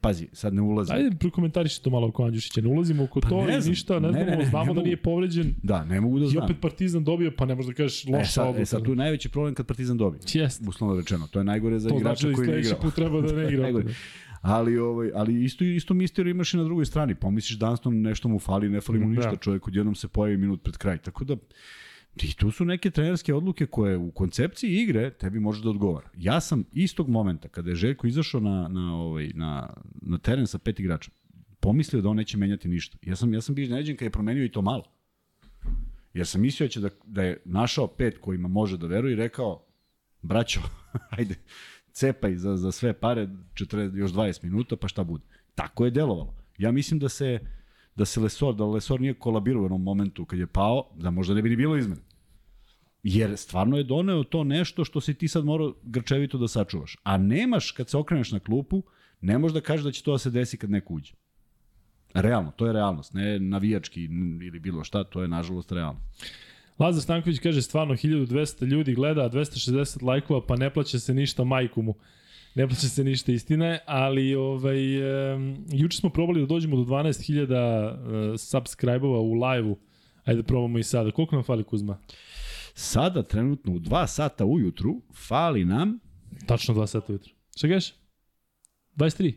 [0.00, 0.94] pazi, sad ne ulazim.
[0.96, 2.60] Ajde, prokomentariši to malo oko Andjušića.
[2.60, 3.70] Ne ulazimo oko Pa to ne i znam.
[3.70, 4.84] ništa, ne, Ne, znamo, ne, ne, znamo ne da mogu.
[4.84, 5.54] nije povređen.
[5.62, 6.44] Da, ne mogu da I znam.
[6.44, 8.62] opet Partizan dobio, pa ne možeš da kažeš E loša sad, odluka.
[8.62, 10.20] e sad, tu je najveći problem kad Partizan dobije.
[10.34, 10.64] Jeste.
[10.68, 12.82] Uslovno rečeno, to je najgore za To znači igrača da i koji ne sledeći igrao.
[12.82, 13.68] put treba da ne igra.
[13.68, 13.96] Opet.
[14.42, 17.14] Ali, ovaj, ali isto, isto misteriju imaš i na drugoj strani.
[17.14, 19.10] Pomisliš Dunston nešto mu fali, ne fali mu Da.
[19.10, 20.98] ništa, čovjek odjednom se pojavi minut pred kraj.
[20.98, 21.36] Tako da,
[22.22, 26.08] i tu su neke trenerske odluke koje u koncepciji igre tebi može da odgovara.
[26.16, 30.58] Ja sam istog momenta, kada je Željko izašao na, na, ovaj, na, na teren sa
[30.58, 31.10] pet igrača,
[31.60, 32.98] pomislio da on neće menjati ništa.
[33.02, 34.84] Ja sam, ja sam bio iznenađen kad je promenio i to malo.
[36.14, 39.66] Jer sam mislio da, da, da je našao pet kojima može da veruje i rekao,
[40.22, 40.60] braćo,
[41.18, 41.34] ajde,
[42.00, 45.24] cepaj za, za sve pare, 40, još 20 minuta, pa šta bude.
[45.54, 46.34] Tako je delovalo.
[46.58, 47.38] Ja mislim da se
[47.96, 51.34] da se Lesor, da Lesor nije kolabirao u jednom momentu kad je pao, da možda
[51.34, 52.00] ne bi ni bilo izmene.
[53.02, 56.96] Jer stvarno je doneo to nešto što si ti sad morao grčevito da sačuvaš.
[57.02, 58.82] A nemaš, kad se okreneš na klupu,
[59.20, 61.12] ne možeš da kažeš da će to da se desi kad neko uđe.
[62.14, 64.04] Realno, to je realnost, ne navijački
[64.46, 66.00] ili bilo šta, to je nažalost realno.
[66.80, 71.44] Lazar Stanković kaže stvarno 1200 ljudi gleda, a 260 lajkova, pa ne plaća se ništa
[71.44, 71.94] majku mu.
[72.54, 75.02] Ne plaća se ništa, istina je, ali ovaj,
[75.34, 79.78] um, juče smo probali da dođemo do 12.000 uh, subscribe-ova u live-u.
[80.24, 81.10] Ajde da probamo i sada.
[81.10, 81.98] Koliko nam fali Kuzma?
[82.74, 85.98] Sada, trenutno, u 2 sata ujutru, fali nam
[86.46, 87.32] Tačno 2 sata ujutro.
[87.56, 87.94] Šta kažeš?
[88.96, 89.34] 23?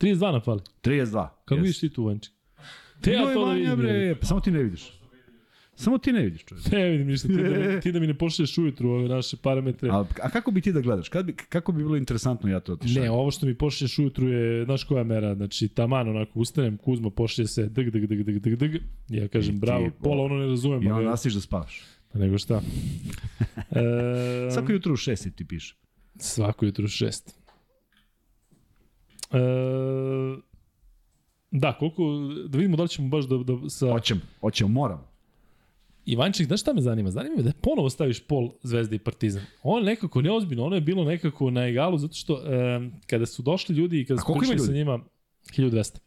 [0.00, 0.60] 32 nam fali.
[0.82, 1.28] 32.
[1.44, 1.62] Kako Yes.
[1.62, 2.32] vidiš ti tu, Vanček?
[3.00, 3.76] Te ja to da vidim.
[3.76, 4.14] bre.
[4.20, 4.99] pa samo ti ne vidiš.
[5.80, 6.66] Samo ti ne vidiš, čovječ.
[6.72, 9.88] Ne vidim ništa, ti da, ti da mi ne pošlješ ujutru ove naše parametre.
[9.90, 11.08] A, a kako bi ti da gledaš?
[11.08, 13.02] Kad bi, kako bi bilo interesantno ja to otišao?
[13.02, 17.10] Ne, ovo što mi pošlješ ujutru je, znaš koja mera, znači taman onako ustanem, Kuzma
[17.10, 18.74] pošlje se dg, dg, dg, dg, dg, dg,
[19.08, 21.82] ja kažem ti, bravo, pola ono ne razumem, I onda nastiš da spavaš.
[22.12, 22.60] pa nego šta.
[23.70, 25.74] E, Svako jutro u šest ti piše.
[26.16, 27.34] svako jutro u šest.
[29.32, 29.38] E,
[31.50, 32.02] da, koliko,
[32.48, 33.92] da vidimo da li ćemo baš da, da sa...
[33.92, 35.09] Hoćem, hoćem, moram.
[36.06, 37.10] Ivanček, znaš šta me zanima?
[37.10, 39.42] Zanima me da ponovo staviš pol Zvezde i Partizan.
[39.42, 43.76] Je nekako neozbiljno, ono je bilo nekako na egalu, zato što e, kada su došli
[43.76, 45.00] ljudi i kada su pričali sa njima,
[45.56, 45.98] 1200.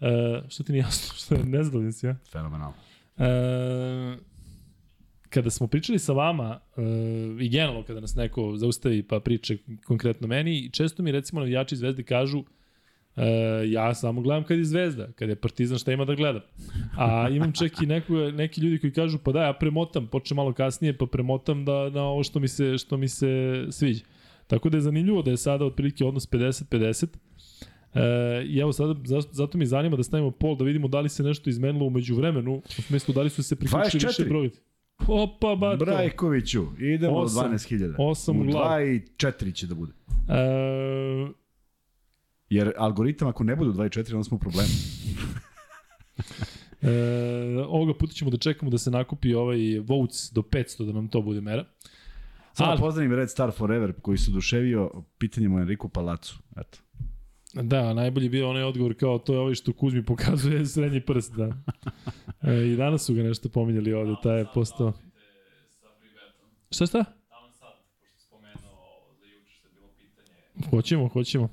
[0.00, 2.16] E, što ti nije jasno, što je nezadovoljan si, ja?
[2.32, 2.74] Fenomenalno.
[3.18, 4.16] E,
[5.30, 6.82] kada smo pričali sa vama e,
[7.40, 12.02] i generalno kada nas neko zaustavi pa priče konkretno meni, često mi recimo navijači Zvezde
[12.02, 12.44] kažu
[13.16, 13.26] e,
[13.70, 16.42] ja samo gledam kad je Zvezda, kad je Partizan šta ima da gledam.
[16.98, 20.52] A imam čak i neko, neki ljudi koji kažu pa da ja premotam, počne malo
[20.52, 24.04] kasnije pa premotam da na ovo što mi se, što mi se sviđa.
[24.46, 27.06] Tako da je zanimljivo da je sada otprilike odnos 50-50.
[27.94, 28.94] E, I evo sada,
[29.32, 32.62] zato, mi zanima da stavimo pol, da vidimo da li se nešto izmenilo umeđu vremenu,
[32.78, 34.06] u smislu da li su se priključili 24.
[34.06, 34.50] više brojevi.
[35.08, 35.84] Opa, bato.
[35.84, 37.50] Brajkoviću, idemo Osam.
[37.50, 37.94] do 12.000.
[37.98, 38.82] Osam u u glavu.
[38.82, 39.92] 2 i 4 će da bude.
[40.28, 41.43] E,
[42.54, 44.68] Jer algoritam ako ne bude u 24, onda smo u problemu.
[46.82, 46.88] e,
[47.68, 51.22] ovoga puta ćemo da čekamo da se nakupi ovaj votes do 500 da nam to
[51.22, 51.64] bude mera.
[52.52, 56.38] Samo Ali- pozdravim Red Star Forever koji se oduševio pitanjem o Enriku Palacu.
[56.56, 56.78] Eto.
[57.62, 61.56] Da, najbolji bio onaj odgovor kao to je ovaj što Kuzmi pokazuje srednji prst, da.
[62.42, 64.92] E, I danas su ga nešto pominjali ovde, taj je postao...
[66.70, 67.04] Šta šta?
[67.04, 70.70] Tamo sad, pošto si spomenuo za juče što je bilo pitanje.
[70.70, 71.48] Hoćemo, hoćemo.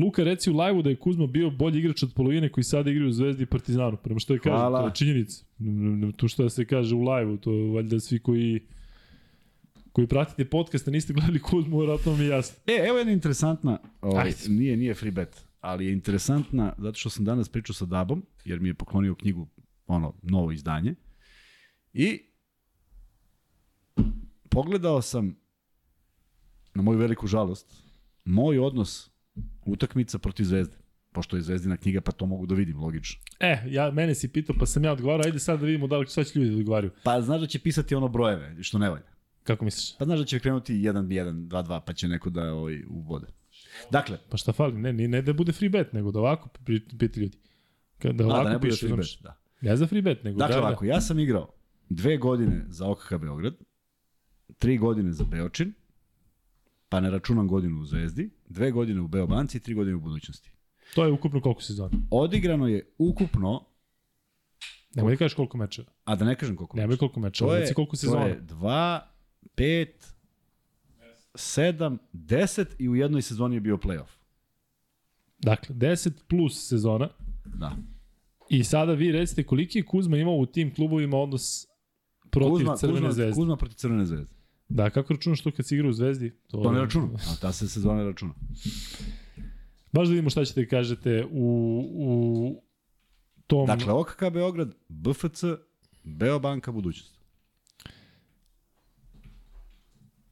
[0.00, 3.08] Luka, reci u live da je Kuzma bio bolji igrač od polovine koji sada igraju
[3.08, 3.96] u Zvezdi i Partizanu.
[3.96, 4.80] Prema što je kaže, Hvala.
[4.80, 5.44] to je činjenica.
[6.16, 8.60] Tu što se kaže u live to valjda svi koji
[9.92, 12.56] koji pratite podcast, a niste gledali Kuzmu, vjerojatno mi je jasno.
[12.66, 17.24] E, evo jedna interesantna, ovaj, nije, nije free bet, ali je interesantna zato što sam
[17.24, 19.48] danas pričao sa Dabom, jer mi je poklonio knjigu,
[19.86, 20.94] ono, novo izdanje.
[21.92, 22.20] I
[24.48, 25.36] pogledao sam,
[26.74, 27.82] na moju veliku žalost,
[28.24, 29.10] moj odnos
[29.66, 30.76] utakmica protiv Zvezde.
[31.12, 33.20] Pošto je Zvezdina knjiga, pa to mogu da vidim, logično.
[33.40, 36.06] E, ja, mene si pitao, pa sam ja odgovarao, ajde sad da vidimo da li
[36.06, 36.90] šta će ljudi da odgovaraju.
[37.02, 39.06] Pa znaš da će pisati ono brojeve, što ne valja.
[39.42, 39.96] Kako misliš?
[39.98, 43.26] Pa znaš da će krenuti 1-1, 2-2, pa će neko da ovaj, ubode.
[43.90, 44.78] Dakle, Pa šta fali?
[44.78, 46.48] Ne, ne, ne da bude free bet, nego da ovako
[46.98, 47.38] pita ljudi.
[47.98, 49.36] Kada a, ovako da ne bude piše, free bet, da.
[49.60, 50.66] Ne za free bet, nego Dakle, da, da.
[50.66, 51.52] ovako, ja sam igrao
[51.88, 53.54] dve godine za OKK Beograd,
[54.58, 55.72] tri godine za Beočin,
[56.88, 60.50] pa ne računam godinu u Zvezdi, dve godine u Beobanci i tri godine u budućnosti.
[60.94, 61.90] To je ukupno koliko sezona?
[62.10, 63.64] Odigrano je ukupno,
[64.94, 65.88] Nemoj da kažeš koliko mečeva.
[66.04, 66.76] a da ne kažem koliko.
[66.76, 68.24] Nemoj koliko mečeva, To reci koliko to sezona.
[68.26, 69.00] je 2,
[69.56, 69.86] 5,
[71.34, 74.08] 7, 10 i u jednoj sezoni je bio playoff.
[75.38, 77.08] Dakle, 10 plus sezona.
[77.44, 77.76] Da.
[78.48, 81.66] I sada vi recite koliki je Kuzma imao u tim klubovima odnos
[82.30, 83.34] protiv Kuzma, Crvene Kuzma, zvezde.
[83.34, 84.26] Kuzma protiv Crvene zvezde.
[84.68, 86.32] Da, kako računaš to kad si igra u Zvezdi?
[86.50, 88.34] To ne računam, a ta se sezona računa.
[89.92, 92.62] Baš da vidimo šta ćete da kažete u, u
[93.46, 93.66] tom...
[93.66, 95.44] Dakle, OKK Beograd, BFC,
[96.04, 97.18] Beobanka, budućnost.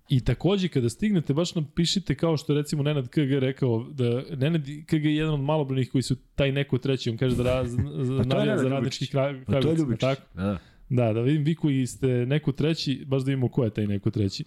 [0.08, 5.04] I takođe kada stignete baš napišite kao što recimo Nenad KG rekao da Nenad KG
[5.04, 8.68] je jedan od malobrojnih koji su taj neko treći, on kaže da raz, Nenad za
[8.68, 8.70] Ljubičić.
[8.70, 9.44] radnički kraj.
[9.44, 10.00] Pa to je Ljubičić.
[10.00, 10.22] tako?
[10.34, 10.58] Da,
[10.88, 11.12] da.
[11.12, 14.44] Da, vidim vi koji ste neko treći, baš da vidimo ko je taj neko treći.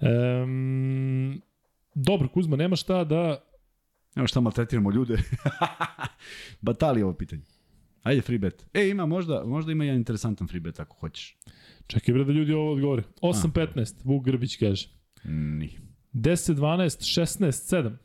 [0.00, 1.42] Um,
[1.94, 3.44] dobro, Kuzma, nema šta da...
[4.16, 5.18] Evo šta maltretiramo ljude.
[6.60, 7.42] Batali je ovo pitanje.
[8.02, 8.66] Ajde free bet.
[8.74, 11.36] E, ima možda, možda ima jedan interesantan free bet ako hoćeš.
[11.86, 13.02] Čekaj bre da ljudi ovo odgovore.
[13.22, 14.88] 8-15, Vuk Grbić kaže.
[15.24, 15.80] Nije.
[16.14, 17.96] 10-12, 16-7,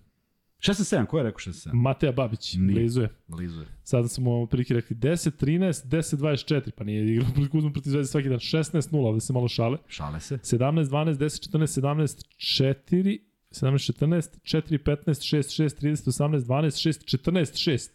[0.60, 1.74] 16-7, ko je rekao 16-7?
[1.74, 2.74] Mateja Babić, Nije.
[2.74, 3.10] blizu je.
[3.28, 3.68] Blizu je.
[3.84, 8.40] Sada smo prilike rekli 10-13, 10-24, pa nije igrao protiv Kuzma protiv Zvezde svaki dan.
[8.40, 9.78] 16-0, ovde se malo šale.
[9.88, 10.38] Šale se.
[10.38, 13.20] 17-12, 10-14, 17-4,
[13.52, 17.90] 17-14, 4-15, 6-6, 30-18, 12-6, 14-6.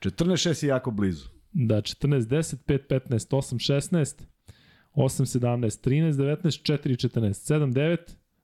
[0.00, 1.28] 14-6 je jako blizu.
[1.52, 4.22] Da, 14-10, 5-15, 8-16,
[4.94, 7.96] 8-17, 13-19, 4-14, 7-9,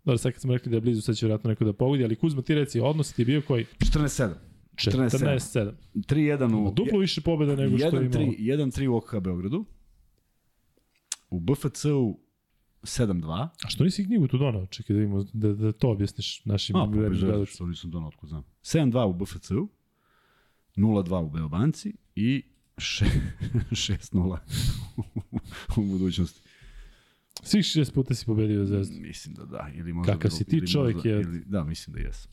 [0.05, 2.17] Dobro, sad kad smo rekli da je blizu, sad će vjerojatno neko da pogodi, ali
[2.17, 3.65] Kuzma, ti reci, odnos ti je bio koji?
[3.65, 4.31] 14-7.
[4.75, 5.73] 14-7.
[5.95, 6.75] 3-1 u...
[6.75, 8.23] Duplo više pobjeda nego što je imao.
[8.23, 9.65] 1-3 1-3 u OKH Beogradu.
[11.31, 12.19] U BFC-u
[12.83, 13.49] 7-2.
[13.65, 14.67] A što nisi knjigu tu donao?
[14.67, 17.39] Čekaj da vidimo, da, da to objasniš našim A, vernim bez gledačima.
[17.39, 18.45] veze, što nisam donao, otkud znam.
[18.63, 19.69] 7-2 u BFC-u,
[20.77, 22.43] 0-2 u Beobanci i
[22.79, 23.05] še-
[23.71, 24.39] 6-0
[25.77, 26.41] u budućnosti.
[27.43, 29.01] Svih šest puta si pobedio Zvezdu.
[29.01, 29.69] Mislim da da.
[29.75, 31.21] Ili možda Kakav si ti ili čovjek možda- je.
[31.21, 32.31] Ili, da, mislim da jesam.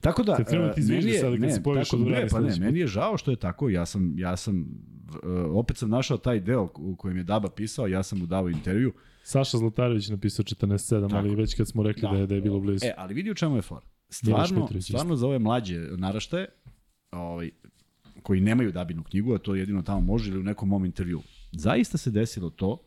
[0.00, 2.40] Tako da, ti e, zvižde meni je- sada kad ne, se pojaviš od ne, pa
[2.40, 4.66] ne, meni je žao što je tako, ja sam, ja sam,
[5.14, 8.48] e, opet sam našao taj deo u kojem je Daba pisao, ja sam mu dao
[8.48, 8.92] intervju,
[9.22, 12.16] Saša Zlatarević napisao 14-7, ali već kad smo rekli da, Da.
[12.16, 12.86] je, da je bilo blizu.
[12.86, 13.82] E, ali vidi u čemu je for.
[14.10, 16.46] Stvarno, stvarno za ove mlađe naraštaje,
[17.10, 17.50] ovaj,
[18.22, 21.22] koji nemaju Dabinu knjigu, a to jedino tamo može ili u nekom mom intervju.
[21.52, 22.78] Zaista se desilo to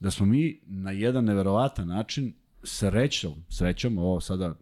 [0.00, 4.54] da smo mi na jedan neverovatan način srećom, srećom, ovo sada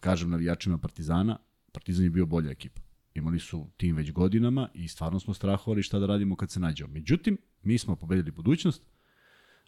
[0.00, 1.38] kažem navijačima Partizana,
[1.72, 2.80] Partizan je bio bolja ekipa.
[3.14, 6.92] Imali su tim već godinama i stvarno smo strahovali šta da radimo kad se nađemo.
[6.92, 8.82] Međutim, mi smo pobedili budućnost,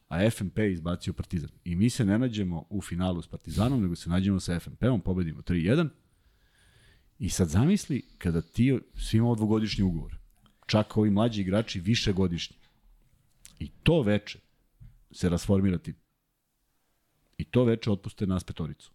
[0.08, 1.50] a FNP je izbacio Partizan.
[1.64, 5.42] I mi se ne nađemo u finalu s Partizanom, nego se nađemo sa FNP-om, pobedimo
[5.42, 5.88] 3-1.
[7.18, 10.18] I sad zamisli kada ti svi imamo dvogodišnji ugovor.
[10.66, 12.56] Čak ovi mlađi igrači više godišnji.
[13.58, 14.38] I to veče
[15.10, 15.94] se rasformira tim.
[17.38, 18.92] I to veče otpuste nas petoricu.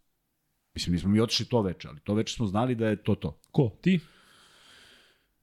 [0.73, 3.40] Mislim, nismo mi otišli to veče, ali to veče smo znali da je to to.
[3.52, 3.77] Ko?
[3.81, 3.99] Ti?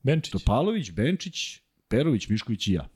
[0.02, 0.32] Benčić?
[0.32, 2.88] Topalović, Benčić, Perović, Mišković i ja.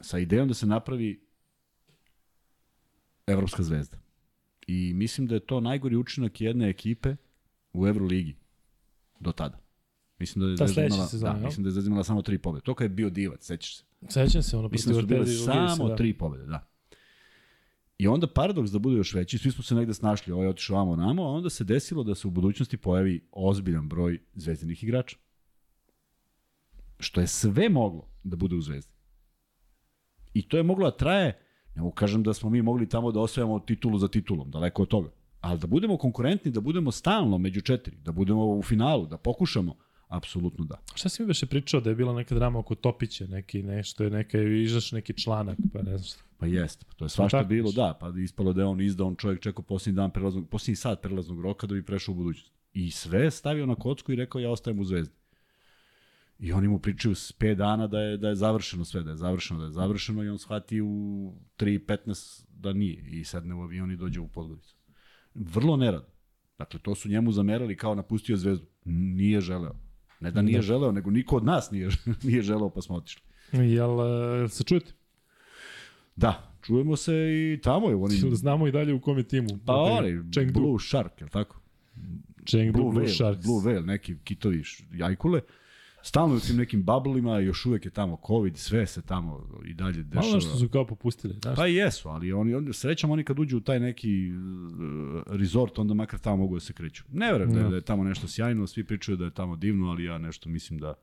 [0.00, 1.20] Sa idejom da se napravi
[3.26, 3.98] Evropska zvezda.
[4.66, 7.16] I mislim da je to najgori učinak jedne ekipe
[7.72, 8.36] u Euroligi
[9.20, 9.58] do tada.
[10.18, 11.46] Mislim da je Ta Zvezda sledeća imala, sezona, da, jel?
[11.46, 12.64] mislim da je Zvezda imala samo tri pobede.
[12.64, 13.84] To kad je bio divac, sećaš se.
[14.08, 15.96] Sećam se, ono Mislim da su bile samo da.
[15.96, 16.68] tri pobede, da.
[17.98, 20.76] I onda paradoks da bude još veći, svi smo se negde snašli, ovo je otišao
[20.76, 25.16] vamo namo, a onda se desilo da se u budućnosti pojavi ozbiljan broj zvezdinih igrača.
[26.98, 28.92] Što je sve moglo da bude u zvezdi.
[30.34, 31.40] I to je moglo da traje,
[31.74, 34.88] ne mogu kažem da smo mi mogli tamo da osvajamo titulu za titulom, daleko od
[34.88, 35.10] toga.
[35.40, 39.76] Ali da budemo konkurentni, da budemo stalno među četiri, da budemo u finalu, da pokušamo,
[40.08, 40.76] apsolutno da.
[40.94, 44.10] Šta si mi beše pričao da je bila neka drama oko Topića, neki nešto je
[44.10, 46.22] neka izaš neki članak, pa ne znam šta.
[46.38, 49.06] Pa jeste, pa to je svašta tako bilo, da, pa ispalo da je on izdao,
[49.06, 52.52] on čovjek čekao posljednji dan prelaznog, posljednji sat prelaznog roka da bi prešao u budućnost.
[52.72, 55.14] I sve stavio na kocku i rekao ja ostajem u Zvezdi.
[56.38, 59.16] I oni mu pričaju s 5 dana da je, da je završeno sve, da je
[59.16, 60.86] završeno, da je završeno i on shvati u
[61.58, 64.76] 3.15 da nije i sedne u avion i dođe u Podgoricu.
[65.34, 66.06] Vrlo nerado.
[66.58, 68.66] Dakle, to su njemu zamerali kao napustio Zvezdu.
[68.84, 69.87] Nije želeo.
[70.20, 70.62] Ne da nije Da.
[70.62, 71.88] želeo, nego niko od nas nije,
[72.22, 73.22] nije želeo pa smo otišli.
[73.52, 74.00] Jel,
[74.44, 74.92] e, se čujete?
[76.16, 79.48] Da, čujemo se i tamo je Jel znamo i dalje u kom je timu?
[79.66, 80.02] Pa
[80.34, 80.60] Chengdu.
[80.60, 81.60] Blue Shark, je li tako?
[82.50, 83.46] Chengdu, Blue, Blue Whale, Sharks.
[83.46, 84.62] Blue Whale, neki kitovi
[84.92, 85.40] jajkule.
[86.02, 90.02] Stalno u tim nekim bublima, još uvek je tamo COVID, sve se tamo i dalje
[90.02, 90.22] dešava.
[90.22, 91.34] Malo nešto su kao popustili.
[91.34, 91.56] Znaš?
[91.56, 94.42] Pa jesu, ali oni, oni srećam oni kad uđu u taj neki uh,
[95.28, 97.04] resort, onda makar tamo mogu da se kreću.
[97.08, 97.70] Ne verujem da, je, Da.
[97.70, 100.78] da je tamo nešto sjajno, svi pričaju da je tamo divno, ali ja nešto mislim
[100.78, 100.94] da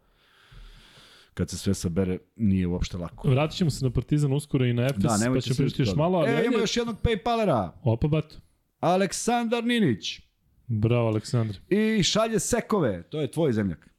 [1.33, 3.29] kad se sve sabere nije uopšte lako.
[3.29, 6.17] Vratit ćemo se na Partizan uskoro i na Efes, Da, pa ćemo pričati još malo.
[6.17, 8.35] Ali E, ajde- ima još jednog Paypalera, Opa, bato.
[8.79, 10.21] Aleksandar Ninić.
[10.67, 11.55] Bravo, Aleksandar.
[11.69, 13.89] I šalje sekove, to je tvoj zemljak.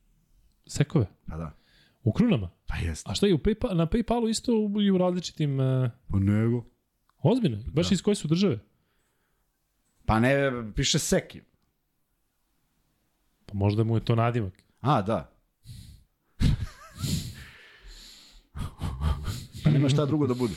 [0.66, 1.06] Sekove.
[1.26, 1.52] Pa da.
[2.04, 2.50] U krunama.
[2.66, 3.10] Pa jeste.
[3.10, 5.60] A šta je u Paypal, na Paypalu isto i u različitim...
[5.60, 6.64] Uh, Pa nego.
[7.18, 7.58] ozbiljno?
[7.66, 7.92] Baš Da.
[7.94, 8.58] iz koje su države?
[10.06, 10.38] Pa ne,
[10.74, 11.40] piše seki.
[13.46, 14.52] Pa možda mu je to nadimak.
[14.80, 15.32] A, da.
[19.64, 20.54] pa nema šta drugo da bude.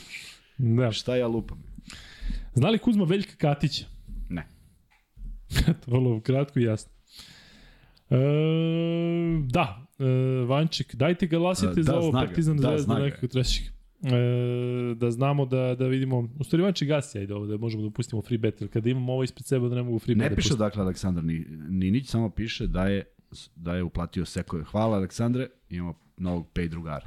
[0.58, 0.92] Da.
[0.92, 1.62] Šta ja lupam?
[2.54, 3.84] Zna li Kuzma Veljka Katića?
[4.28, 4.48] Ne.
[5.86, 6.92] Vrlo kratko i jasno.
[8.10, 8.16] E,
[9.44, 10.04] da, e,
[10.44, 12.18] Vanček, dajte glasite Da, za ovo ga.
[12.18, 13.00] Partizan Da, Zvezda ga.
[13.00, 13.64] nekako trećeg.
[14.02, 14.10] E,
[14.94, 18.22] da znamo da, da vidimo, u stvari Vanček gasi, ajde ovo, da možemo da pustimo
[18.22, 20.36] free bet, jer kada imamo ovo ispred sebe da ne mogu free bet Ne da
[20.36, 20.58] piše pustim.
[20.58, 23.04] dakle Aleksandar Ni- Ninić, samo piše da je
[23.56, 24.64] da je uplatio sekove.
[24.64, 27.06] Hvala Aleksandre, imamo novog pay drugara.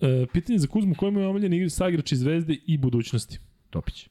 [0.00, 3.38] E, pitanje za Kuzmu, koji mu je omiljeni igri sagrači Zvezde i budućnosti?
[3.70, 4.08] Topić.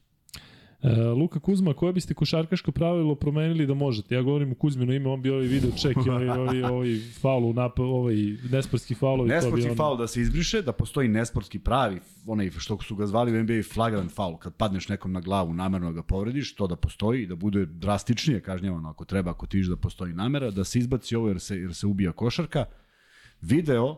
[0.82, 4.14] E, Luka Kuzma, koje biste košarkaško pravilo promenili da možete?
[4.14, 7.54] Ja govorim u Kuzmino ime, on bi ovaj video ček i ovaj, ovaj, ovaj faul
[7.54, 8.14] nap, ovaj
[8.50, 12.96] nesportski bi Nesportski on- faul da se izbriše, da postoji nesportski pravi, onaj što su
[12.96, 16.66] ga zvali u NBA flagrant faul, kad padneš nekom na glavu, namerno ga povrediš, to
[16.66, 20.64] da postoji, da bude drastičnije kažnjavano ako treba, ako ti vidiš da postoji namera, da
[20.64, 22.64] se izbaci ovo jer se, jer se ubija košarka.
[23.40, 23.96] Video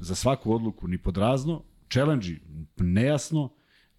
[0.00, 1.62] za svaku odluku ni pod razno,
[1.92, 2.28] challenge
[2.76, 3.50] nejasno,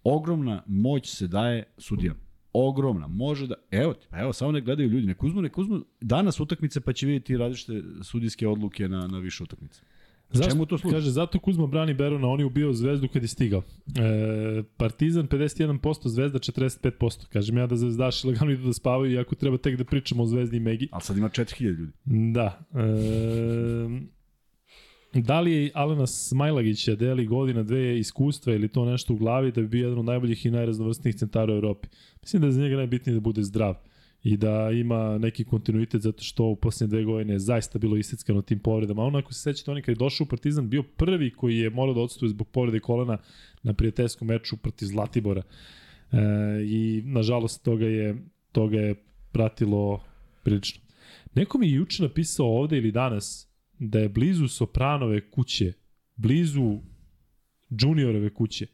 [0.04, 2.20] ogromna moć se daje sudijama.
[2.52, 3.06] Ogromna.
[3.06, 3.54] Može da...
[3.70, 5.06] Evo pa evo, samo ne gledaju ljudi.
[5.06, 9.42] Nek uzmu, nek uzmu danas utakmice pa će vidjeti različite sudijske odluke na, na više
[9.42, 9.80] utakmice.
[10.30, 10.50] Zašto?
[10.50, 10.94] Čemu to služi?
[10.94, 13.62] Kaže, zato Kuzma brani Berona, on je ubio Zvezdu kad je stigao.
[13.96, 17.26] E, Partizan 51%, Zvezda 45%.
[17.28, 20.56] Kažem ja da zvezdaši lagano idu da spavaju, iako treba tek da pričamo o Zvezdi
[20.56, 20.88] i Megi.
[20.92, 21.92] Ali sad ima 4000 ljudi.
[22.32, 22.66] Da.
[22.74, 24.14] E,
[25.20, 29.60] da li je Alena Smajlagića deli godina dve iskustva ili to nešto u glavi da
[29.60, 31.88] bi bio jedan od najboljih i najraznovrstnijih centara u Evropi?
[32.22, 33.74] Mislim da je za njega najbitnije da bude zdrav
[34.22, 38.42] i da ima neki kontinuitet zato što u posljednje dve godine je zaista bilo iseckano
[38.42, 39.02] tim povredama.
[39.02, 41.70] A onako se sećate, on je kad je došao u Partizan bio prvi koji je
[41.70, 43.18] morao da odstuje zbog povrede kolena
[43.62, 45.42] na prijateljskom meču protiv Zlatibora.
[46.12, 46.16] E,
[46.64, 48.16] I nažalost toga je,
[48.52, 48.94] toga je
[49.32, 50.00] pratilo
[50.42, 50.82] prilično.
[51.34, 53.53] Neko mi je juče napisao ovde ili danas
[53.88, 55.72] da je blizu Sopranove kuće,
[56.16, 56.78] blizu
[57.70, 58.66] Juniorove kuće.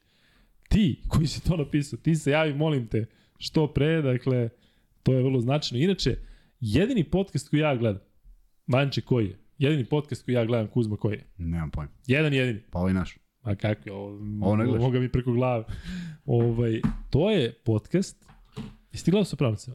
[0.69, 3.07] Ti koji si to napisao, ti se javi, molim te,
[3.39, 4.49] što pre, dakle,
[5.03, 5.85] to je vrlo značajno.
[5.85, 6.17] Inače,
[6.61, 8.03] jedini podcast koji ja gledam,
[8.67, 9.39] Vanče koji je?
[9.59, 11.25] Jedini podcast koji ja gledam, Kuzma koji je?
[11.39, 11.91] Nemam pojma.
[12.07, 12.61] Jedan jedini.
[12.71, 13.19] Pa ovaj naš.
[13.43, 14.09] A kako je ovo?
[14.43, 14.83] Ovo ne gledaš?
[14.83, 15.65] Moga mi preko glave.
[16.25, 16.81] ovaj,
[17.11, 18.27] to je podcast.
[18.93, 19.71] Jesi ti gledao Sopranovice?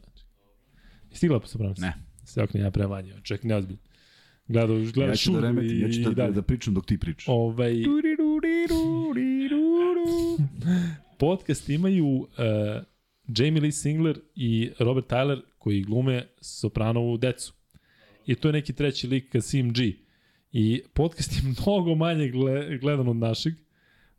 [1.10, 1.82] Jesi ti gledao Sopranovice?
[1.82, 1.92] Ne.
[2.24, 3.14] Se okne ja prema manje.
[3.22, 3.82] Ček, neozbiljno.
[4.48, 7.24] Gledao, gledao Ja ću da remetim, ja ću da, da, da pričam dok ti pričaš.
[7.28, 7.74] Ovaj,
[11.18, 12.26] podcast imaju uh,
[13.28, 17.52] Jamie Lee Singler i Robert Tyler koji glume Sopranovu decu.
[18.26, 19.92] I to je neki treći lik Kasim G.
[20.52, 23.54] I podcast je mnogo manje gle, gledan od našeg.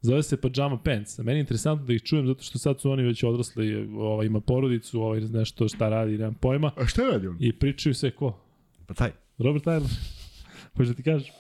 [0.01, 1.19] Zove se Pajama Pants.
[1.19, 4.25] A meni je interesantno da ih čujem zato što sad su oni već odrasli, ovaj,
[4.25, 6.71] ima porodicu, ovaj, nešto šta radi, nemam pojma.
[6.75, 7.37] A šta radi on?
[7.39, 8.39] I pričaju sve ko?
[8.87, 9.11] Pa taj.
[9.37, 10.16] Robert Tyler.
[10.77, 11.33] Hoćeš da ti kažem?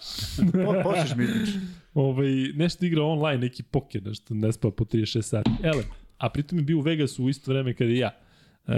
[0.65, 1.49] Po, počneš mi izmiš.
[1.93, 5.51] ovaj, nešto igra online, neki poker, nešto ne spava po 36 sati.
[5.63, 5.83] Ele,
[6.17, 8.11] a pritom je bio u Vegasu u isto vreme kada i ja.
[8.67, 8.73] E,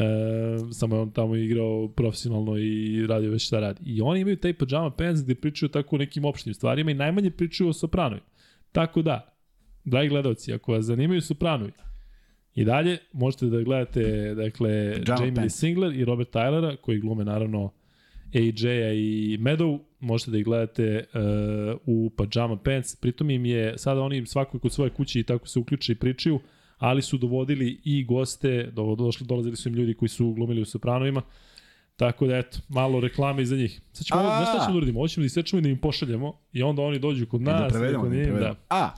[0.71, 3.83] samo je on tamo igrao profesionalno i radio već šta radi.
[3.85, 7.31] I oni imaju taj pajama pants gde pričaju tako o nekim opštim stvarima i najmanje
[7.31, 8.21] pričaju o Sopranovi.
[8.71, 9.35] Tako da,
[9.85, 11.71] dragi gledalci, ako vas zanimaju Sopranovi,
[12.55, 15.49] i dalje možete da gledate dakle, Pajama Jamie Lee.
[15.49, 17.71] Singler i Robert Tylera, koji glume naravno
[18.35, 22.95] AJ-a i Meadow, možete da ih gledate uh, u Pajama Pants.
[22.95, 26.39] Pritom im je, sada oni svako kod svoje kuće i tako se uključe i pričaju,
[26.77, 30.65] ali su dovodili i goste, do, došli, dolazili su im ljudi koji su glumili u
[30.65, 31.21] Sopranovima,
[31.99, 33.81] Tako da eto, malo reklame iza njih.
[33.91, 34.23] Sad ćemo, A!
[34.23, 34.99] znaš šta ćemo da uradimo?
[34.99, 37.61] Ovo ćemo da isečemo i da im pošaljemo i onda oni dođu kod I nas.
[37.61, 38.55] da prevedemo, kod da im njih, prevedemo.
[38.69, 38.89] A,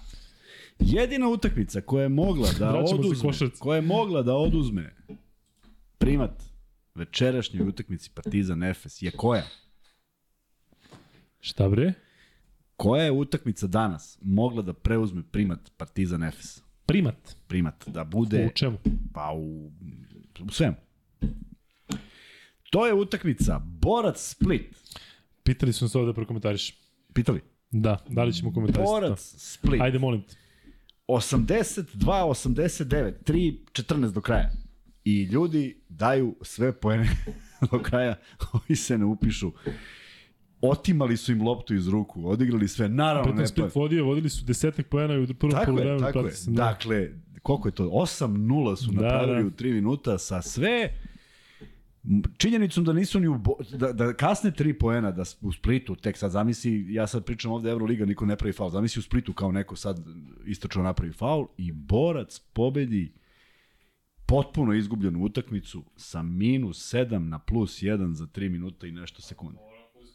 [0.80, 4.96] jedina utakmica koja je mogla da oduzme, koja je mogla da oduzme
[5.98, 6.44] primat
[6.96, 9.44] večerašnjoj utakmici Partizan Efes je koja?
[11.42, 11.94] Šta bre?
[12.76, 16.62] Koja je utakmica danas mogla da preuzme primat Partizan Efes?
[16.86, 17.36] Primat.
[17.48, 18.78] Primat, da bude U čemu?
[19.14, 19.72] pa u,
[20.46, 20.76] u svemu.
[22.70, 24.76] To je utakmica Borac Split.
[25.44, 26.74] Pitali su nas ovo da prokomentariš.
[27.14, 27.42] Pitali?
[27.72, 28.92] Da, da li ćemo komentarisati to?
[29.02, 29.82] Borac, Split.
[29.82, 30.36] Ajde, molim te.
[31.08, 34.52] 82-89, 3-14 do kraja.
[35.04, 37.10] I ljudi daju sve poene
[37.72, 38.16] do kraja,
[38.54, 39.52] ovi se ne upišu.
[40.62, 44.88] Otimali su im loptu iz ruku, odigrali sve, naravno ne Split vodio, vodili su desetak
[44.88, 46.34] poena u prvom Tako je, tako je.
[46.48, 46.52] Da.
[46.52, 47.10] Dakle,
[47.42, 47.84] koliko je to?
[47.84, 49.48] 8-0 su Da, napravili da.
[49.48, 50.94] u 3 minuta sa sve
[52.38, 56.18] činjenicom da nisu ni u bo, da, da kasne 3 poena da u Splitu tek
[56.18, 59.52] sad zamisli ja sad pričam ovde Euroliga niko ne pravi faul zamisli u Splitu kao
[59.52, 60.06] neko sad
[60.46, 63.14] istočno napravi faul i borac pobedi
[64.26, 69.60] potpuno izgubljenu utakmicu sa minus 7 na plus 1 za 3 minuta i nešto sekunde.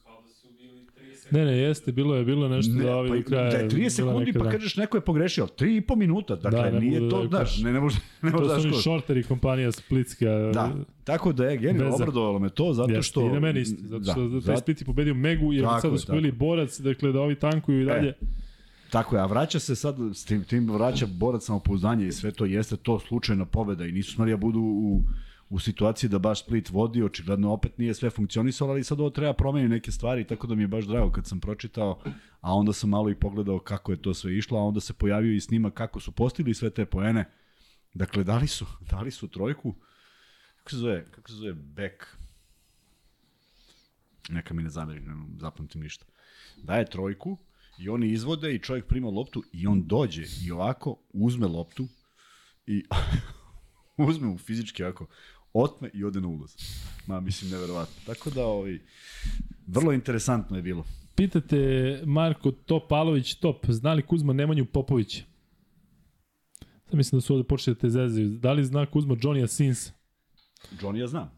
[0.05, 3.09] Kao da su bili 30 Ne, ne, jeste, bilo je, bilo nešto Ne, da ovi
[3.09, 3.51] pa, do kraja...
[3.51, 4.51] da je 30 bila sekundi pa da.
[4.51, 7.29] kažeš neko je pogrešio, 3 i po minuta, dakle Da, ne nije da to, daju
[7.29, 8.85] znaš, ne, ne može, ne može To da su oni daš koš.
[8.85, 10.27] šorteri kompanija Splitska.
[10.55, 10.73] Da,
[11.05, 13.21] tako da je genijalno, obradovalo me to, zato Jeste, što...
[13.21, 16.13] I na meni isto, zato što da, taj Split je pobedio Megu, Tako sad su
[16.13, 18.13] bili borac, dakle da ovi tankuju i dalje.
[18.91, 22.45] Tako je, a vraća se sad, s tim, tim vraća borac samopouzdanje i sve to
[22.45, 25.03] jeste to slučajna pobeda i nisu smeli da budu u,
[25.49, 29.33] u situaciji da baš Split vodi, očigledno opet nije sve funkcionisalo, ali sad ovo treba
[29.33, 32.01] promeniti neke stvari, tako da mi je baš drago kad sam pročitao,
[32.41, 35.33] a onda sam malo i pogledao kako je to sve išlo, a onda se pojavio
[35.33, 37.31] i snima kako su postigli sve te poene.
[37.95, 39.75] Dakle, dali su, dali su trojku,
[40.57, 42.05] kako se zove, kako se zove, back,
[44.29, 46.05] neka mi ne zameri, ne zapamtim ništa.
[46.63, 47.39] Daje trojku
[47.79, 51.89] i oni izvode i čovjek prima loptu i on dođe i ovako uzme loptu
[52.67, 52.85] i
[54.09, 55.07] uzme mu fizički ovako,
[55.63, 56.55] otme i ode na ulaz.
[57.07, 57.95] Ma, mislim, neverovatno.
[58.07, 58.79] Tako da, ovaj,
[59.67, 60.85] vrlo interesantno je bilo.
[61.15, 65.23] Pitate Marko Topalović Top, zna li Kuzma Nemanju Popovića?
[66.87, 68.29] Sad mislim da su ovde počeli da te zezaju.
[68.29, 69.91] Da li zna Kuzma Johnny Sins?
[70.81, 71.31] Johnny ja znam.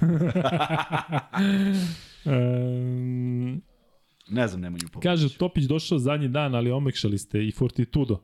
[2.24, 3.62] Um,
[4.28, 5.02] Ne znam, Nemanju Popović.
[5.02, 8.22] kaže, Topić došao zadnji dan, ali omekšali ste i Fortitudo.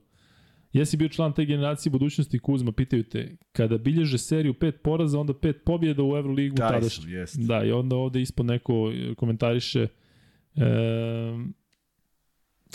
[0.72, 5.34] Jesi bio član te generacije budućnosti Kuzma, pitaju te, kada bilježe seriju pet poraza, onda
[5.34, 7.02] pet pobjeda u Euroligu Taj tadašnji.
[7.02, 7.38] sam, jest.
[7.38, 9.86] Da, i onda ovde ispod neko e, komentariše
[10.56, 10.64] e,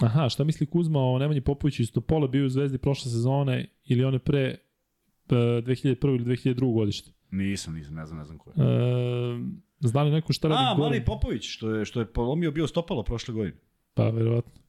[0.01, 4.03] Aha, šta misli Kuzma o Nemanji Popoviću iz Topola, bio u Zvezdi prošle sezone ili
[4.03, 4.57] one pre e,
[5.29, 6.07] 2001.
[6.07, 6.73] ili 2002.
[6.73, 7.11] godište?
[7.31, 8.53] Nisam, nisam, ne znam, ne znam ko je.
[8.57, 9.39] E,
[9.79, 10.77] zna li neko šta radi A?
[10.77, 13.57] Mali Popović, što je, što je polomio bio stopalo prošle godine.
[13.93, 14.62] Pa, verovatno.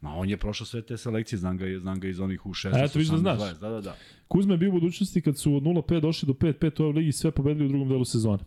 [0.00, 2.74] Ma on je prošao sve te selekcije, znam ga, znam ga iz onih u 16,
[2.74, 3.38] A eto, vidiš da 18, znaš.
[3.40, 3.96] 20, Da, da, da.
[4.28, 7.12] Kuzma je bio u budućnosti kad su od 0-5 došli do 5-5 u ovoj ligi
[7.12, 8.38] sve pobedili u drugom delu sezone.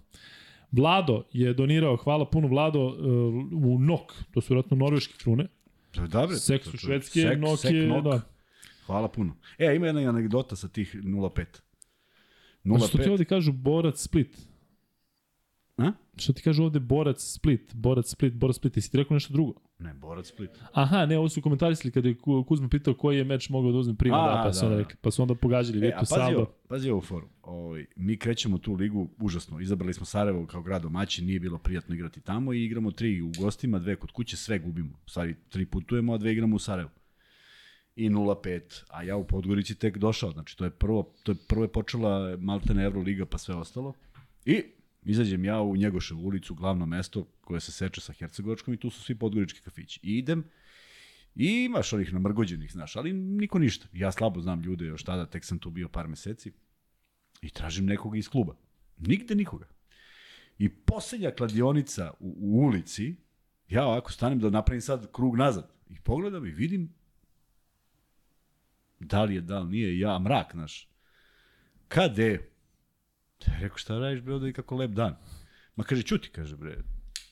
[0.71, 3.01] Vlado je donirao, hvala puno Vlado, e,
[3.55, 5.47] u NOK, to su vjerojatno norveške krune.
[6.07, 8.03] Dobre, Seks to- u to- Švedske, sek- NOK sek je, nok.
[8.03, 8.21] da.
[8.85, 9.35] Hvala puno.
[9.57, 11.61] E, ima jedna anegdota sa tih 0,5.
[12.75, 13.11] A što ti 0,5.
[13.11, 14.37] ovde kažu borac Split?
[15.77, 15.91] A?
[16.17, 19.53] Što ti kažu ovde borac Split, borac Split, borac Split, jesi ti rekao nešto drugo?
[19.79, 20.49] Ne, Borac Split.
[20.73, 23.77] Aha, ne, ovo su komentarisali kada je Ku- Kuzma pitao koji je meč mogao da
[23.77, 24.81] uzme prima, A, da, pa su da, onda da.
[24.81, 26.45] rekli, pa su onda pogađali E, pazi Saba.
[26.67, 27.27] pazi ovu foru.
[27.41, 29.59] Ovaj, mi krećemo tu ligu užasno.
[29.59, 33.31] Izabrali smo Sarajevo kao grad domaćin, nije bilo prijatno igrati tamo i igramo tri u
[33.39, 34.93] gostima, dve kod kuće, sve gubimo.
[35.05, 36.89] U stvari, tri putujemo, a dve igramo u Sarajevu.
[37.95, 40.31] I 0-5, a ja u Podgorici tek došao.
[40.31, 43.93] Znači, to je prvo, to je prvo je počela Maltene Euroliga pa sve ostalo.
[44.45, 44.63] I
[45.05, 49.01] izađem ja u Njegoševu ulicu, glavno mesto koje se seče sa Hercegovačkom i tu su
[49.01, 49.99] svi podgorički kafići.
[50.03, 50.43] I idem
[51.35, 53.87] I imaš onih namrgođenih, znaš, ali niko ništa.
[53.93, 56.51] Ja slabo znam ljude još tada, tek sam tu bio par meseci.
[57.41, 58.55] I tražim nekoga iz kluba.
[58.97, 59.67] Nigde nikoga.
[60.57, 63.15] I posljednja kladionica u, u ulici,
[63.69, 65.73] ja ovako stanem da napravim sad krug nazad.
[65.89, 66.93] I pogledam i vidim
[68.99, 70.89] da li je, da li nije, ja mrak, znaš.
[71.87, 72.52] Kade?
[73.47, 75.15] Ja rekao, šta radiš, bre, ovde je kako lep dan.
[75.75, 76.77] Ma kaže, čuti, kaže, bre,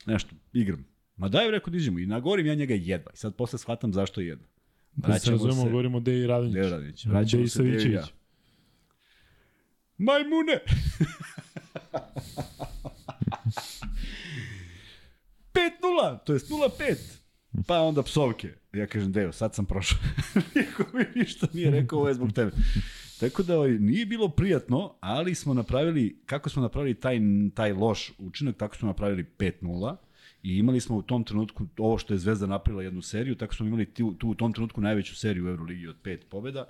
[0.05, 0.85] nešto, igram.
[1.17, 1.99] Ma daj, rekao, iđemo.
[1.99, 3.11] I nagovorim ja njega jedva.
[3.13, 4.47] I sad posle shvatam zašto je jedva.
[4.95, 6.53] Da se razumemo, govorimo o Deji Radonjić.
[6.53, 7.05] Dejo Radonjić.
[7.05, 7.95] Vraćamo Deji se i Savićević.
[7.95, 8.05] ja.
[9.97, 10.59] Majmune!
[15.53, 16.95] Pet nula, to jest 0-5.
[17.67, 18.53] Pa onda psovke.
[18.73, 19.99] Ja kažem, Dejo, sad sam prošao.
[20.55, 22.51] Niko mi ništa nije rekao, ovo je zbog tebe.
[23.21, 27.19] Tako da ovaj, nije bilo prijatno, ali smo napravili, kako smo napravili taj,
[27.53, 29.95] taj loš učinak, tako smo napravili 5-0
[30.43, 33.65] i imali smo u tom trenutku ovo što je Zvezda napravila jednu seriju, tako smo
[33.65, 36.65] imali tu, tu u tom trenutku najveću seriju u Euroligi od pet pobeda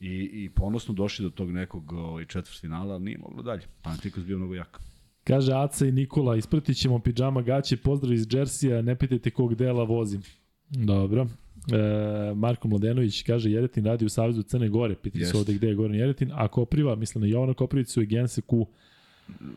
[0.00, 3.62] i, i ponosno došli do tog nekog ovaj, četvrtfinala, ali nije moglo dalje.
[3.82, 4.80] Panathinaikos bio mnogo jak.
[5.24, 9.84] Kaže Aca i Nikola, ispratit ćemo pidžama gaće, pozdrav iz Džersija, ne pitajte kog dela
[9.84, 10.22] vozim.
[10.68, 11.26] Dobro.
[11.72, 15.74] E, Marko Mladenović kaže Jeretin radi u Savezu Crne Gore, pitaju se ovde gde je
[15.74, 18.66] Goran Jeretin, a Kopriva, mislim na Jovana Koprivicu i Gense Ku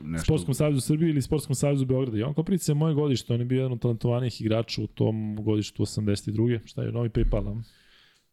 [0.04, 0.24] nešto...
[0.24, 2.18] Sportskom savezu Srbije ili Sportskom savezu Beograda.
[2.18, 5.84] Jovan Koprivica je moje godište, on je bio jedan od talentovanijih igrača u tom godištu
[5.84, 6.60] 82.
[6.66, 7.62] Šta je, novi Paypal, a?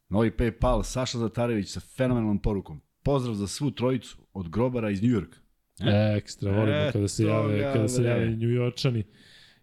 [0.08, 2.80] Novi Paypal, Saša Zatarević sa fenomenalnom porukom.
[3.02, 5.38] Pozdrav za svu trojicu od grobara iz Njujorka.
[5.80, 9.04] E, ekstra, volimo Eto kada se jave, kada se jave Njujorčani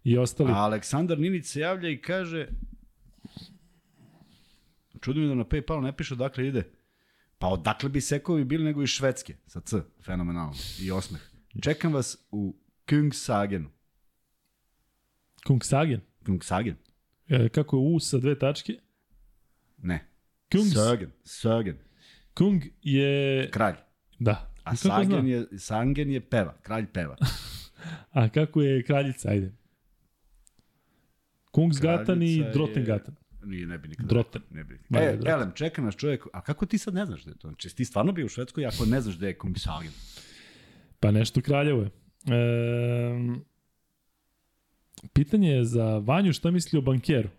[0.04, 0.52] i ostali.
[0.52, 2.48] A Aleksandar Ninić se javlja i kaže
[5.08, 6.64] čudi mi da na Paypalu ne piše odakle ide.
[7.38, 11.22] Pa odakle bi sekovi bili nego iz Švedske, sa C, fenomenalno, i osmeh.
[11.62, 12.56] Čekam vas u
[12.90, 13.70] Kungsagenu.
[15.46, 16.02] Kungsagen.
[16.26, 16.76] Kungsagen?
[17.30, 18.74] E, kako je U sa dve tačke?
[19.78, 20.00] Ne.
[20.52, 20.74] Kungs.
[20.74, 21.12] Sagen.
[21.24, 21.78] Sagen.
[22.34, 23.50] Kung je...
[23.52, 23.76] Kralj.
[24.20, 24.52] Da.
[24.64, 24.76] A?
[24.76, 27.16] Sagen je, Sagen je peva, kralj peva.
[28.12, 29.54] A kako je kraljica, ajde.
[31.52, 33.16] Kungsgatan i Kraljica je- Drotengatan.
[33.48, 34.08] Nije, ne bi nikada.
[34.08, 34.42] Droten.
[34.52, 34.74] Ne bi.
[34.76, 35.28] E, Droten.
[35.28, 37.48] Elem, čeka nas čovjek, a kako ti sad ne znaš da je to?
[37.48, 39.92] Znači, ti stvarno bio u Švedskoj ako ne znaš da je Kungsagen?
[41.00, 41.90] Pa nešto kraljevo je.
[42.28, 43.40] E,
[45.14, 47.30] pitanje je za Vanju šta misli o bankeru.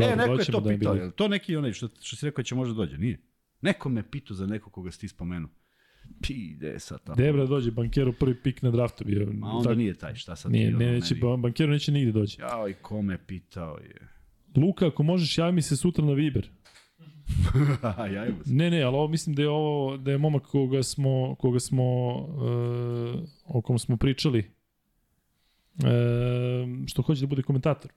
[0.00, 1.04] e, neko je to da pitao, bilo.
[1.04, 3.20] je to neki onaj što, što si rekao će možda dođe, nije?
[3.60, 5.50] Neko me pitao za nekog koga si ti spomenuo.
[6.22, 7.16] Pi, gde je sad tamo?
[7.16, 9.26] Debra dođe bankeru prvi pik na draftu bio.
[9.32, 11.22] Ma onda Tako- nije taj, šta sad Nije, ne, neće, meni?
[11.26, 12.40] ba- bankeru neće nigde doći.
[12.40, 14.08] Jao, i ko me pitao je.
[14.56, 16.50] Luka, ako možeš, javi mi se sutra na Viber.
[18.14, 18.54] Jajmo se.
[18.54, 22.08] Ne, ne, ali ovo mislim da je ovo, da je momak koga smo, koga smo,
[22.14, 24.50] uh, o kom smo pričali,
[25.74, 27.90] uh, što hoće da bude komentator.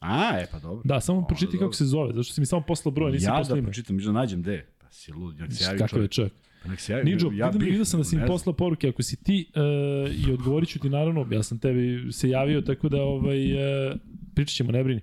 [0.00, 0.82] A, e, pa dobro.
[0.84, 1.72] Da, samo Onda pročiti kako dobro.
[1.72, 3.66] se zove, zašto si mi samo poslao broj, nisam ja poslao da ime.
[3.66, 4.66] pročitam, mi da nađem gde.
[4.78, 6.32] Pa si lud, nek se javi Kakav je čovjek.
[6.62, 7.04] Pa nek se javi.
[7.04, 10.32] Niđo, ja bih, vidio sam da si mi poslao poruke, ako si ti uh, i
[10.32, 13.96] odgovorit ću ti naravno, ja sam tebi se javio, tako da ovaj, uh,
[14.34, 15.00] pričat ćemo, ne brini.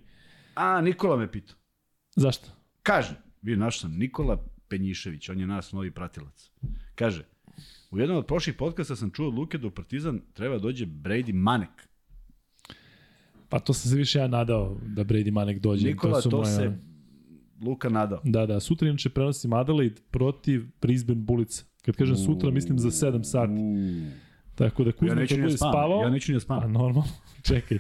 [0.55, 1.57] A, Nikola me pitao.
[2.15, 2.47] Zašto?
[2.83, 6.51] Kaže, vidim, našao sam Nikola Penjišević, on je nas novi pratilac.
[6.95, 7.25] Kaže,
[7.91, 11.33] u jednom od prošlih podcasta sam čuo od Luke da u Partizan treba dođe Brady
[11.33, 11.87] Manek.
[13.49, 15.87] Pa to sam se više ja nadao da Brady Manek dođe.
[15.87, 16.77] Nikola, su to moje, se
[17.61, 18.21] Luka nadao.
[18.23, 21.63] Da, da, sutra inače prenosim Adelaide protiv Brisbane Bulica.
[21.81, 23.51] Kad kažem sutra, mislim za 7 sati.
[23.51, 24.24] Uuu.
[24.55, 25.73] Tako da Kuzma Ja neću kad ni da spavam.
[25.73, 26.01] spavao...
[26.03, 26.71] Ja neću ni da A spavam.
[26.71, 27.03] normalno,
[27.47, 27.77] čekaj.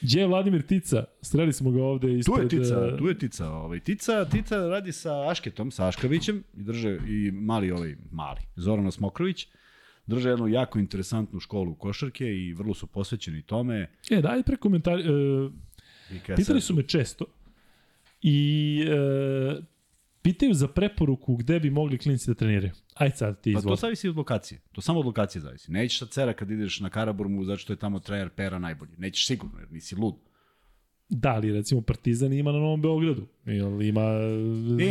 [0.00, 1.04] Gdje je Vladimir Tica?
[1.22, 2.52] Sreli smo ga ovde Tu ispred...
[2.52, 3.48] je Tica, eh, tu je Tica.
[3.50, 3.80] Ovaj.
[3.80, 9.48] Tica, Tica radi sa Ašketom, sa Aškavićem i drže i mali ovaj, mali, Zoran Smokrović.
[10.06, 13.90] Drže jednu jako interesantnu školu košarke i vrlo su posvećeni tome.
[14.10, 15.02] E, daj pre komentari...
[16.10, 17.24] I kada pitali su me često
[18.22, 19.64] i uh,
[20.22, 22.72] pitaju za preporuku gde bi mogli klinci da treniraju.
[22.94, 23.76] Ajde sad ti Pa izvoli.
[23.76, 24.60] to zavisi od lokacije.
[24.72, 25.72] To samo od lokacije zavisi.
[25.72, 28.92] Nećeš sad cera kad ideš na Karaburmu zato što je tamo trener Pera najbolji.
[28.98, 30.14] Nećeš sigurno jer nisi lud.
[31.08, 33.26] Da, ali recimo Partizan ima na Novom Beogradu.
[33.44, 34.00] Jel ima...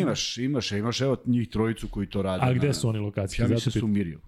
[0.02, 2.44] Imaš, imaš, imaš evo njih trojicu koji to rade.
[2.46, 3.44] A gde na- su oni lokacije?
[3.44, 3.92] Ja mislim da su u pitam.
[3.92, 4.20] Miriju.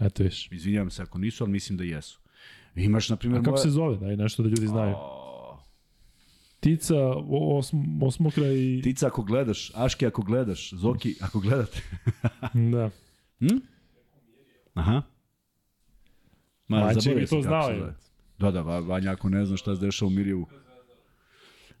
[0.00, 0.52] Eto viš.
[0.52, 2.20] Izvinjavam se ako nisu, ali mislim da jesu.
[2.76, 3.62] Imaš, na primjer, A kako moja...
[3.62, 3.96] se zove?
[3.96, 4.94] Daj nešto da ljudi znaju.
[4.96, 5.23] O,
[6.64, 6.94] Tica,
[7.30, 8.80] osm, osmokra i...
[8.82, 11.82] Tica ako gledaš, Aške ako gledaš, Zoki ako gledate.
[12.72, 12.90] Da.
[14.74, 15.02] Aha.
[16.68, 17.70] Ma, zaboravio bi to znao.
[17.70, 17.94] je.
[18.38, 20.46] Da, da, Va- Vanja ako ne zna šta se dešava u Mirjevu.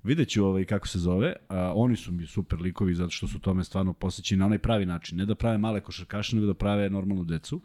[0.02, 1.32] Vidjet ću ovaj, kako se zove.
[1.48, 4.86] A, oni su mi super likovi zato što su tome stvarno posjećeni na onaj pravi
[4.86, 5.18] način.
[5.18, 7.60] Ne da prave male košarkaše, nego da prave normalnu decu.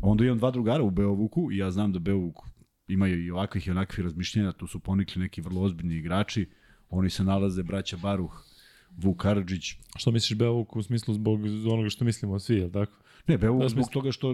[0.00, 2.36] Onda imam dva drugara u Beovuku i ja znam da Beovuk
[2.90, 4.52] imaju i ovakvih i onakvih razmišljenja.
[4.52, 6.46] Tu su ponikli neki vrlo ozbiljni igrači.
[6.90, 8.32] Oni se nalaze, braća Baruh,
[8.96, 9.74] Vuk Karadžić.
[9.96, 12.92] Što misliš Beovuk u smislu zbog onoga što mislimo svi, je li tako?
[13.26, 14.30] Ne, Beovuk Da, zbog smislu- toga što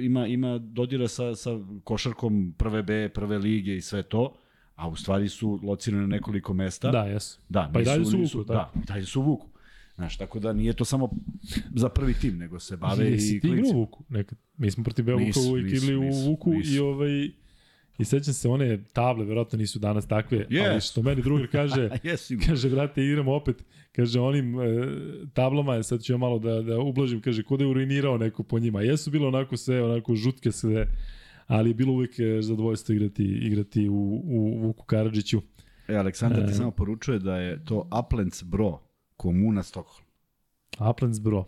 [0.00, 1.50] ima, ima dodira sa, sa
[1.84, 4.34] košarkom prve B, prve lige i sve to,
[4.76, 6.90] a u stvari su locirani na nekoliko mesta.
[6.90, 7.40] Da, jesu.
[7.48, 9.46] Da, Pa i dalje su nisu- Vuku, Da, i dalje su u Vuku.
[9.94, 11.10] Znaš, tako da nije to samo
[11.74, 13.74] za prvi tim, nego se bave Jesi i ti igrao u klinci.
[13.74, 14.04] Vuku?
[14.08, 14.38] Nekad.
[14.56, 16.84] Mi smo protiv Beovuka Nisu, nisu, igli u nisu, Vuku i nisu.
[16.84, 17.30] ovaj...
[17.98, 20.90] I sećam se one table, verovatno nisu danas takve, ali Yes.
[20.90, 22.46] što meni drugar kaže, sigurno.
[22.48, 24.64] kaže, brate, igramo opet, kaže, onim e,
[25.32, 28.80] tablama, sad ću ja malo da, da ublažim, kaže, kod je uruinirao neko po njima.
[28.82, 30.86] Jesu bilo onako sve, onako žutke sve,
[31.46, 33.94] ali je bilo uvijek e, zadovoljstvo igrati, igrati u,
[34.24, 35.42] u Vuku Karadžiću.
[35.88, 36.54] E, Aleksandar ti E.
[36.54, 38.78] samo poručuje da je to Uplands Bro,
[39.16, 40.04] komuna Stockholm.
[40.78, 41.44] Aplens bro,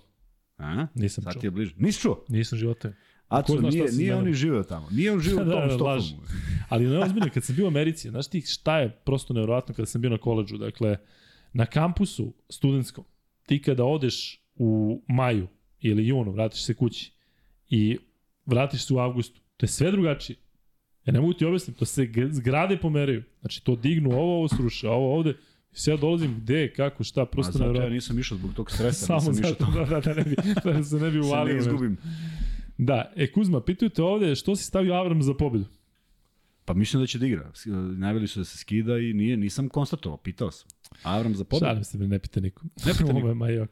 [0.59, 0.87] A?
[0.95, 1.41] nisam Sad čuo.
[1.41, 1.75] ti je bliže.
[1.79, 2.25] Nisi čuo?
[2.29, 2.93] Nisam živote.
[3.29, 4.89] Aco, nije, nije mene- on i živeo tamo.
[4.91, 5.99] Nije on živeo u Da, tom da.
[6.69, 10.01] Ali neozbiljno, kad sam bio u Americi, znaš ti šta je prosto nevjerojatno kada sam
[10.01, 10.57] bio na koleđu?
[10.57, 10.97] Dakle,
[11.53, 13.05] na kampusu studentskom,
[13.47, 15.47] ti kada odeš u maju
[15.81, 17.13] ili junu, vratiš se kući
[17.69, 17.99] i
[18.47, 20.37] vratiš se u avgustu, to je sve drugačije.
[21.05, 23.23] Ja ne mogu ti objasnim, to se zgrade pomeraju.
[23.41, 25.35] Znači, to dignu, ovo, ovo sruše, ovo ovde.
[25.73, 29.07] Sad ja dolazim gde, kako, šta, prosto zato ja nisam išao zbog tog stresa.
[29.07, 29.77] Samo nisam išao zato tamo.
[29.77, 31.57] da, da, da, ne bi, da se ne bi se ne uvalio.
[31.59, 31.97] izgubim.
[32.79, 35.65] Da, e Kuzma, pitaju te ovde što si stavio Avram za pobedu?
[36.65, 37.51] Pa mislim da će da igra.
[37.55, 37.67] S-
[37.97, 40.69] Najavili su da se skida i nije, nisam konstatovao, pitao sam.
[41.03, 41.67] Avram za pobedu.
[41.67, 42.63] Šalim se, ne pita niko.
[42.87, 43.17] Ne pita niko.
[43.19, 43.71] Ovo je majok.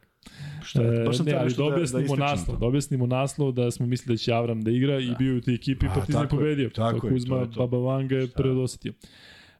[0.62, 3.06] Šta, E, baš sam ne, te ali da da, da objasnimo ispričam naslov, da objasnimo
[3.06, 5.86] naslov da smo mislili da će Avram da igra i bio je u toj ekipi,
[5.94, 6.70] Partizan je, pobedio.
[6.70, 7.60] tako pa je, Kuzma to je to.
[7.60, 8.93] Baba Vanga je predosetio.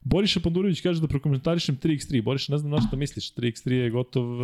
[0.03, 2.23] Boriša Pandurović kaže da prokomentarišem 3x3.
[2.23, 3.33] Boriša, ne znam na što misliš.
[3.33, 4.39] 3x3 je gotov uh,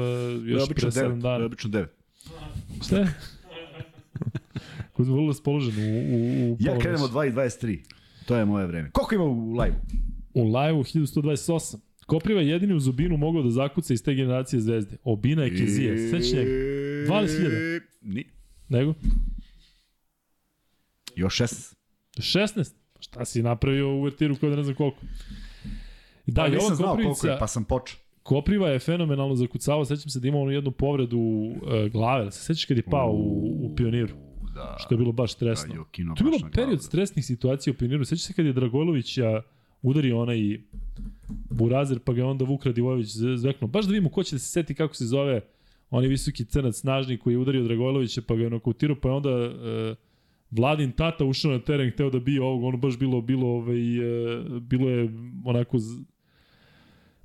[0.46, 1.46] je još pre 7 devet, to je dana.
[1.46, 1.92] obično devet.
[2.84, 3.08] Šta je?
[4.22, 7.14] Kuzma vrlo raspoložen u, u, u Ja pola krenem od noći.
[7.14, 7.80] 2 i 23.
[8.26, 8.92] To je moje vreme.
[8.92, 9.76] Koliko ima u live?
[10.34, 11.78] U live-u 1128.
[12.06, 14.98] Kopriva je jedini uz Obinu mogao da zakuca iz te generacije zvezde.
[15.04, 16.10] Obina je Kezija.
[16.10, 16.50] Sveći njega.
[16.50, 17.82] 20.000.
[18.02, 18.26] Ni.
[18.70, 18.94] Nego?
[21.16, 21.76] Još 16.
[22.18, 22.74] 16.
[22.94, 24.98] Pa Šta si napravio u uvertiru koja ne znam koliko?
[26.28, 28.00] Da, Pa i nisam znao koliko je, pa sam počeo.
[28.24, 29.86] Kopriva je fenomenalno zakucavao.
[29.86, 32.32] Sećam se da imao onu jednu povredu uh, glave.
[32.32, 34.14] Se sećaš kad je pao u, u pioniru?
[34.62, 35.76] Da, Što je bilo baš da, stresno.
[35.76, 36.88] Jokino To je baš bilo period glavu.
[36.88, 38.06] stresnih situacija u pioniru.
[38.06, 39.42] Sećaš se kad je Dragolović a,
[39.82, 40.62] udario onaj
[41.50, 43.68] Burazer, pa ga je onda Vuk Radivojević zveknuo.
[43.68, 45.42] Baš da vidimo ko će da se seti kako se zove
[45.90, 49.30] onaj visoki crnac snažni koji je udario Dragojlovića pa ga je nokautirao, pa je onda
[49.30, 49.96] e,
[50.52, 54.44] Vladin tata ušao na teren, hteo da bije ovog, ono baš bilo, bilo, ovaj, e,
[54.60, 55.10] bilo je
[55.46, 56.00] onako z,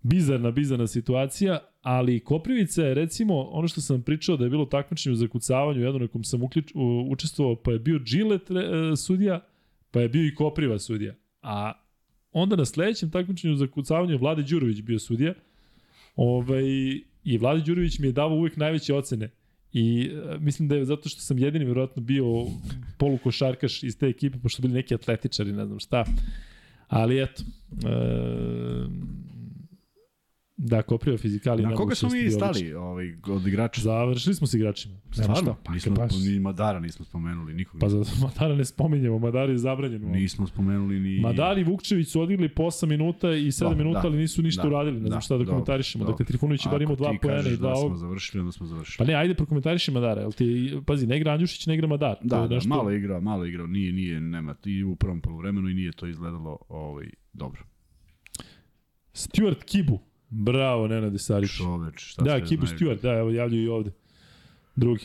[0.03, 5.13] bizarna, bizarna situacija, ali Koprivica je recimo, ono što sam pričao da je bilo takmičenje
[5.13, 9.41] u zakucavanju, jedno na kom sam uključ, u, učestvovao, pa je bio Džilet e, sudija,
[9.91, 11.15] pa je bio i Kopriva sudija.
[11.43, 11.73] A
[12.33, 15.35] onda na sledećem takmičenju u zakucavanju je Vlade Đurović bio sudija,
[16.17, 16.65] ovaj,
[17.25, 19.31] i Vlade Đurović mi je davao uvek najveće ocene.
[19.73, 22.25] I e, mislim da je zato što sam jedini verovatno bio
[22.99, 26.05] polukošarkaš iz te ekipe, pošto bili neki atletičari, ne znam šta.
[26.89, 27.43] Ali eto,
[27.85, 28.87] e,
[30.59, 31.63] da, Kopriva fizikali.
[31.63, 33.81] Na koga smo mi stali ovaj, od igrača?
[33.81, 34.95] Završili smo s igračima.
[34.95, 35.37] Nema Stvarno?
[35.43, 36.13] šta, pa, nismo, baš.
[36.17, 37.81] ni Madara nismo spomenuli, nikog.
[37.81, 40.03] Pa za Madara ne spominjemo, Madar je zabranjen.
[40.03, 40.15] ovom.
[40.15, 41.21] Nismo spomenuli ni...
[41.21, 44.43] Madar i Vukčević su odigli po 8 minuta i 7 Da, minuta, da, ali nisu
[44.43, 44.95] ništa da, uradili.
[44.95, 46.05] Ne znam da, šta da dobro, komentarišemo.
[46.05, 46.13] dobro.
[46.13, 48.41] Dakle, Trifunović je bar imao Ako dva ti poena i kažeš dva da smo završili,
[48.41, 48.99] onda smo završili.
[48.99, 50.21] Pa ne, ajde prokomentariši Madara.
[50.21, 52.17] Jel ti, pazi, ne igra Andjušić, ne igra Madar.
[52.23, 55.21] Da, da, nešto- malo je igrao, malo je igrao, nije, nije, nema, i u prvom
[55.21, 57.63] poluvremenu i nije to izgledalo ovaj, dobro.
[59.13, 59.99] Stuart Kibu.
[60.31, 61.51] Bravo, Nenade Sarić.
[61.57, 62.67] Čoveč, šta Da, Kibu.
[62.67, 63.91] Stuart, da, evo javljaju i ovde.
[64.77, 65.05] Drugi.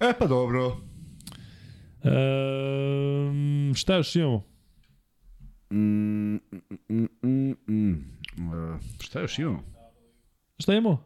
[0.00, 0.76] E pa dobro.
[2.04, 4.44] Ehm, šta još imamo?
[5.70, 6.38] Mm, mm,
[6.88, 7.92] mm, mm, mm.
[8.54, 9.62] E, šta još imamo?
[10.58, 11.04] Šta imamo?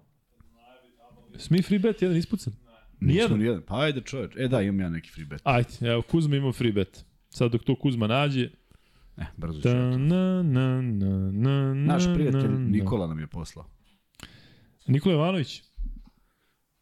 [1.36, 2.52] Smi free bet, jedan ispucan.
[3.00, 3.38] Nijedan?
[3.38, 3.62] nijedan.
[3.66, 4.32] Pa ajde čoveč.
[4.36, 5.40] E da, imam ja neki free bet.
[5.44, 7.04] Ajde, evo, Kuzma ima free bet.
[7.28, 8.50] Sad dok to Kuzma nađe.
[9.16, 12.68] E, brzo ću na, na, na, na, Naš prijatelj na, na.
[12.68, 13.66] Nikola nam je poslao.
[14.86, 15.62] Nikola Jovanović.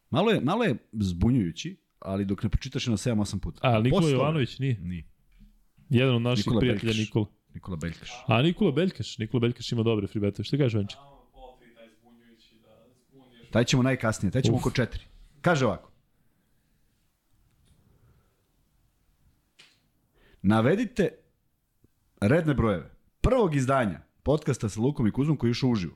[0.09, 3.59] Malo je, malo je zbunjujući, ali dok ne pročitaš na 7-8 puta.
[3.63, 4.13] A, Nikola Poslao je.
[4.13, 4.79] Jovanović nije.
[4.79, 5.03] Nije.
[5.89, 6.99] Jedan od naših Nikola prijatelja Beljkaš.
[6.99, 7.25] Nikola.
[7.53, 8.09] Nikola Beljkaš.
[8.27, 9.17] A Nikola Beljkaš.
[9.17, 10.43] Nikola Beljkaš ima dobre free betove.
[10.43, 10.99] Šta kažeš, Venček?
[10.99, 11.13] Da.
[13.51, 14.61] Taj ćemo najkasnije, taj ćemo Uf.
[14.61, 14.87] oko 4.
[15.41, 15.91] Kaže ovako.
[20.41, 21.22] Navedite
[22.27, 22.91] redne brojeve
[23.21, 25.95] prvog izdanja podcasta sa Lukom i Kuzmom koji je išao uživo.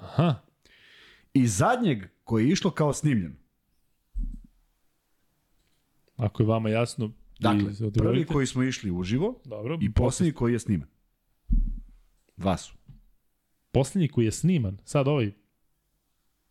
[0.00, 0.34] Aha.
[1.34, 3.36] I zadnjeg koji je išlo kao snimljen.
[6.16, 9.78] Ako je vama jasno, Dakle, prvi koji smo išli uživo Dobro.
[9.80, 10.88] i poslednji koji je sniman.
[12.36, 12.74] Dva su.
[13.72, 14.78] Poslednji koji je sniman.
[14.84, 15.32] Sad ovaj.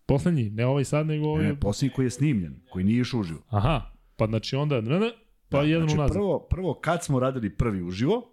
[0.06, 1.44] Poslednji, ne ovaj sad, nego ovaj.
[1.44, 3.42] Ne, poslednji koji je snimljen, koji nije išao uživo.
[3.50, 3.92] Aha.
[4.16, 5.12] Pa znači onda, ne, ne,
[5.50, 6.14] pa Da, jedan znači, unazad.
[6.14, 8.32] prvo, prvo kad smo radili prvi uživo,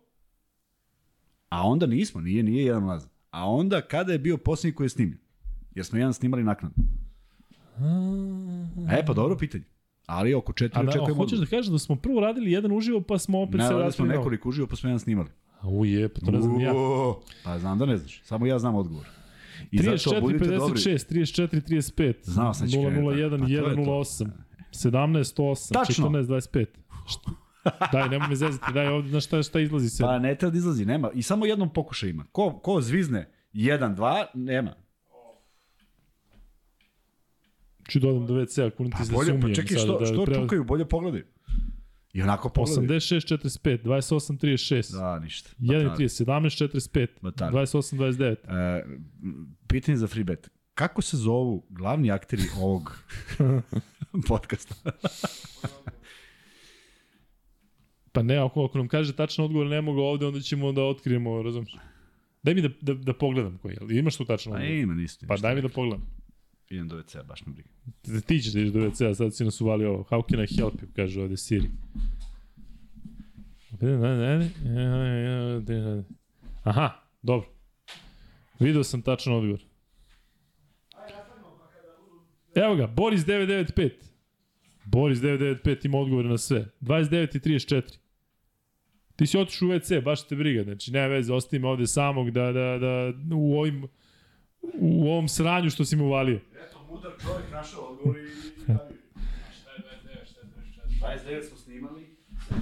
[1.49, 3.11] a onda nismo, nije, nije jedan unazad.
[3.31, 5.19] A onda kada je bio posljednji koji je snimljen.
[5.75, 6.85] Jer smo jedan snimali naknadno.
[8.91, 9.65] E, pa dobro pitanje.
[10.07, 11.15] Ali oko četiri da, očekujemo.
[11.15, 13.93] hoćeš da kažeš da smo prvo radili jedan uživo, pa smo opet ne, se radili
[13.93, 14.21] smo vratili na ovo?
[14.21, 15.29] nekoliko uživo, pa smo jedan snimali.
[15.63, 16.73] Uje, pa to ne znam ja.
[17.45, 18.23] Pa znam da ne znaš.
[18.25, 19.07] Samo ja znam odgovor.
[19.71, 20.81] I 34, zato budite dobri.
[20.81, 23.57] 56, 34, 35, Znao sam da će 001, krenuti.
[23.59, 23.91] Pa to je to.
[23.91, 24.31] 108,
[24.73, 26.09] 17, 8, Tačno.
[26.09, 26.67] 14, 25.
[27.93, 30.03] Daj, nemoj me zezati, daj ovde, znaš šta, šta izlazi se.
[30.03, 31.11] Pa ne treba da izlazi, nema.
[31.11, 32.25] I samo jednom pokušaj ima.
[32.33, 34.75] Ko, ko zvizne 1, 2, nema.
[37.89, 40.25] Ću dodam do WC-a, kunim ti Pa se bolje, sumijem pa čekaj, što, da što
[40.25, 41.23] prela- čukaju, bolje pogledaj.
[42.13, 42.97] I onako pogledaj.
[42.97, 45.51] 86, 45, 28, 36, Da, ništa.
[45.59, 45.99] 1, Batali.
[45.99, 46.57] 30, 17,
[46.91, 47.53] 45, Batali.
[47.53, 48.37] 28, 29.
[48.45, 48.85] E,
[49.67, 50.51] pitanje za freebet.
[50.75, 52.99] Kako se zovu glavni akteri ovog
[54.29, 54.75] podcasta?
[58.17, 61.43] Pa ne, ako, ako nam kaže tačan odgovor, ne mogu ovde, onda ćemo da otkrijemo,
[61.43, 61.77] razumiješ?
[62.43, 63.99] Daj mi da, da, da pogledam koji je.
[63.99, 64.77] Imaš tu tačan Pa odgovor?
[64.77, 65.27] ima, nisu.
[65.29, 66.07] Pa daj mi da pogledam.
[66.71, 67.69] Idem do WC, baš me briga.
[68.27, 70.87] Ti ćeš da ideš do WC-a, sad si nas uvalio, how can I help you,
[70.97, 71.71] kaže ovde Siri.
[76.63, 76.91] Aha,
[77.23, 77.49] dobro.
[78.61, 79.61] Video sam tačan odgovor.
[82.55, 83.91] Evo ga, Boris 995.
[84.85, 86.67] Boris 995 ima odgovore na sve.
[86.81, 88.06] 29 i 34.
[89.17, 92.31] Ti si otišao u WC, baš te briga, znači nema veze, ostavi me ovde samog
[92.31, 93.89] da, da, da u ovim
[94.75, 96.41] u ovom sranju što si mu uvalio.
[96.67, 98.29] Eto, mudar čovjek našao odgovor i...
[98.63, 98.79] Šta je
[99.79, 100.27] 29,
[101.01, 101.43] šta je 34?
[101.43, 102.17] 29 smo snimali,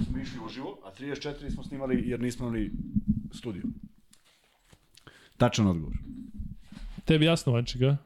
[0.09, 2.71] smo išli uživo, a 34 smo snimali jer nismo imali
[3.33, 3.63] studiju.
[5.37, 5.95] Tačan odgovor.
[7.05, 7.97] Tebi jasno, Vančika?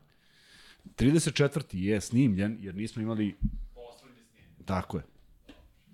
[0.97, 1.77] 34.
[1.77, 3.35] je snimljen jer nismo imali...
[3.73, 4.49] Poslednji snijem.
[4.65, 5.03] Tako je.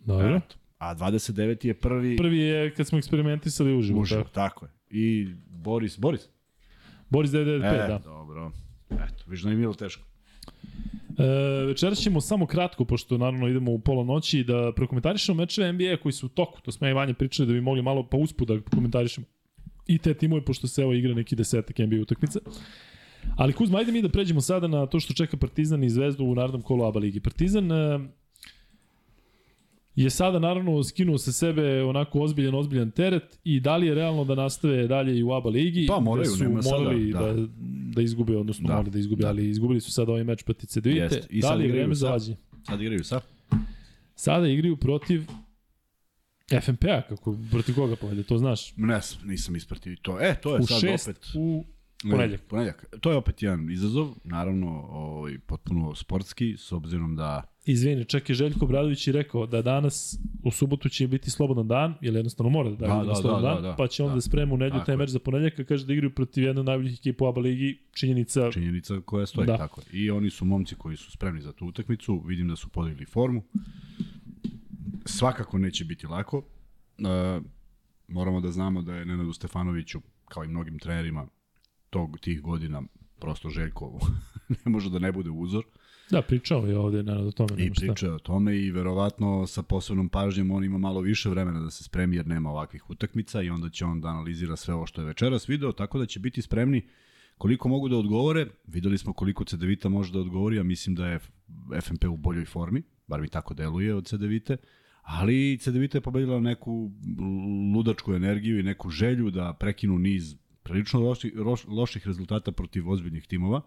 [0.05, 0.35] Dobro.
[0.35, 0.55] Eto.
[0.77, 1.65] A 29.
[1.65, 2.17] je prvi...
[2.17, 3.99] Prvi je kad smo eksperimentisali uživo.
[3.99, 4.23] uživo.
[4.23, 4.33] Tako.
[4.33, 4.71] Tako je.
[4.89, 6.29] I Boris, Boris?
[7.09, 8.01] Boris 995, e, da.
[8.03, 8.51] dobro.
[8.89, 10.03] Eto, viš da je bilo teško.
[11.17, 15.97] E, večeras ćemo samo kratko, pošto naravno idemo u pola noći, da prokomentarišemo mečeve NBA
[16.03, 16.61] koji su u toku.
[16.61, 19.27] To smo ja i Vanja pričali da bi mogli malo pa usput da komentarišemo
[19.87, 22.39] i te timove, pošto se evo igra neki desetak NBA utakmica.
[23.37, 26.35] Ali Kuzma, ajde mi da pređemo sada na to što čeka Partizan i Zvezdu u
[26.35, 27.19] narodnom kolu ABA ligi.
[27.19, 27.99] Partizan e,
[29.95, 34.23] je sada naravno skinuo sa sebe onako ozbiljan, ozbiljan teret i da li je realno
[34.25, 35.85] da nastave dalje i u ABA ligi?
[35.87, 37.33] Pa, moraju, gde su nema sada, da.
[37.33, 37.47] da,
[37.95, 38.73] da izgube, odnosno Da.
[38.73, 39.27] morali da izgube, Da.
[39.27, 41.21] ali izgubili su sada ovaj meč protiv Cedevite.
[41.41, 42.35] Da li je igraju vreme za vađe?
[42.67, 43.21] Sad igraju sa?
[44.15, 45.21] Sada igraju protiv
[46.61, 48.73] FNP-a, kako, protiv koga povede, to znaš.
[48.77, 50.17] Ne, nisam ispratio i to.
[50.21, 51.25] E, to je U sad šest, opet...
[51.35, 51.65] u
[52.01, 52.41] ponedjeljak.
[52.41, 52.85] Ponedjeljak.
[53.01, 58.35] To je opet jedan izazov, naravno ovaj, potpuno sportski, s obzirom da Izvini, čak je
[58.35, 62.69] Željko Bradović i rekao da danas u subotu će biti slobodan dan, jer jednostavno mora
[62.69, 63.75] da da, Da, da, da, slobodan da, dan, da, da.
[63.75, 64.15] pa će onda Da.
[64.15, 66.65] da sprema u nedlju taj meč za ponedjeljak, a kaže da igraju protiv jedne od
[66.65, 69.57] najboljih ekipa u ABA ligi, činjenica činjenica koja stoji Da.
[69.57, 69.81] tako.
[69.91, 73.43] I oni su momci koji su spremni za tu utakmicu, vidim da su podigli formu.
[75.05, 76.43] Svakako neće biti lako.
[76.99, 77.41] E,
[78.07, 81.27] moramo da znamo da je Nenadu Stefanoviću, kao i mnogim trenerima
[81.95, 82.81] tog, tih godina,
[83.19, 83.99] prosto Željko
[84.65, 85.63] ne može da ne bude uzor.
[86.11, 87.53] Da, pričao je ovde na o tome.
[87.57, 87.85] I nema šta.
[87.85, 91.71] priča je o tome i verovatno sa posebnom pažnjom on ima malo više vremena da
[91.71, 95.01] se spremi jer nema ovakvih utakmica i onda će on da analizira sve ovo što
[95.01, 96.81] je večeras video, tako da će biti spremni
[97.37, 98.47] koliko mogu da odgovore.
[98.67, 101.19] Videli smo koliko CDVita može da odgovori, a mislim da je
[101.81, 104.57] FNP u boljoj formi, bar mi tako deluje od CDVite,
[105.01, 106.91] ali CDVita je pobedila neku
[107.75, 110.35] ludačku energiju i neku želju da prekinu niz
[110.65, 111.33] prilično loših,
[111.67, 113.61] loših rezultata protiv ozbiljnih timova.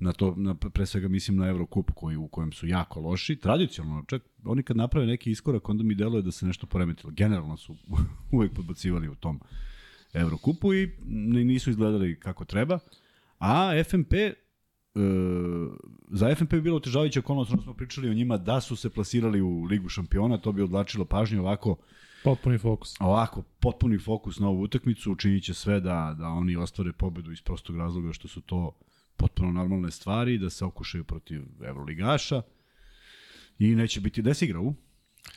[0.00, 3.36] Na to na pre svega mislim na Evrokup koji u kojem su jako loši.
[3.36, 7.12] Tradicionalno čak oni kad naprave neki iskorak onda mi deluje da se nešto poremetilo.
[7.12, 7.76] Generalno su
[8.32, 9.40] uvek podbacivali u tom
[10.12, 12.78] Evrokupu i ni- nisu izgledali kako treba.
[13.38, 14.32] A FNP e,
[16.10, 19.64] za FNP bi bilo otežavajuća okolnost, smo pričali o njima, da su se plasirali u
[19.64, 21.76] Ligu šampiona, to bi odlačilo pažnju ovako
[22.24, 22.94] Potpuni fokus.
[23.00, 27.40] ovako potpuni fokus na ovu utakmicu učinit će sve da, da oni ostvare pobedu iz
[27.42, 28.78] prostog razloga što su to
[29.16, 32.42] potpuno normalne stvari, da se okušaju protiv Evroligaša
[33.58, 34.74] i neće biti da se igra u,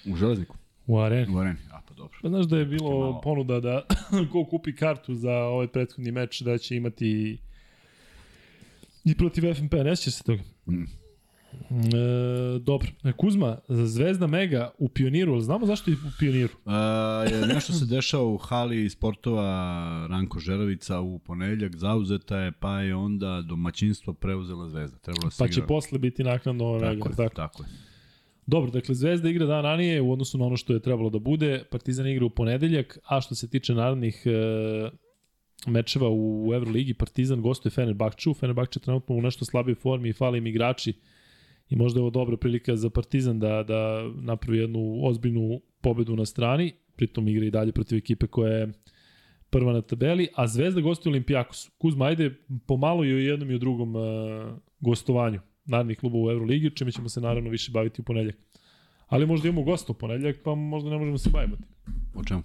[0.05, 0.57] u železniku,
[0.87, 1.35] U areni.
[1.35, 1.59] u areni.
[1.71, 2.19] A pa dobro.
[2.21, 3.21] Pa znaš da je bilo malo.
[3.21, 3.85] ponuda da
[4.31, 7.37] ko kupi kartu za ovaj prethodni meč da će imati
[9.05, 10.41] i protiv FNP, ne sjeća se toga.
[10.67, 10.83] Mm.
[11.69, 12.87] E, dobro.
[13.03, 16.53] E, Kuzma, Zvezda Mega u Pioniru, ali znamo zašto je u Pioniru?
[16.65, 19.43] A, je, nešto se dešava u hali sportova
[20.09, 24.97] Ranko Žerovica u ponedeljak, zauzeta je, pa je onda domaćinstvo preuzela Zvezda.
[24.97, 25.67] Trebalo se Pa će igra.
[25.67, 26.85] posle biti naknadno Mega.
[27.03, 27.35] Tako je, Tako.
[27.35, 27.69] tako je.
[28.45, 31.63] Dobro, dakle Zvezda igra dan ranije u odnosu na ono što je trebalo da bude.
[31.71, 34.31] Partizan igra u ponedeljak, a što se tiče narednih e,
[35.67, 38.33] mečeva u Euroligi, Partizan gostuje Fenerbahču.
[38.33, 40.93] Fenerbahče trenutno u nešto slaboj formi i fali im igrači
[41.69, 46.25] i možda je ovo dobra prilika za Partizan da, da napravi jednu ozbiljnu pobedu na
[46.25, 48.71] strani, pritom igra i dalje protiv ekipe koja je
[49.49, 51.69] prva na tabeli, a Zvezda gostuje Olimpijakos.
[51.77, 52.35] Kuzma, ajde
[52.67, 54.03] pomalo i u jednom i u drugom uh,
[54.79, 58.35] gostovanju narednih klubova u Euroligi, čime ćemo se naravno više baviti u ponedljak.
[59.07, 61.63] Ali možda imamo gosta u ponedljak, pa možda ne možemo se baviti.
[62.15, 62.43] O čemu?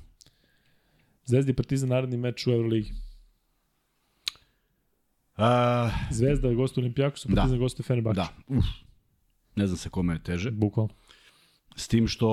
[1.25, 2.91] Zvezda i Partizan naredni meč u Euroligi.
[5.37, 7.35] A, Zvezda gostuje Olimpijakos, Da.
[7.35, 8.21] Partizan gostuje Fenerbahče.
[8.21, 8.65] da, uf.
[9.57, 10.51] Ne znam se kome je teže.
[10.51, 10.95] Bukvalno.
[11.77, 12.29] S tim što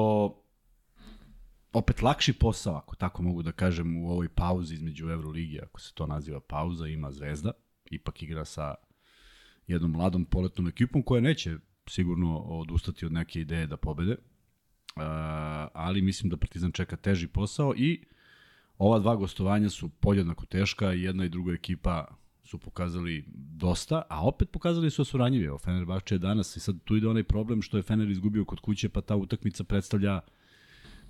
[1.73, 5.93] opet lakši posao, ako tako mogu da kažem, u ovoj pauzi između Euroligi, ako se
[5.93, 7.51] to naziva pauza, ima Zvezda.
[7.91, 8.75] Ipak igra sa
[9.67, 14.11] jednom mladom poletnom ekipom koja neće sigurno odustati od neke ideje da pobede.
[14.11, 15.03] Uh,
[15.73, 18.05] ali mislim da Partizan čeka teži posao i
[18.77, 22.07] ova dva gostovanja su podjednako teška i jedna i druga ekipa
[22.49, 25.45] su pokazali dosta, a opet pokazali su da su ranjivi.
[25.45, 28.59] Evo, Fenerbahče je danas i sad tu ide onaj problem što je Fener izgubio kod
[28.59, 30.19] kuće, pa ta utakmica predstavlja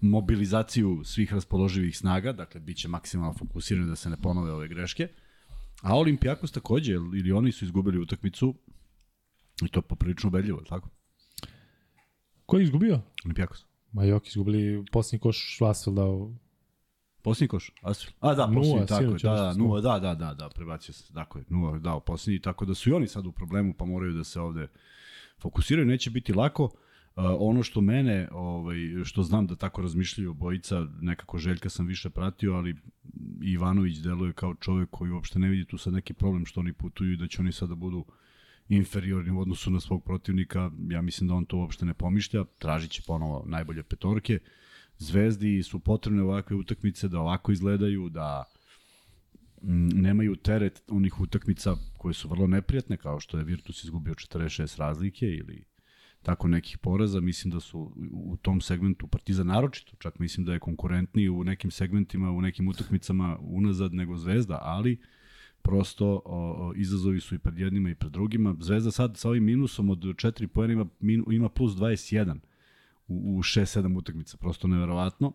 [0.02, 5.08] mobilizaciju svih raspoloživih snaga, dakle, bit će maksimalno fokusirani da se ne ponove ove greške.
[5.82, 8.56] A Olimpijakos takođe, ili oni su izgubili utakmicu,
[9.66, 10.90] i to poprilično ubedljivo, tako?
[12.46, 13.02] Ko je izgubio?
[13.26, 13.66] Olimpijakos.
[13.92, 16.06] Ma jok, izgubili posljednji koš Švasfelda.
[16.06, 16.36] u-
[17.22, 18.14] Posljednji koš, Asfel.
[18.20, 21.14] A da, Nula, posljednji, tako je, da, da, nula, da, da, da, da, prebacio se,
[21.14, 24.14] tako je, nula, dao posljednji, tako da su i oni sad u problemu, pa moraju
[24.14, 24.68] da se ovde
[25.42, 26.64] fokusiraju, neće biti lako.
[26.64, 32.10] Uh, ono što mene, ovaj, što znam da tako razmišljaju obojica, nekako Željka sam više
[32.10, 32.76] pratio, ali
[33.42, 37.14] Ivanović deluje kao čovek koji uopšte ne vidi tu sad neki problem što oni putuju
[37.14, 38.06] i da će oni sada budu
[38.70, 42.92] inferiorni u odnosu na svog protivnika, ja mislim da on to uopšte ne pomišlja, tražit
[42.92, 44.40] će ponovo najbolje petorke.
[45.00, 48.44] Zvezdi su potrebne ovakve utakmice da ovako izgledaju, da
[49.62, 54.80] mm, nemaju teret onih utakmica koje su vrlo neprijatne, kao što je Virtus izgubio 46
[54.80, 55.66] razlike ili
[56.22, 60.60] tako nekih poraza, mislim da su u tom segmentu Partizan naročito, čak mislim da je
[60.60, 65.02] konkurentniji u nekim segmentima, u nekim utakmicama unazad nego Zvezda, ali
[65.62, 68.56] prosto o, o, izazovi su i pred jednima i pred drugima.
[68.60, 70.86] Zvezda sad sa ovim minusom od 4 poena ima,
[71.32, 72.40] ima plus 21
[73.10, 75.34] u, u 6-7 utakmica, prosto neverovatno.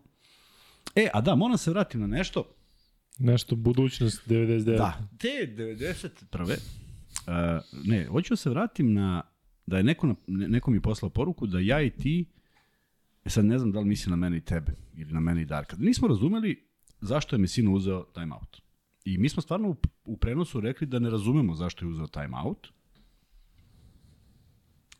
[0.95, 2.55] E, a da, moram se vratiti na nešto.
[3.19, 4.77] Nešto, budućnost 99.
[4.77, 6.41] Da, te 91.
[6.43, 7.33] Uh,
[7.85, 9.21] ne, hoću da se vratim na
[9.65, 12.25] da je neko, na, neko mi poslao poruku da ja i ti,
[13.25, 15.45] e sad ne znam da li misli na mene i tebe, ili na mene i
[15.45, 16.67] Darka, da nismo razumeli
[17.01, 18.61] zašto je Mesino uzeo timeout.
[19.05, 19.75] I mi smo stvarno u,
[20.05, 22.67] u prenosu rekli da ne razumemo zašto je uzeo timeout.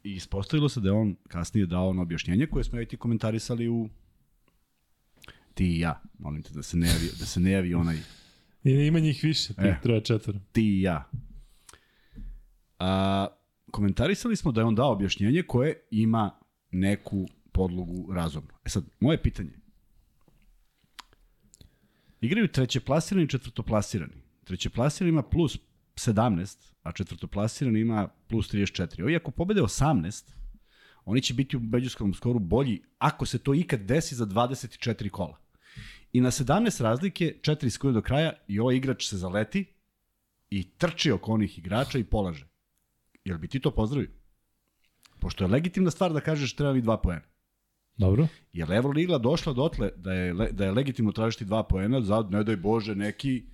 [0.05, 2.97] I ispostavilo se da je on kasnije dao ono objašnjenje koje smo ja i ti
[2.97, 3.89] komentarisali u
[5.53, 6.01] ti i ja.
[6.19, 7.97] Molim te da se ne javi, da se ne javi onaj
[8.63, 9.79] I ima njih više, tih E.
[9.83, 10.39] troje četvora.
[10.51, 11.09] ti i ja.
[12.79, 13.27] A,
[13.71, 16.39] komentarisali smo da je on dao objašnjenje koje ima
[16.71, 18.49] neku podlogu razumno.
[18.65, 19.51] E sad, moje pitanje.
[22.21, 24.13] Igraju trećeplasirani i četvrtoplasirani.
[24.43, 25.57] Trećeplasirani ima plus
[25.95, 29.03] 17, a četvrtoplasirani ima plus 34.
[29.03, 30.31] Ovi ako pobede 18,
[31.05, 35.37] oni će biti u međuskom skoru bolji ako se to ikad desi za 24 kola.
[36.13, 39.65] I na 17 razlike, 4 sekunde do kraja i ovaj igrač se zaleti
[40.49, 42.47] i trči oko onih igrača i polaže.
[43.23, 44.09] Jel bi ti to pozdravio?
[45.19, 47.21] Pošto je legitimna stvar da kažeš treba mi dva poena.
[47.97, 48.27] Dobro.
[48.53, 52.43] Je li Euroliga došla dotle da je, da je legitimno tražiti dva poena za, ne
[52.43, 53.45] daj Bože, neki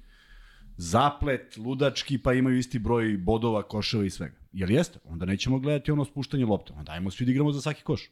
[0.78, 4.36] zaplet, ludački, pa imaju isti broj bodova, koševa i svega.
[4.54, 5.00] Jel jeste?
[5.06, 6.74] Onda nećemo gledati ono spuštanje lopte.
[6.74, 8.10] Onda ajmo svi da igramo za svaki koš.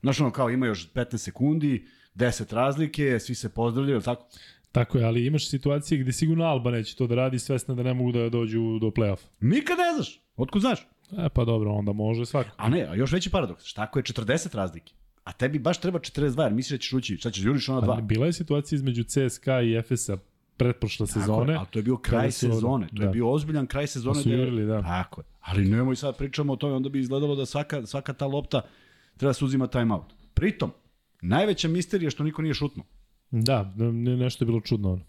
[0.00, 4.26] Znaš ono kao ima još 15 sekundi, 10 razlike, svi se pozdravljaju, tako?
[4.72, 7.94] Tako je, ali imaš situacije gde sigurno Alba neće to da radi svesna da ne
[7.94, 9.26] mogu da dođu do play-offa.
[9.40, 10.20] Nikad ne znaš.
[10.36, 10.86] Otkud znaš?
[11.18, 12.50] E pa dobro, onda može svako.
[12.56, 13.64] A ne, a još veći paradoks.
[13.64, 14.92] Šta ako je 40 razlike?
[15.26, 17.16] A tebi baš treba 42, jer misliš da ćeš ući.
[17.16, 17.96] Šta ćeš, juriš ona dva?
[17.96, 20.16] bila je situacija između CSKA i Efesa
[20.56, 21.52] pretprošle Tako sezone.
[21.52, 22.86] je, ali to je bio kraj su- sezone.
[22.88, 23.12] To je da.
[23.12, 24.14] bio ozbiljan kraj sezone.
[24.14, 24.82] Pa su gde- jurili, da.
[24.82, 25.24] Tako je.
[25.40, 28.60] Ali nemoj sad pričamo o tome, onda bi izgledalo da svaka, svaka ta lopta
[29.16, 30.12] treba se uzima timeout.
[30.34, 30.70] Pritom,
[31.22, 32.86] najveća misterija je što niko nije šutnuo.
[33.30, 35.02] Da, ne, nešto je bilo čudno ono.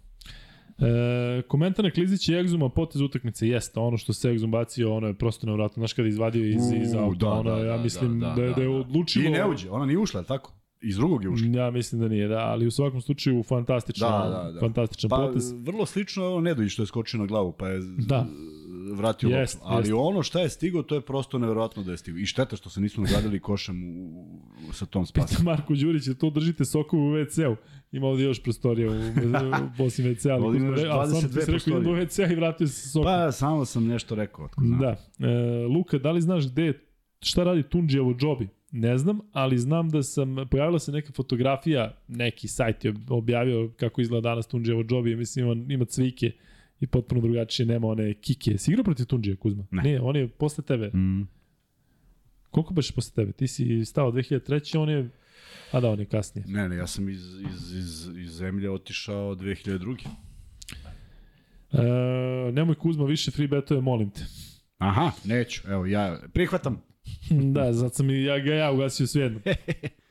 [0.80, 5.08] E, komentar na Klizić i Egzuma potez utakmice jeste ono što se Egzum bacio, ono
[5.08, 8.62] je prosto nevratno, znaš kada izvadio iz, iz auta, ono, ja mislim da, je, da
[8.62, 9.26] je odlučilo...
[9.26, 10.54] I ne uđe, ona nije ušla, tako?
[10.82, 11.48] Iz drugog je ušla.
[11.48, 14.60] Ja mislim da nije, da, ali u svakom slučaju fantastičan, Da, da, da.
[14.60, 15.52] fantastičan Pa, potez.
[15.52, 18.26] vrlo slično je ovo Nedović što je skočio na glavu, pa je Da.
[18.96, 19.68] Vratio Jest, loptu.
[19.70, 19.94] Ali jest.
[19.98, 22.20] ono šta je stigao, to je prosto nevjerojatno da je stigao.
[22.20, 25.28] I šteta što se nisu nagradili košem u, u, sa tom spasom.
[25.30, 27.56] Pita Marko Đurić, da to držite sokovu u WC-u.
[27.92, 31.30] Ima ovde još prostorija u, u posljednjem WC, ali Ovde Kuzma imaš re- a, stvarno
[31.30, 32.06] ti 22 si rekao idem prostorije.
[32.08, 33.06] WC-a i vratio se sokom.
[33.06, 34.46] Pa, samo sam nešto rekao.
[34.46, 34.80] Otko znam.
[34.80, 34.96] Da.
[35.28, 36.74] E, Luka, da li znaš gde,
[37.22, 38.48] šta radi Tunđijevo džobi?
[38.72, 44.02] Ne znam, ali znam da sam, pojavila se neka fotografija, neki sajt je objavio kako
[44.02, 46.32] izgleda danas Tunđijevo džobi, mislim on ima cvike
[46.80, 48.58] i potpuno drugačije, nema one kike.
[48.58, 49.66] Si igrao protiv Tunđije, Kuzma?
[49.72, 49.84] Ne.
[49.84, 50.88] Nije, on je posle tebe.
[50.88, 51.28] Mm.
[52.52, 53.32] Koliko baš posle tebe?
[53.32, 54.80] Ti si stao 2003.
[54.80, 55.10] On je,
[55.72, 56.46] a da, on je kasnije.
[56.48, 60.08] Ne, ne, ja sam iz, iz, iz, iz zemlje otišao 2002.
[61.72, 64.26] E, nemoj Kuzma više free betove, molim te.
[64.78, 65.62] Aha, neću.
[65.68, 66.82] Evo, ja prihvatam.
[67.54, 69.40] da, zato sam i ja ga ja ugasio svejedno.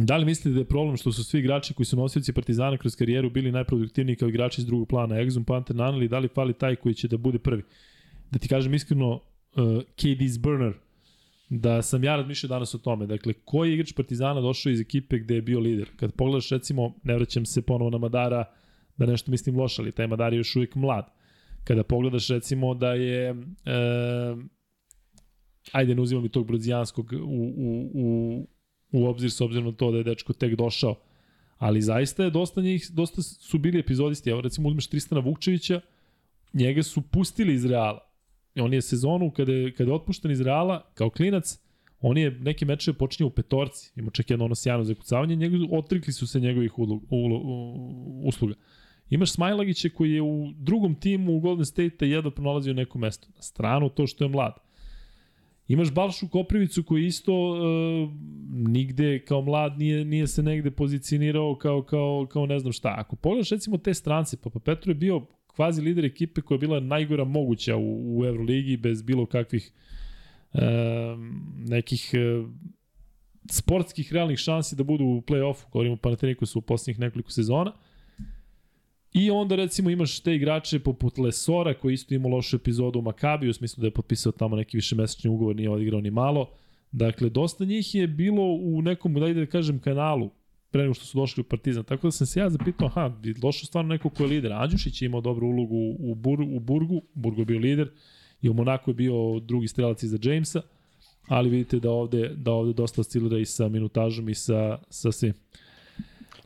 [0.00, 2.96] Da li mislite da je problem što su svi igrači koji su nosioci Partizana kroz
[2.96, 6.76] karijeru bili najproduktivniji kao igrači iz drugog plana, Exum, Panter, Naneli, da li fali taj
[6.76, 7.62] koji će da bude prvi?
[8.30, 9.20] Da ti kažem iskreno, uh,
[9.96, 10.72] KD's burner,
[11.48, 13.06] da sam ja razmišljao danas o tome.
[13.06, 15.88] Dakle, koji igrač Partizana došao iz ekipe gde je bio lider?
[15.96, 18.44] Kad pogledaš, recimo, ne vraćam se ponovo na Madara,
[18.96, 21.06] da nešto mislim loše, ali taj Madar je još uvijek mlad.
[21.64, 23.34] Kada pogledaš recimo da je e,
[25.72, 28.46] ajde ne uzimam i tog brazijanskog u, u, u,
[28.92, 30.94] u obzir s obzirom na to da je dečko tek došao,
[31.58, 35.80] ali zaista je dosta njih, dosta su bili epizodisti, evo recimo uzmeš Tristana Vukčevića,
[36.52, 38.00] njega su pustili iz Reala.
[38.60, 41.58] On je sezonu kada je, kada je otpušten iz Reala kao klinac,
[42.00, 46.12] on je neke mečeve počinje u petorci, ima čak jedno ono sjajno zakucavanje, njegu, otrikli
[46.12, 47.42] su se njegovih ulog, ulog,
[48.24, 48.54] usluga.
[49.10, 53.28] Imaš Smajlagića koji je u drugom timu u Golden State jedva pronalazio neko mesto.
[53.36, 54.52] Na stranu to što je mlad.
[55.68, 58.10] Imaš Balšu Koprivicu koji isto uh,
[58.50, 62.94] nigde kao mlad nije, nije se negde pozicionirao kao, kao, kao ne znam šta.
[62.98, 66.80] Ako pogledaš recimo te strance, Papa Petro je bio kvazi lider ekipe koja je bila
[66.80, 69.72] najgora moguća u, u Euroligi bez bilo kakvih
[70.52, 70.60] uh,
[71.68, 72.50] nekih uh,
[73.50, 77.72] sportskih realnih šansi da budu u play-offu, govorimo o Panathinaikosu u poslednjih nekoliko sezona.
[79.12, 83.50] I onda recimo imaš te igrače poput Lesora koji isto ima lošu epizodu u Makabiju,
[83.50, 86.50] u smislu da je potpisao tamo neki višemesečni ugovor, nije odigrao ni malo.
[86.92, 90.30] Dakle, dosta njih je bilo u nekom, da da kažem, kanalu
[90.70, 91.84] pre nego što su došli u Partizan.
[91.84, 94.52] Tako da sam se ja zapitao, aha, došao stvarno neko ko je lider.
[94.52, 97.90] Anđušić je imao dobru ulogu u, Bur, u Burgu, Burgu je bio lider,
[98.42, 100.62] i u Monaku je bio drugi strelac iza Jamesa,
[101.28, 105.34] ali vidite da ovde, da ovde dosta oscilira i sa minutažom i sa, sa svim.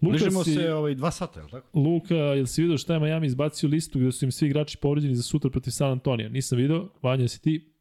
[0.03, 1.79] Luka Bližimo si, se ovaj, dva sata, je li tako?
[1.79, 5.15] Luka, jel si vidio šta je Miami izbacio listu gde su im svi igrači povređeni
[5.15, 6.29] za sutra protiv San Antonija?
[6.29, 6.89] Nisam vidio.
[7.03, 7.73] Vanja, si ti?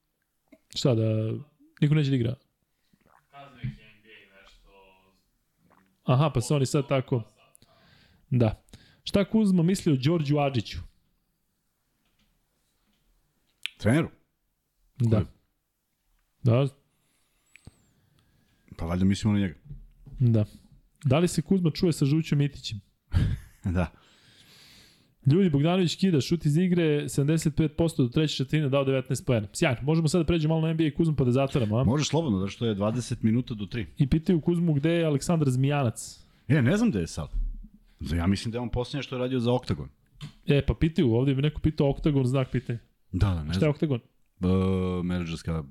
[0.76, 1.31] Šta da...
[1.81, 2.35] Niko neće da igra?
[6.03, 7.23] Aha, pa se oni sad tako...
[8.30, 8.64] Da.
[9.03, 10.77] Šta Kuzma misli o Đorđu Adžiću?
[13.77, 14.10] Treneru?
[14.99, 15.26] Da.
[16.43, 16.68] Da.
[18.77, 19.56] Pa valjda mislimo na njega.
[20.19, 20.45] Da.
[21.03, 22.80] Da li se Kuzma čuje sa Žućom Mitićem?
[23.78, 23.91] da.
[25.26, 29.48] Ljudi, Bogdanović kida, šut iz igre, 75% do treće četvrtine dao 19 pojena.
[29.53, 31.84] Sjajno, možemo sad da pređemo malo na NBA i Kuzmu pa da zatvaramo, a?
[31.84, 33.86] Može slobodno, da što je 20 minuta do 3.
[33.98, 36.26] I pitaju Kuzmu gde je Aleksandar Zmijanac.
[36.48, 37.28] E, ne znam gde je sad.
[37.99, 39.90] Ja mislim da je on posljednje što je radio za Oktagon.
[40.48, 42.80] E, pa pitaju, ovde bi neko pitao Oktagon, znak pitanja.
[43.11, 43.53] Da, da, ne znam.
[43.53, 43.99] Šta je Oktagon?
[44.40, 45.64] Uh, menadžerska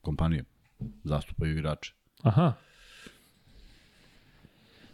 [0.00, 0.44] kompanija.
[1.04, 1.94] Zastupaju igrače.
[2.22, 2.52] Aha,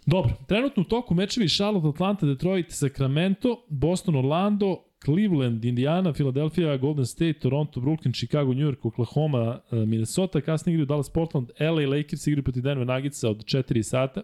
[0.07, 7.07] Dobro, trenutno u toku mečevi Charlotte, Atlanta, Detroit, Sacramento, Boston, Orlando, Cleveland, Indiana, Philadelphia, Golden
[7.07, 12.27] State, Toronto, Brooklyn, Chicago, New York, Oklahoma, eh, Minnesota, kasnije igraju Dallas, Portland, LA, Lakers
[12.27, 14.23] igraju protiv Denver Nuggetsa od 4 sata.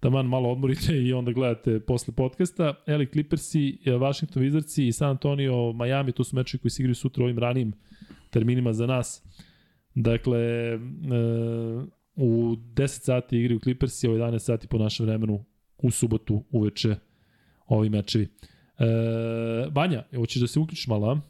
[0.00, 2.74] Taman malo odmorite i onda gledate posle podcasta.
[2.86, 6.94] LA Clippersi, eh, Washington Wizardsi i San Antonio, Miami, to su mečevi koji se igraju
[6.94, 7.72] sutra ovim ranijim
[8.30, 9.22] terminima za nas.
[9.94, 10.78] Dakle, e,
[12.16, 15.44] u 10 sati igri u Clippersi, u 11 sati po našem vremenu
[15.78, 16.96] u subotu uveče
[17.66, 18.28] ovi mečevi.
[18.78, 18.86] E,
[19.70, 21.20] Banja, hoćeš da se uključiš malo, a?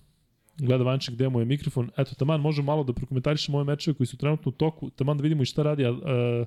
[0.58, 1.90] Gleda Vanček gde mu je mikrofon.
[1.96, 5.22] Eto, taman, možemo malo da prokomentarišemo ove mečeve koji su trenutno u toku, taman da
[5.22, 5.84] vidimo i šta radi.
[5.84, 6.44] A, a,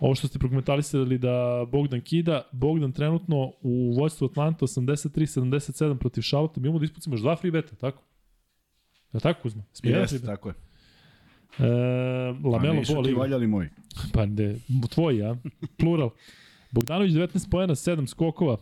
[0.00, 6.60] ovo što ste prokomentarisali da Bogdan kida, Bogdan trenutno u vojstvu Atlanta 83-77 protiv Šalota,
[6.60, 8.02] mi imamo da ispucimo još dva free beta, tako?
[9.12, 9.62] Je tako, Kuzma?
[9.82, 10.54] Jeste, tako je.
[11.58, 11.64] E,
[12.44, 13.04] Lamelo pa Ball.
[13.04, 13.68] ti valjali moji.
[14.12, 14.56] Pa ne,
[14.90, 15.36] tvoj, ja.
[15.78, 16.10] Plural.
[16.70, 18.56] Bogdanović 19 pojena, 7 skokova,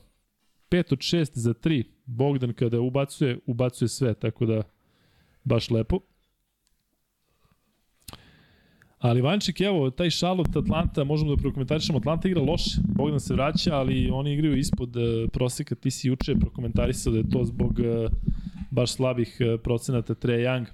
[0.71, 1.85] 5 od 6 za 3.
[2.07, 4.63] Bogdan kada ubacuje, ubacuje sve, tako da
[5.45, 5.99] baš lepo.
[8.99, 13.77] Ali Vančik, evo, taj Charlotte Atlanta, možemo da prokomentarišemo, Atlanta igra loše, Bogdan se vraća,
[13.77, 15.03] ali oni igraju ispod uh,
[15.33, 18.11] proseka, ti si juče prokomentarisao da je to zbog uh,
[18.71, 20.67] baš slabih uh, procenata Trae Young.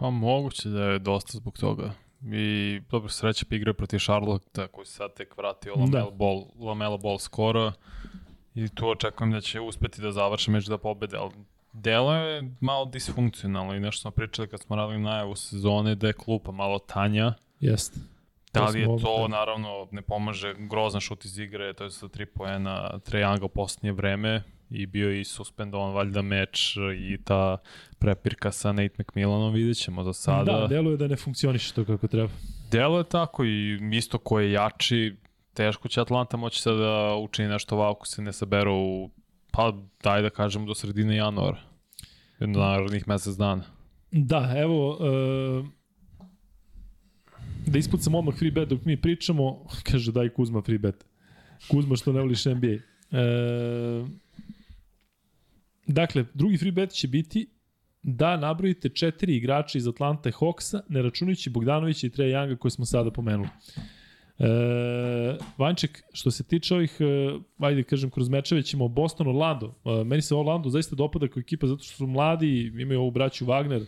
[0.00, 1.92] Pa moguće da je dosta zbog toga.
[2.22, 6.16] I dobro sreće pa igraju protiv Charlotte koji se sad tek vratio Lamelo, da.
[6.16, 7.72] Ball, Lamelo Ball skoro
[8.54, 11.30] i tu očekujem da će uspeti da završe među da pobede, ali
[11.72, 16.12] delo je malo disfunkcionalno i nešto smo pričali kad smo radili najavu sezone da je
[16.12, 17.34] klupa malo tanja.
[17.60, 18.00] Jeste.
[18.52, 19.28] Da li je to, da.
[19.28, 23.92] naravno, ne pomaže grozan šut iz igre, to je sa tri poena Trejanga u posljednje
[23.92, 27.56] vreme, i bio i suspendovan valjda meč i ta
[27.98, 30.52] prepirka sa Nate McMillanom, vidjet ćemo za sada.
[30.52, 32.28] Da, deluje da ne funkcioniše to kako treba.
[32.70, 35.16] Deluje tako i isto ko je jači,
[35.54, 39.10] teško će Atlanta moći sada da učini nešto ovako ako se ne saberu u,
[39.50, 39.72] pa
[40.02, 41.58] daj da kažemo do sredine januara.
[42.40, 43.64] Jedno narednih mesec dana.
[44.10, 45.66] Da, evo, uh,
[47.66, 51.04] da ispucam odmah free bet dok mi pričamo, kaže daj Kuzma free bet.
[51.70, 52.76] Kuzma što ne voliš NBA.
[53.10, 54.08] Uh,
[55.88, 57.46] Dakle, drugi free bet će biti
[58.02, 62.84] da nabrojite četiri igrača iz Atlanta Hawksa, ne računajući Bogdanovića i Treja Younga koje smo
[62.84, 63.48] sada pomenuli.
[64.38, 64.46] E,
[65.58, 67.04] Vanček, što se tiče ovih, e,
[67.58, 69.74] ajde kažem, kroz mečeve ćemo Boston, Orlando.
[69.84, 73.46] E, meni se Orlando zaista dopada kao ekipa zato što su mladi, imaju ovu braću
[73.46, 73.84] Wagner.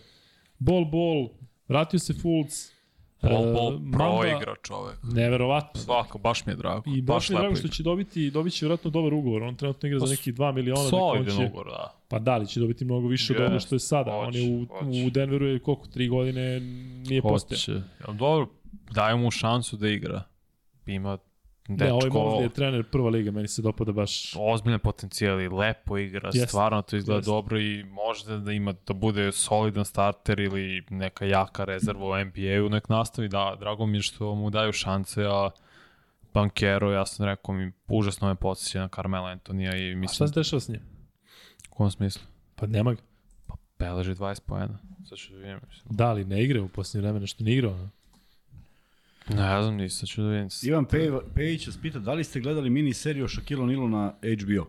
[0.58, 1.28] Bol, bol,
[1.68, 2.79] vratio se Fulc.
[3.22, 4.96] E, pro Mamba- igra čovek.
[5.04, 5.80] Neverovatno.
[5.80, 6.82] Svako, baš mi je drago.
[6.86, 9.42] I baš mi je drago što će dobiti, dobit će vjerojatno dobar ugovor.
[9.42, 10.80] On trenutno igra za Pa, nekih 2 miliona.
[10.80, 11.94] on Solidan će, ugovor, da.
[12.08, 14.14] Pa da li će dobiti mnogo više od onoga što je sada.
[14.16, 15.06] on je u, hoće, hoće.
[15.06, 16.60] u Denveru je koliko, 3 godine
[17.00, 17.56] nije postao.
[17.56, 17.72] Hoće.
[17.72, 18.46] Jel dobro,
[18.90, 20.22] daj mu šansu da igra.
[20.86, 21.18] Ima
[21.68, 24.32] Ne, ovaj je trener prva liga, meni se dopada baš.
[24.38, 27.30] ozbiljne potencijali, lepo igra, Jeste, stvarno to izgleda jeste.
[27.30, 32.68] dobro i možda da ima da bude solidan starter ili neka jaka rezerva u NBA-u,
[32.68, 35.50] nek nastavi, da, drago mi je što mu daju šanse, a
[36.34, 40.28] Bankero, ja sam rekao mi, užasno me podsjeća na Carmelo Antonija i A šta mislim,
[40.28, 40.80] se dešava s njim?
[41.70, 42.22] u kom smislu?
[42.56, 43.00] Pa nema ga.
[43.78, 44.78] Beleži 20 poena,
[45.08, 45.96] sad ću da vidim, mislim.
[45.96, 47.72] Da li ne igra u posljednje vreme, nešto ne igrao.
[47.72, 47.88] a?
[49.34, 50.48] Ne znam, nisam ću da vidim.
[50.62, 54.12] Ivan Pe- Pejić vas pita da li ste gledali mini seriju o Shaquille O'Nealu na
[54.22, 54.66] HBO?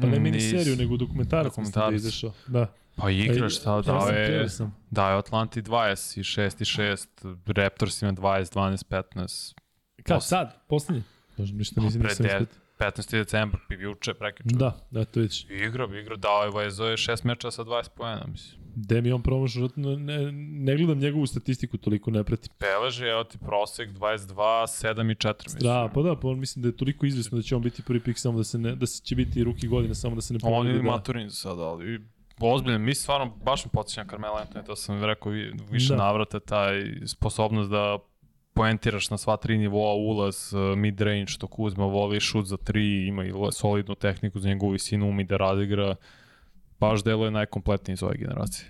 [0.00, 2.32] Pa ne Nis- miniseriju, nego dokumentarac, mislim da izašao.
[2.46, 2.66] Da.
[2.96, 4.48] Pa igra šta, dao sam, je,
[4.90, 7.06] dao je Atlanti 20 i 6 i 6,
[7.46, 9.54] Raptorsima 20, 12, 15,
[10.02, 11.02] Kad, sad, posljednji?
[11.38, 12.46] Možda ništa Pa nisam pre nisam.
[12.82, 13.10] 15.
[13.12, 14.56] decembar, juče, prekjuče.
[14.56, 15.44] Da, da, to vidiš.
[15.44, 18.62] Igra, igra, dao je Vajezo je šest meča sa 20 poena, mislim.
[18.76, 19.96] Gde mi on promašao, ne,
[20.32, 22.52] ne gledam njegovu statistiku, toliko ne pratim.
[22.60, 25.62] Beleži, evo ti prosek 22, 7 i 4, mislim.
[25.62, 28.00] Da, pa da, pa on mislim da je toliko izvesno da će on biti prvi
[28.00, 30.38] pik, samo da se ne, da se će biti ruki godine, samo da se ne
[30.42, 30.76] On povredi.
[30.76, 30.90] je da.
[30.90, 32.00] maturin za sada, ali
[32.40, 35.96] ozbiljno, mi stvarno baš mi podsjeća Carmelo Anthony, to sam rekao vi- više da.
[35.96, 36.72] navrata, taj
[37.06, 37.98] sposobnost da
[38.54, 43.24] poentiraš na sva tri nivoa, ulaz, uh, mid-range, to Kuzma voli, šut za tri, ima
[43.24, 45.94] i solidnu tehniku za njegovu visinu, umi da radigra,
[46.80, 48.68] baš deluje najkompletniji iz ove generacije.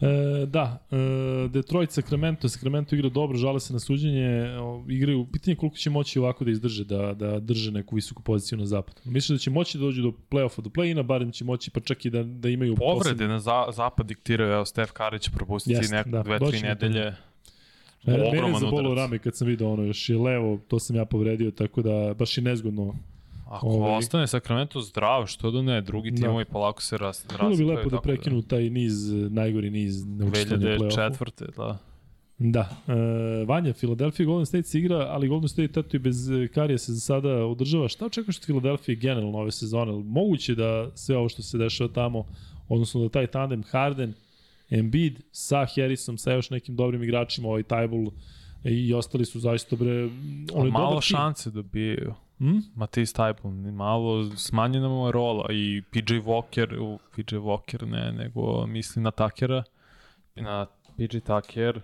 [0.00, 4.46] E, da, e, Detroit, Sacramento, Sacramento igra dobro, žale se na suđenje,
[4.88, 8.58] igraju, pitanje je koliko će moći ovako da izdrže, da, da drže neku visoku poziciju
[8.58, 9.00] na zapadu.
[9.04, 12.04] Mislim da će moći da dođu do play-offa, do play-ina, barem će moći pa čak
[12.04, 14.90] i da, da imaju Povrede na za, zapad diktiraju, evo Stef
[15.20, 17.12] će propustiti Jeste, neku, da, dve, tri ćemo do
[18.06, 20.96] E, mene je Ogroman zabolo rame kad sam vidio ono, još je levo, to sam
[20.96, 22.94] ja povredio, tako da baš i nezgodno.
[23.46, 26.16] Ako Ovaj- ostane Sacramento zdrav, što da ne, drugi Da.
[26.16, 28.94] timovi polako se ras, Bilo bi lepo da tako prekinu taj niz,
[29.30, 31.18] najgori niz neučestvanja u play-offu.
[31.18, 31.56] 2004.
[31.56, 31.78] da.
[32.38, 32.68] Da.
[32.88, 36.16] E, Vanja, Philadelphia i Golden State se igra, ali Golden State eto i bez
[36.54, 37.88] Karija se za sada održava.
[37.88, 39.92] Šta očekuješ od Philadelphia generalno ove sezone?
[39.92, 42.24] Moguće da sve ovo što se dešava tamo,
[42.68, 44.14] odnosno da taj tandem Harden,
[44.70, 48.10] Embiid sa Harrisom, sa još nekim dobrim igračima, ovaj Tybull
[48.64, 50.04] i ostali su zaista bre,
[50.52, 51.16] on je malo dobar tim.
[51.16, 52.14] šanse dobijaju.
[52.38, 52.58] Hm?
[52.74, 58.66] Matisse Taibon, malo smanjena mu je rola i PJ Walker, u PJ Walker ne, nego
[58.66, 59.62] mislim na Takera,
[60.36, 60.66] na
[60.96, 61.80] PJ Tucker,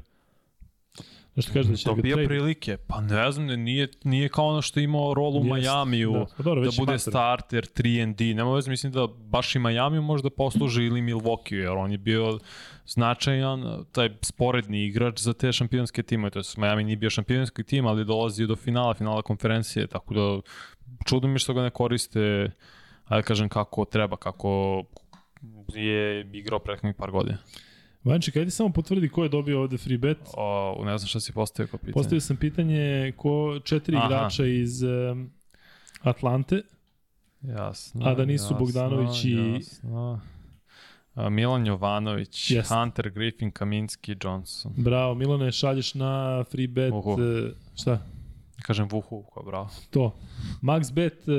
[1.37, 2.77] Nešto kaže da će dobija prilike.
[2.77, 6.27] Pa ne znam, ne, nije, nije kao ono što je imao rol u Majamiju, da.
[6.37, 7.13] Pa dobro, da bude master.
[7.13, 8.35] starter 3&D.
[8.35, 12.39] Nema veze, mislim da baš i Miami možda posluži ili Milwaukee, jer on je bio
[12.87, 16.31] značajan, taj sporedni igrač za te šampionske timove.
[16.31, 20.41] To je Miami nije bio šampionski tim, ali dolazi do finala, finala konferencije, tako da
[21.05, 22.51] čudno mi što ga ne koriste,
[23.05, 24.83] ajde kažem kako treba, kako
[25.75, 27.39] je igrao prethodnih par godina.
[28.05, 30.19] Vanček, ajde samo potvrdi ko je dobio ovde free bet.
[30.37, 31.93] O, ne znam šta si postavio kao pitanje.
[31.93, 34.07] Postavio sam pitanje ko četiri Aha.
[34.07, 35.31] igrača iz um,
[36.03, 36.63] Atlante,
[37.43, 38.07] Jasno.
[38.07, 40.21] A da nisu jasno, Bogdanović i- Jasno.
[41.17, 42.75] Milan Jovanović, Jeste.
[42.75, 44.73] Hunter Griffin, Kaminski, Johnson.
[44.77, 47.13] Bravo, Milane, šalješ na free bet, Oho.
[47.13, 47.19] uh,
[47.77, 47.99] šta?
[48.63, 49.71] Kažem Vuhu, kao bravo.
[49.91, 50.15] To.
[50.63, 51.35] Max bet uh,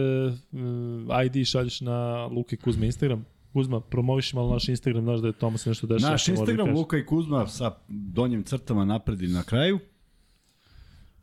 [0.51, 3.25] uh, ID šalješ na Luke Kuzma Instagram.
[3.53, 6.11] Kuzma, promoviš malo naš Instagram, znaš da je tamo se nešto dešava.
[6.11, 6.69] Naš da Instagram.
[6.75, 9.79] Luka i Kuzma sa donjim crtama napred i na kraju.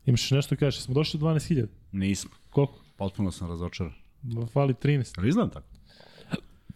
[0.07, 1.67] Imaš nešto da kažeš, smo došli do 12.000.
[1.93, 2.31] Nismo.
[2.51, 2.75] Koliko?
[2.97, 3.93] Potpuno sam razočaran.
[4.53, 5.15] Fali 13.
[5.19, 5.67] Ali izgledam tako?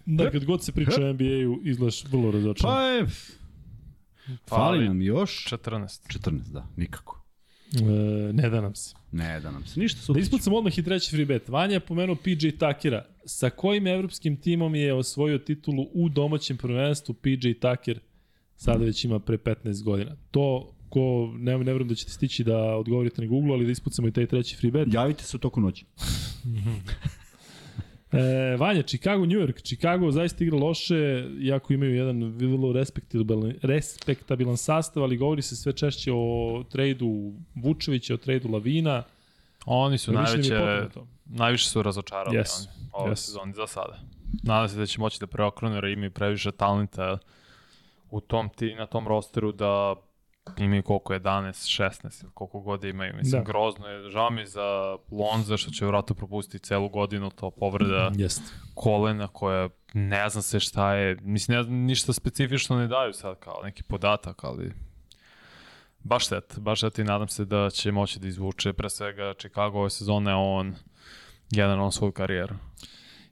[0.06, 2.70] Da, kad god se priča o NBA-u, izgledaš vrlo razočan.
[2.70, 3.06] Pa je...
[4.48, 6.18] Fali nam još 14.
[6.18, 7.22] 14, da, nikako.
[7.74, 8.94] E, ne da nam se.
[9.12, 10.22] Ne da nam se ništa Da super.
[10.22, 11.48] ispucam odmah i treći free bet.
[11.48, 13.04] Vanja je pomenuo PJ Takera.
[13.24, 18.00] Sa kojim evropskim timom je osvojio titulu u domaćem prvenstvu PJ Taker
[18.56, 20.16] sada već ima pre 15 godina.
[20.30, 24.08] To ko, ne, ne verujem da ćete stići da odgovorite na Google, ali da ispucamo
[24.08, 24.88] i taj treći free bet.
[24.94, 25.84] Javite se u toku noći.
[28.12, 29.62] E, Vanja, Chicago, New York.
[29.62, 35.72] Chicago zaista igra loše, iako imaju jedan vrlo respektabilan, respektabilan sastav, ali govori se sve
[35.72, 39.02] češće o trejdu Vučevića, o trejdu Lavina.
[39.66, 40.54] Oni su je najveće,
[41.24, 42.66] najviše su razočarali Yes.
[42.66, 43.16] oni ove Yes.
[43.16, 43.98] sezone za sada.
[44.42, 47.18] Nadam se da će moći da preokrenu jer imaju previše talenta
[48.10, 49.94] u tom ti, na tom rosteru da
[50.58, 53.14] imaju koliko, 11, 16 ili koliko god imaju.
[53.14, 53.38] Mislim, Da.
[53.38, 53.44] da.
[53.44, 54.10] grozno je.
[54.10, 58.42] Žao mi za Lonza što će vratno propustiti celu godinu, to povreda Jeste.
[58.74, 63.38] kolena koja ne znam se šta je, mislim, ne znam, ništa specifično ne daju sad
[63.38, 64.72] kao neki podatak, ali
[66.00, 69.78] baš šteta, baš šteta i nadam se da će moći da izvuče pre svega Chicago
[69.80, 70.74] ove sezone, on
[71.50, 72.54] generalno svoju karijeru.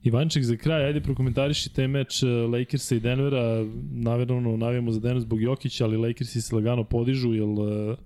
[0.04, 3.64] Ivanček za kraj, ajde prokomentariši taj meč eh, Lakersa i Denvera.
[3.92, 7.54] Naravno, navijamo za Denver zbog Jokića, ali Lakersi se lagano podižu, jel...
[7.92, 7.96] eh,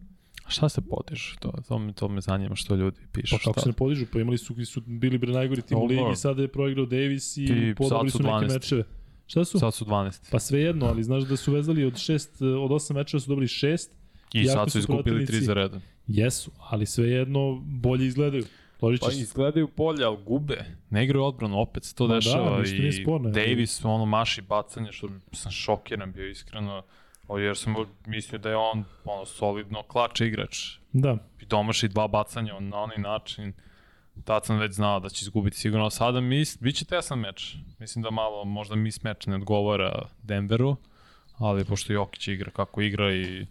[0.46, 1.36] Šta se podiže?
[1.40, 3.34] To, to, me, to me zanima što ljudi pišu.
[3.34, 4.06] Pa kako se ne podižu?
[4.12, 7.44] Pa imali su, su bili bre najgori tim u ligi, sada je proigrao Davis i,
[7.44, 8.52] I podobili su su neke 12.
[8.52, 8.84] mečeve.
[9.26, 9.58] Šta su?
[9.58, 10.30] Sad su 12.
[10.30, 13.92] Pa svejedno, ali znaš da su vezali od šest, od osam mečeva su dobili šest.
[14.34, 15.80] I Iako sad su izgubili tri protivnici- za redom.
[16.06, 18.44] Jesu, ali svejedno bolje izgledaju.
[18.78, 20.64] Složit Pa izgledaju bolje, ali gube.
[20.90, 22.62] Ne igraju odbranu, opet se to Ma da, dešava.
[22.62, 26.82] nije I sporno, Davis, ono, maši bacanje, što sam šokiran bio iskreno.
[27.28, 27.74] Jer sam
[28.06, 30.78] mislio da je on ono, solidno klač igrač.
[30.92, 33.52] Da, I domaši dva bacanja on, na onaj način.
[34.24, 35.90] Tad sam već znao da će izgubiti sigurno.
[35.90, 37.56] Sada mis, bit će tesan meč.
[37.78, 40.76] Mislim da malo možda mis meč ne odgovara Denveru,
[41.36, 43.46] ali pošto Jokić igra kako igra i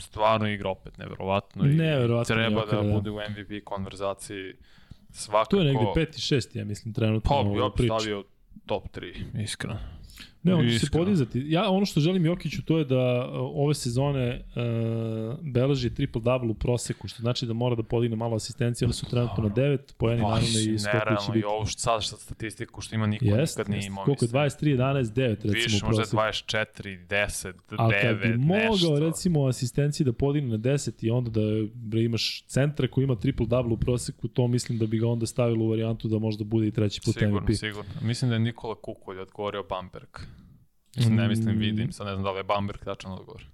[0.00, 1.64] stvarno igra opet neverovatno.
[1.64, 2.92] i Neverovatno Treba da, da.
[2.92, 4.54] bude u MVP konverzaciji
[5.10, 5.50] svakako.
[5.50, 7.86] tu je negde peti, šesti, ja mislim, trenutno Pa, u bi priči.
[7.88, 8.24] stavio
[8.66, 9.78] top 3, iskreno.
[10.42, 11.44] Ne, on će se podizati.
[11.46, 16.54] Ja, ono što želim Jokiću to je da uh, ove sezone uh, beleži triple-double u
[16.54, 20.22] proseku, što znači da mora da podigne malo asistencije, one su trenutno na 9, poeni
[20.22, 23.60] naravno i skokovi će nerealno, i ovo što sad što statistiku što ima niko Jeste,
[23.60, 24.04] nikad nije imao.
[24.04, 24.76] Koliko je mislim.
[24.76, 26.16] 23, 11, 9 recimo Više, u možda proseku.
[26.16, 29.00] 24, 10, Ali kad bi 9, mogao nešto.
[29.00, 31.40] recimo asistenciji da podigne na 10 i onda da
[31.74, 35.64] bre, imaš centra koji ima triple-double u proseku, to mislim da bi ga onda stavilo
[35.64, 37.56] u varijantu da možda bude i treći put Sigurno, MVP.
[37.56, 37.90] sigurno.
[38.02, 40.08] Mislim da je Nikola Kukolj odgovorio Bamberg.
[40.96, 41.58] Mislim, ne mislim, Mm.
[41.58, 43.44] vidim, sad ne znam da li je Bamberg tačan odgovor.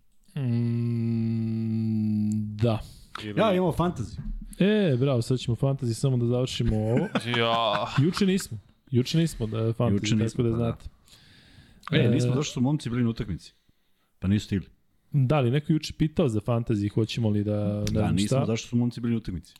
[1.16, 2.78] Mm, da.
[3.24, 3.40] Ili...
[3.40, 4.18] Ja, imamo fantasy.
[4.58, 7.08] E, bravo, sad ćemo fantasy samo da završimo ovo.
[7.38, 8.58] Ja, Juče nismo.
[8.90, 10.64] Juče nismo da je fantasy, Juče tako nismo, da pa da.
[10.64, 10.88] znate.
[11.92, 13.52] E, nismo došli su momci bili na utakmici.
[14.18, 14.66] Pa nisu stigli.
[15.12, 18.44] Da li neko juče pitao za fantasy, hoćemo li da ne Da, znam nismo, šta?
[18.46, 19.54] zašto su momci bili na utakmici?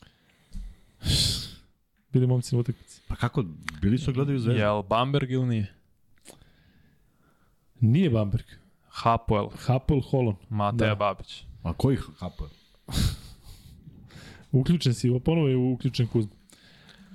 [2.13, 3.01] Bili momci na utakmici.
[3.07, 3.43] Pa kako,
[3.81, 4.61] bili su gledaju zvezdu?
[4.61, 5.73] je li Bamberg ili nije?
[7.81, 8.45] Nije Bamberg.
[8.89, 10.35] Hapoel, Hapoel Holon.
[10.49, 10.95] Mateja Da.
[10.95, 11.43] Babić.
[11.63, 12.43] A koji hapo?
[14.51, 16.31] Uključen si, ovo ponovo je uključen Kuzma.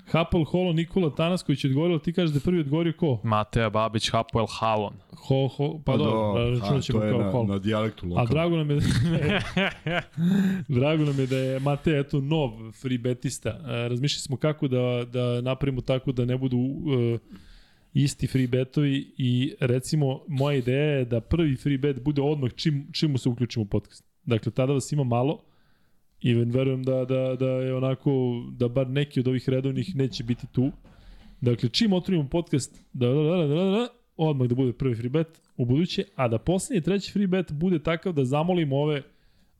[0.07, 3.21] Hapoel Holon, Nikola Tanas koji će odgovorio, ti kažeš da je prvi odgovorio ko?
[3.23, 4.95] Mateja Babić, Hapoel Halon.
[5.19, 7.47] Ho, ho, pa dobro, računat ćemo to je kao na, Holon.
[7.49, 8.31] na dijalektu A lokalno.
[8.31, 8.79] drago nam je
[10.69, 13.51] drago nam je da je Matej eto nov free betista.
[13.51, 17.19] E, razmišljali smo kako da, da napravimo tako da ne budu e,
[17.95, 22.89] isti free betovi i recimo moja ideja je da prvi free bet bude odmah čim,
[22.93, 24.05] čim se uključimo u podcast.
[24.25, 25.45] Dakle, tada vas ima malo
[26.21, 28.11] i verujem da, da, da je onako,
[28.59, 30.73] da bar neki od ovih redovnih neće biti tu.
[31.41, 35.11] Dakle, čim otvorimo podcast, da, da, da, da, da, da, odmah da bude prvi free
[35.11, 39.03] bet u buduće, a da poslednji treći free bet bude takav da zamolimo ove,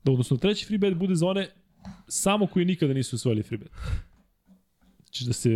[0.03, 1.47] da odnosno treći free bet bude za one
[2.07, 3.71] samo koji nikada nisu osvojili free bet.
[4.97, 5.49] Znači da se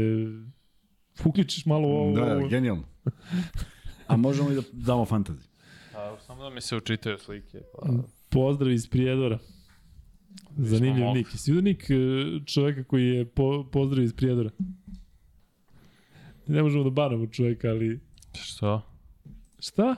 [1.26, 2.15] uključiš malo ovo.
[2.15, 2.84] Da, ovo- da, genijalno.
[4.07, 5.48] A možemo i da damo fantasy.
[5.95, 7.61] A, samo da mi se učitaju slike.
[7.73, 7.89] Pa...
[8.30, 9.39] Pozdrav iz Prijedora.
[10.57, 11.27] Zanimljiv nik.
[11.34, 11.95] Jesi vidio nik e,
[12.45, 14.49] čoveka koji je po, pozdrav iz Prijedora?
[16.48, 17.99] Ne možemo da banamo čoveka, ali...
[18.34, 18.81] Što?
[19.60, 19.95] Šta?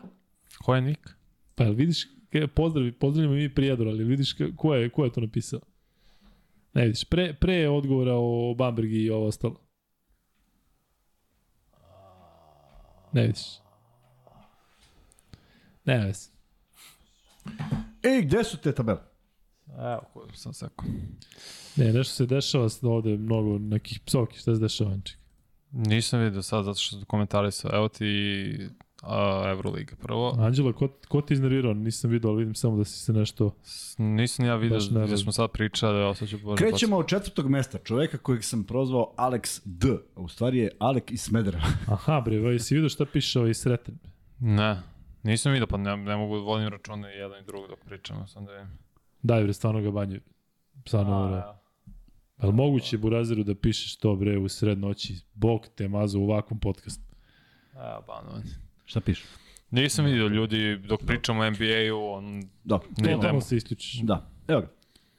[0.64, 1.10] Ko je Nik?
[1.56, 5.22] Pa jel vidiš, ke- pozdrav, pozdravljamo mi Prijedor, ali vidiš ko je, ko je to
[5.22, 5.60] napisao?
[6.74, 9.69] Ne vidiš, pre, pre je odgovora o Bambergi i ovo ostalo.
[13.12, 13.42] Ne vidiš.
[15.86, 16.30] Ne vezi.
[18.04, 19.00] Ej, gde su te tabele?
[19.70, 20.86] Evo, ko sam sako.
[21.76, 25.20] Ne, nešto se dešava s- ovde mnogo nekih psovki, šta se dešava, Anček?
[25.72, 27.72] Nisam vidio sad zato što su komentarisao.
[27.74, 28.70] Evo ti
[29.04, 30.36] a, Euroliga prvo.
[30.40, 31.74] Anđela, ko, ko ti iznervirao?
[31.74, 33.56] Nisam vidio, ali vidim samo da si se nešto...
[33.64, 35.18] S- Nisam ja vidio znam.
[35.18, 39.14] smo sad pričali, evo sad ću Bože Krećemo od četvrtog mesta, čoveka kojeg sam prozvao
[39.18, 39.88] Alex D.
[40.16, 41.62] A u stvari je Alek iz Smedera.
[41.88, 43.98] Aha, bre, vaj, si vidio šta piše ovaj sreten?
[44.40, 44.82] Ne,
[45.24, 48.46] nisam vidio, pa ne, ne mogu da vodim račune jedan i drug dok pričamo, sam
[48.46, 48.78] da vidim.
[49.22, 50.20] Daj, bre, stvarno ga banju.
[50.86, 51.38] Stvarno, bre.
[51.38, 51.60] A,
[52.38, 55.14] Ali moguće Burazeru da pišeš to, bre, u sred noći.
[55.34, 57.04] Bog te mazo u ovakvom podcastu.
[57.74, 58.44] Evo, banovan.
[58.90, 59.24] Šta piše?
[59.72, 62.44] Nisam vidio ljudi dok pričamo o NBA-u, on...
[62.64, 63.42] Da, Ne, idemo.
[63.42, 64.02] se isključiš.
[64.02, 64.68] Da, evo ga.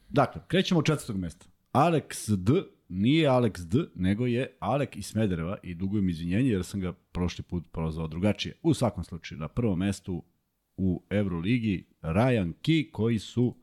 [0.09, 1.47] Dakle, krećemo od četvrtog mesta.
[1.73, 2.53] Alex D
[2.89, 7.45] nije Alex D, nego je Alek iz Smedereva i dugujem izvinjenje jer sam ga prošli
[7.45, 8.55] put prozvao drugačije.
[8.63, 10.25] U svakom slučaju, na prvom mestu
[10.77, 13.57] u Euroligi, Ryan Key, koji su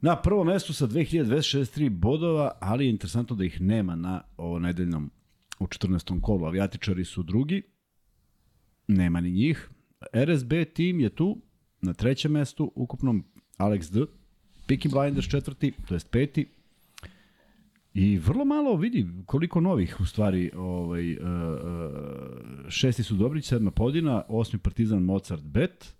[0.00, 5.10] na prvom mestu sa 2263 bodova, ali je interesantno da ih nema na ovo nedeljnom
[5.58, 6.20] u 14.
[6.20, 6.46] kolu.
[6.46, 7.62] Avijatičari su drugi,
[8.88, 9.70] nema ni njih.
[10.14, 11.40] RSB tim je tu,
[11.80, 13.24] na trećem mestu, ukupnom
[13.58, 14.06] Alex D.
[14.68, 16.46] Peaky Blinders četvrti, to jest peti.
[17.94, 23.70] I vrlo malo vidi koliko novih u stvari, ovaj, uh, uh, šesti su Dobrić, sedma
[23.70, 25.96] Podina, osmi Partizan Mozart Bet,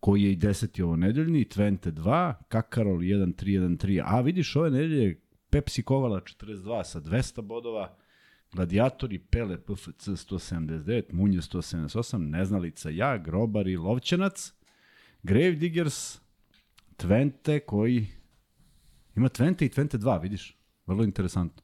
[0.00, 5.20] koji je i deseti ovo nedeljni, Twente 2, Kakarol 1-3-1-3, a vidiš ove nedelje
[5.50, 7.96] Pepsi Kovala 42 sa 200 bodova,
[8.52, 14.52] Gladiatori, Pele, PFC 179, Munje 178, Neznalica, ja, Grobar i Lovćenac,
[15.22, 16.20] Grave Diggers,
[16.96, 18.06] Twente koji
[19.16, 20.56] ima Twente i Twente 2, vidiš,
[20.86, 21.62] vrlo interesantno.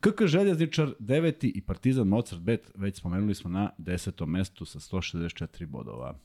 [0.00, 1.52] KK Željezničar 9.
[1.54, 4.26] i Partizan Mozart Bet, već spomenuli smo na 10.
[4.26, 6.18] mestu sa 164 bodova.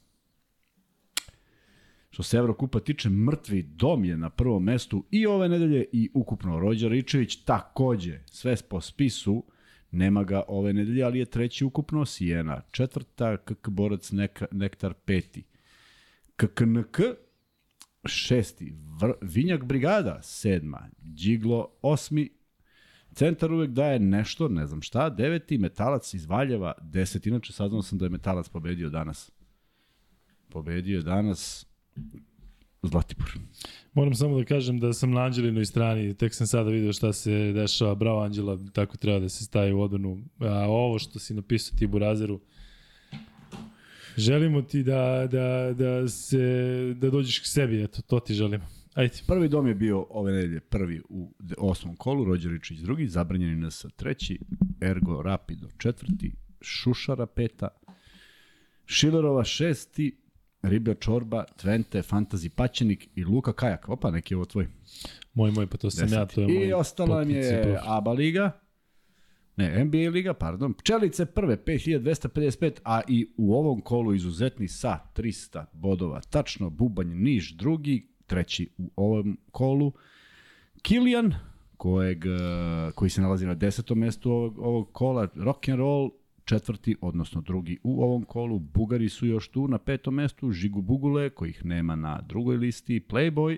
[2.09, 6.59] Što se Evrokupa tiče, mrtvi dom je na prvom mestu i ove nedelje i ukupno
[6.59, 9.43] Rođa Ričević takođe, sve po spisu,
[9.91, 15.43] nema ga ove nedelje, ali je treći ukupno, Sijena četvrta, KK Borac Neka, Nektar peti.
[16.35, 16.99] KKNK
[18.05, 22.29] šesti, Vr, Vinjak Brigada sedma, Điglo osmi,
[23.13, 27.97] Centar uvek daje nešto, ne znam šta, deveti, Metalac iz Valjeva, deset, inače saznao sam
[27.97, 29.31] da je Metalac pobedio danas.
[30.49, 31.65] Pobedio je danas
[32.83, 33.31] Zlatibor.
[33.93, 37.31] Moram samo da kažem da sam na Anđelinoj strani, tek sam sada video šta se
[37.53, 40.23] dešava, bravo Anđela, tako treba da se staje u odbranu.
[40.39, 42.39] A ovo što si napisao ti Burazeru,
[44.17, 46.37] želimo ti da, da, da, se,
[46.97, 48.65] da dođeš k sebi, eto, to ti želimo.
[48.93, 49.13] Ajde.
[49.27, 54.39] Prvi dom je bio ove nedelje prvi u osmom kolu, Rođeričić drugi, zabranjeni nas treći,
[54.81, 56.31] Ergo Rapido četvrti,
[56.61, 57.67] Šušara peta,
[58.85, 60.17] Šilerova šesti,
[60.69, 63.89] Riblja čorba, Twente, Fantasy Paćenik i Luka Kajak.
[63.89, 64.67] Opa, neki je ovo tvoj.
[65.33, 66.67] Moj, moj, pa to sam ja, to je moj.
[66.67, 68.51] I ostala nam je ABA liga,
[69.57, 70.73] ne, NBA liga, pardon.
[70.73, 76.21] Pčelice prve, 5255, a i u ovom kolu izuzetni sa 300 bodova.
[76.21, 79.91] Tačno, Bubanj Niš drugi, treći u ovom kolu.
[80.81, 81.33] Kilian,
[81.77, 82.23] kojeg,
[82.95, 86.09] koji se nalazi na desetom mestu ovog, ovog kola, rock and roll,
[86.47, 88.59] četvrti, odnosno drugi u ovom kolu.
[88.59, 93.57] Bugari su još tu na petom mestu, Žigu Bugule, kojih nema na drugoj listi, Playboy,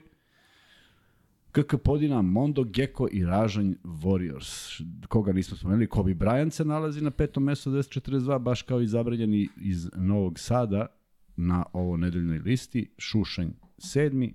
[1.51, 4.81] KK Podina, Mondo, Gecko i Ražanj Warriors.
[5.07, 9.49] Koga nismo spomenuli, Kobe Bryant se nalazi na petom mestu 242, baš kao i zabranjeni
[9.61, 10.87] iz Novog Sada
[11.35, 12.91] na ovo nedeljnoj listi.
[12.97, 14.33] Šušanj sedmi.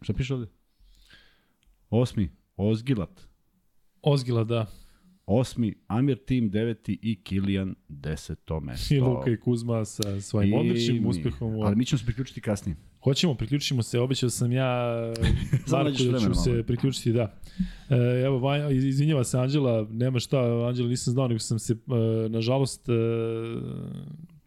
[0.00, 0.46] Šta piše ovde?
[1.90, 3.28] Osmi, Ozgilat.
[4.02, 4.81] Ozgilat, da.
[5.26, 8.94] Osmi, Amir Tim deveti i Kilian deseto mesto.
[8.94, 11.62] I Luka i Kuzma sa svojim odličnim uspehom.
[11.62, 12.76] Ali mi ćemo se priključiti kasnije.
[13.02, 14.96] Hoćemo, priključimo se, obećao sam ja
[15.72, 17.34] Marku da ću se priključiti, da.
[17.90, 22.88] E, evo, izvinjava se Anđela, nema šta, Anđela nisam znao, nego sam se, e, nažalost,
[22.88, 22.92] e,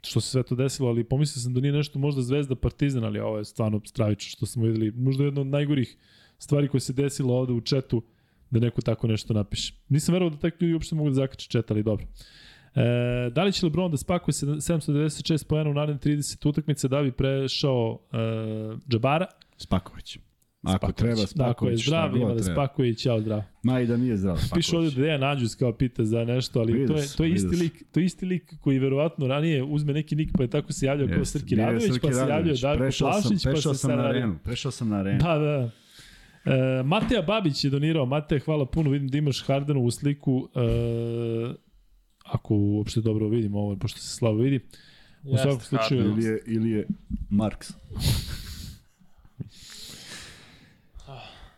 [0.03, 3.19] što se sve to desilo, ali pomislio sam da nije nešto možda Zvezda Partizan, ali
[3.19, 4.91] ovo je stvarno stravično što smo videli.
[4.91, 5.97] Možda jedna od najgorih
[6.37, 8.03] stvari koje se desilo ovde u četu,
[8.59, 9.73] da neko tako nešto napiše.
[9.89, 12.05] Nisam verovao da takvi ljudi uopšte mogu da zakače čet, ali dobro.
[12.75, 17.11] E, da li će LeBron da spakuje 796 pojena u naredne 30 utakmice da bi
[17.11, 18.17] prešao e,
[18.89, 19.25] Džabara?
[19.57, 20.17] Spaković.
[20.65, 20.95] Ako Spaković.
[20.95, 23.41] treba Spaković, da, ako je zdrav, ima da spakuje i ćao zdrav.
[23.63, 24.65] Ma i da nije zdrav Spaković.
[24.65, 27.31] Piše ovde da je Nađus kao pita za nešto, ali vides, to je, to je
[27.31, 30.73] isti lik, to je isti lik koji verovatno ranije uzme neki nik pa je tako
[30.73, 34.35] se javljao kao Srki Radović, pa se javljao Darko Plavšić, pa se sam na arenu.
[34.43, 35.19] Prešao sam na arenu.
[35.19, 35.69] Da, da.
[36.45, 38.05] E, Mateja Babić je donirao.
[38.05, 38.89] Mateja, hvala puno.
[38.89, 40.49] Vidim da imaš Hardenovu sliku.
[40.55, 40.59] E,
[42.25, 44.59] ako uopšte dobro vidim ovo, pošto se slabo vidi.
[45.23, 46.01] U Jeste, svakom slučaju...
[46.01, 46.87] Ili je, ili je
[47.29, 47.69] Marks.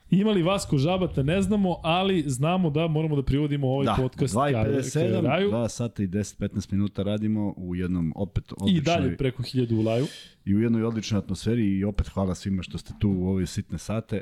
[0.09, 4.35] Ima li Vasko Žabata, ne znamo, ali znamo da moramo da privodimo ovaj da, podcast
[4.35, 8.77] 2.57, 2 sata i 10-15 minuta radimo u jednom opet odličnoj...
[8.77, 10.05] I dalje preko 1000 u laju.
[10.45, 13.77] I u jednoj odličnoj atmosferi i opet hvala svima što ste tu u ove sitne
[13.77, 14.21] sate.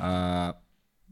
[0.00, 0.52] A,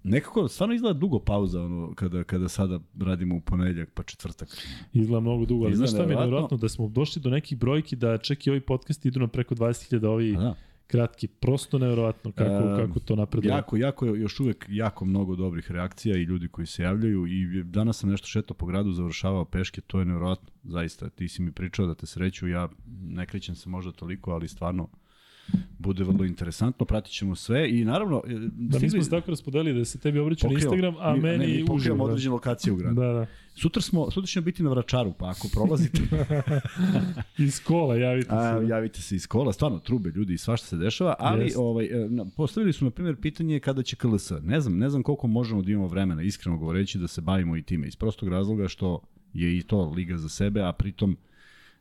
[0.04, 4.48] nekako stvarno izgleda dugo pauza ono kada kada sada radimo u ponedeljak pa četvrtak.
[4.92, 7.96] Izgleda mnogo dugo, ali znaš šta mi je nevjerojatno da smo došli do nekih brojki
[7.96, 10.54] da čak i ovi podcasti idu na preko 20.000 ovi da.
[10.86, 13.50] kratki, prosto nevjerojatno kako um, kako to napreduje.
[13.50, 17.98] Jako jako još uvek jako mnogo dobrih reakcija i ljudi koji se javljaju i danas
[17.98, 20.48] sam nešto šetao po gradu, završavao peške, to je nevjerojatno.
[20.64, 22.68] Zaista, ti si mi pričao da te sreću, ja
[23.02, 24.88] ne krećem se možda toliko, ali stvarno
[25.78, 28.22] bude vrlo interesantno, pratit ćemo sve i naravno...
[28.26, 31.20] e, Da mi smo se tako raspodelili da se tebi obraću na Instagram, a mi-
[31.20, 31.66] meni ne, mi uživo.
[31.66, 32.10] pokrivamo da.
[32.10, 32.94] određene lokacije u gradu.
[32.94, 33.26] Da, da.
[33.54, 36.00] Sutra, smo, sutra ćemo biti na Vračaru, pa ako prolazite,
[37.38, 38.34] Iz kola javite se.
[38.36, 41.58] a, javite se iz kola, stvarno trube ljudi i svašta se dešava, ali Jeste.
[41.58, 41.90] ovaj, e,
[42.36, 44.32] postavili su na primjer pitanje kada će KLS.
[44.42, 47.62] Ne znam, ne znam koliko možemo da imamo vremena, iskreno govoreći, da se bavimo i
[47.62, 47.86] time.
[47.86, 49.00] Iz prostog razloga što
[49.32, 51.16] je i to liga za sebe, a pritom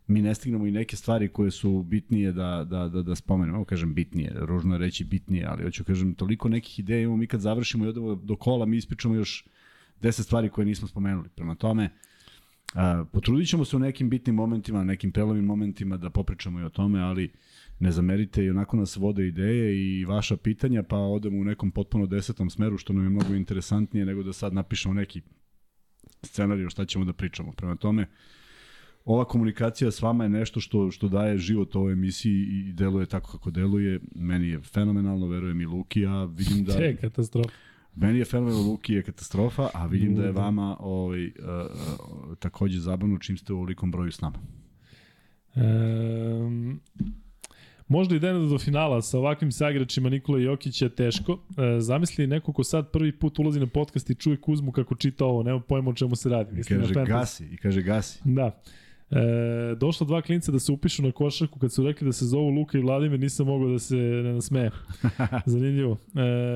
[0.07, 3.57] mi ne stignemo i neke stvari koje su bitnije da, da, da, da spomenemo.
[3.57, 7.39] Evo kažem bitnije, ružno reći bitnije, ali hoću kažem, toliko nekih ideja imamo mi kad
[7.39, 9.45] završimo i odemo do kola, mi ispričamo još
[10.01, 11.29] 10 stvari koje nismo spomenuli.
[11.29, 11.89] Prema tome,
[12.73, 16.69] a, potrudit ćemo se u nekim bitnim momentima, nekim prelovim momentima da popričamo i o
[16.69, 17.31] tome, ali
[17.79, 22.05] ne zamerite i onako nas vode ideje i vaša pitanja, pa odemo u nekom potpuno
[22.05, 25.21] desetom smeru, što nam je mnogo interesantnije nego da sad napišemo neki
[26.23, 27.51] scenarij o šta ćemo da pričamo.
[27.51, 28.07] Prema tome,
[29.05, 33.31] ova komunikacija s vama je nešto što što daje život ovoj emisiji i deluje tako
[33.31, 33.99] kako deluje.
[34.15, 37.49] Meni je fenomenalno, verujem i Luki, ja vidim da Te, katastrofa.
[37.95, 40.41] meni je fenomenalno Luki je katastrofa, a vidim da je Da.
[40.41, 41.31] vama ovaj uh,
[42.29, 44.39] uh, takođe zabavno čim ste u ovolikom broju s nama.
[45.55, 46.79] Um,
[47.87, 51.39] možda idemo do finala sa ovakvim sagračima Nikola Jokić je teško.
[51.57, 55.25] E, zamisli neko ko sad prvi put ulazi na podcast i čuje Kuzmu kako čita
[55.25, 56.51] ovo, nema pojma o čemu se radi.
[56.51, 58.19] I Mislim na kaže gasi, i kaže gasi.
[58.25, 58.61] Da.
[59.15, 62.49] E, došla dva klinca da se upišu na košarku kad su rekli da se zovu
[62.49, 64.71] Luka i Vladimir, nisam mogao da se ne nasmejem.
[65.45, 65.97] Zanimljivo.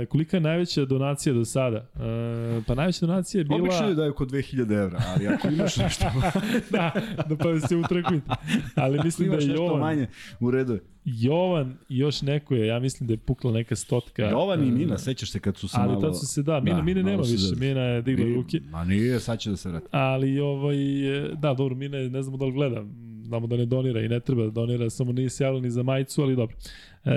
[0.02, 1.78] E, kolika je najveća donacija do sada?
[1.78, 3.60] E, pa najveća donacija je bila...
[3.60, 6.06] Obično je da je oko 2000 evra, ali ako imaš nešto,
[6.72, 6.92] da,
[7.30, 8.32] da pa se utrkujete.
[8.76, 10.08] Ali mislim da je nešto Jovan, manje,
[10.40, 10.97] u redu je.
[11.10, 14.24] Jovan i još neko je, ja mislim da je pukla neka stotka.
[14.24, 16.02] Jovan i E, Mina, sećaš se kad su se Ali malo...
[16.02, 18.60] tad su se, da, Mina, Mina malo nema više, se- Mina je digla ruke.
[18.62, 19.86] Ma nije, sad će da se vrati.
[19.92, 20.78] Ali, ovaj,
[21.18, 22.86] e, da, dobro, Mina je, ne znamo da li gleda,
[23.24, 25.84] znamo da ne donira i ne treba da donira, samo nije se javila ni za
[25.84, 26.56] majicu, ali dobro.
[27.06, 27.12] E,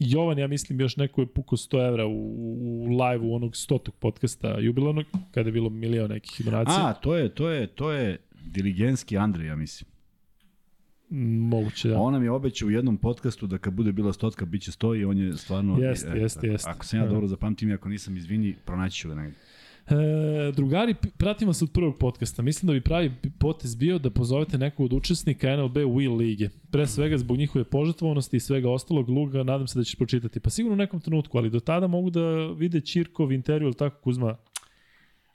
[0.00, 4.58] Jovan, ja mislim, još neko je pukao 100 evra u, u live-u onog stotog podcasta
[4.58, 6.86] jubilarnog, kada je bilo milion nekih donacija.
[6.86, 9.95] A, to je, to je, to je diligenski Andrej, ja mislim.
[11.10, 11.94] Moguće, da.
[11.94, 12.00] Da.
[12.00, 14.94] On nam je obećao u jednom podcastu da kad bude bila stotka, bit će sto
[14.94, 15.78] i on je stvarno...
[15.78, 16.70] Jeste, jeste, jeste.
[16.70, 19.38] Ako sam ja dobro zapamtim, ako nisam, izvini, pronaći ću ga negdje.
[19.86, 22.42] E, drugari, pratimo se od prvog podcasta.
[22.42, 26.48] Mislim da bi pravi potez bio da pozovete nekog od učesnika NLB Wheel lige.
[26.70, 30.40] Pre svega zbog njihove požrtvovanosti i svega ostalog, Luga, nadam se da ćeš pročitati.
[30.40, 34.00] Pa sigurno u nekom trenutku, ali do tada mogu da vide Čirkov intervju, ili tako
[34.00, 34.36] Kuzma?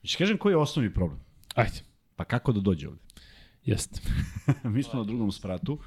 [0.01, 1.19] Znači, kažem koji je osnovni problem?
[1.55, 1.81] Ajde,
[2.15, 3.01] Pa kako da dođe ovde?
[3.65, 4.01] Jeste.
[4.73, 5.79] Mi smo na drugom spratu.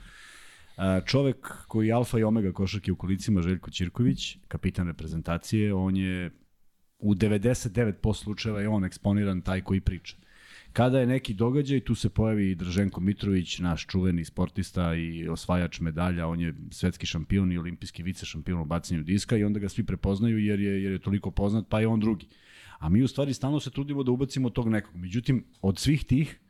[1.07, 6.31] Čovek koji je alfa i omega košarke u kolicima, Željko Ćirković, kapitan reprezentacije, on je
[6.99, 10.17] u 99% slučajeva je on eksponiran taj koji priča.
[10.73, 15.81] Kada je neki događaj, tu se pojavi i Drženko Mitrović, naš čuveni sportista i osvajač
[15.81, 19.69] medalja, on je svetski šampion i olimpijski vice šampion u bacanju diska i onda ga
[19.69, 22.27] svi prepoznaju jer je, jer je toliko poznat, pa je on drugi.
[22.79, 24.97] A mi u stvari stalno se trudimo da ubacimo tog nekog.
[24.97, 26.41] Međutim, od svih tih,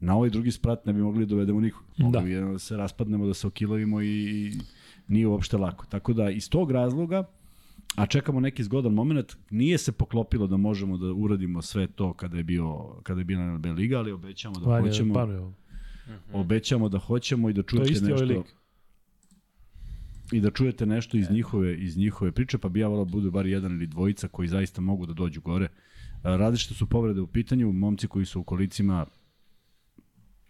[0.00, 1.82] na ovaj drugi sprat ne bi mogli da dovedemo nikog.
[1.98, 2.20] Mogli Da.
[2.20, 4.52] bi jedno da se raspadnemo, da se okilovimo i,
[5.08, 5.86] nije uopšte lako.
[5.86, 7.24] Tako da iz tog razloga,
[7.96, 12.36] a čekamo neki zgodan moment, nije se poklopilo da možemo da uradimo sve to kada
[12.36, 15.52] je bio kada je bila NLB liga, ali obećamo da Vanja, hoćemo, panuje ovo.
[16.32, 18.46] obećamo da hoćemo i da čujete ovaj nešto lik.
[20.32, 23.30] i da čujete nešto iz njihove iz njihove priče, pa bi ja volao da bude
[23.30, 25.68] bar jedan ili dvojica koji zaista mogu da dođu gore.
[26.22, 29.06] A, Različite su povrede u pitanju, momci koji su u kolicima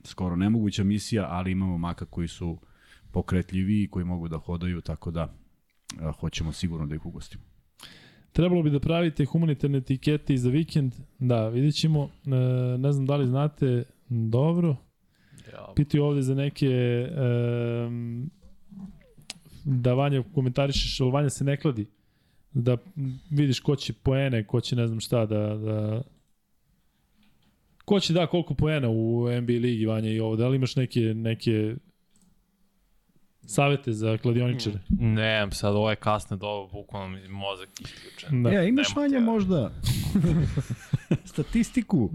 [0.06, 2.58] skoro nemoguća misija, ali imamo maka koji su
[3.12, 5.34] pokretljiviji i koji mogu da hodaju, tako da
[6.00, 7.44] a, hoćemo sigurno da ih ugostimo.
[8.32, 10.94] Trebalo bi da pravite humanitarne etikete i za vikend.
[11.18, 12.10] Da, vidjet ćemo.
[12.26, 14.76] E, ne znam da li znate dobro.
[15.52, 17.08] Ja, Pitaju ovde za neke e,
[19.64, 21.86] da Vanja komentarišeš, ali Vanja se ne kladi.
[22.52, 22.76] Da
[23.30, 25.56] vidiš ko će poene, ko će ne znam šta da...
[25.56, 26.02] da
[27.86, 30.36] Ko će da koliko poena u NBA ligi, Vanja, i ovo?
[30.36, 31.74] Da li imaš neke, neke
[33.46, 34.78] savete za kladioničare?
[34.88, 38.42] ne, sad ovo je kasne doba, bukvalno mi mozak isključen.
[38.42, 38.50] Da.
[38.50, 39.32] E, imaš Nemojte, manje ja.
[39.32, 39.72] možda
[41.32, 42.10] statistiku.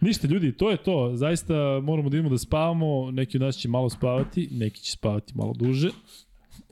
[0.00, 1.10] Ništa, ljudi, to je to.
[1.14, 3.10] Zaista moramo da idemo da spavamo.
[3.10, 5.90] Neki od nas će malo spavati, neki će spavati malo duže.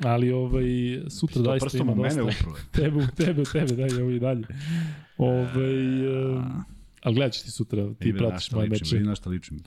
[0.04, 0.64] Ali ovaj,
[1.08, 2.44] sutra To zaista prstom ima mene dosta.
[2.76, 4.44] Tebe, u tebe, u tebe, daj, ovo i dalje.
[5.18, 6.64] Ovaj, um,
[7.02, 9.00] ali gledat ti sutra, ti na pratiš moje meče.
[9.00, 9.60] na šta ličim.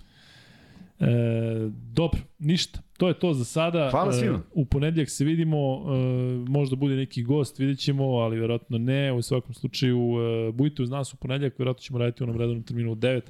[0.99, 2.81] E, dobro, ništa.
[2.97, 3.89] To je to za sada.
[3.91, 4.41] Hvala E, svima.
[4.53, 9.11] u ponedljak se vidimo, e, možda bude neki gost, vidjet ćemo, ali verovatno ne.
[9.11, 12.63] U svakom slučaju, e, budite uz nas u ponedljak, verovatno ćemo raditi u onom redovnom
[12.63, 13.21] terminu u 9,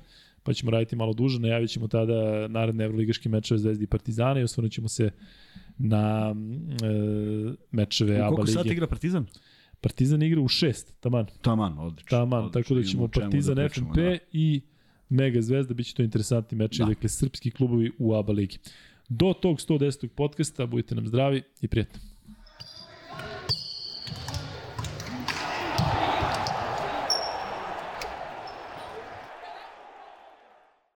[0.43, 4.43] pa ćemo raditi malo duže, najavit ćemo tada naredne evroligaške mečeve Zvezdi i Partizana i
[4.43, 5.11] osvrnut ćemo se
[5.77, 6.35] na
[6.83, 8.35] e, mečeve ABA lige.
[8.35, 9.25] Koliko sati igra Partizan?
[9.81, 11.25] Partizan igra u šest, taman.
[11.41, 12.09] Taman, odlično.
[12.09, 12.61] Taman, odlično.
[12.61, 13.97] tako da ćemo čemu Partizan, da FNP
[14.31, 14.61] i
[15.09, 16.85] Mega Zvezda, bit će to interesantni meč, Da.
[16.85, 18.57] dakle srpski klubovi u ABA ligi.
[19.09, 20.07] Do tog 110.
[20.07, 22.12] podcasta budite nam zdravi i prijatno.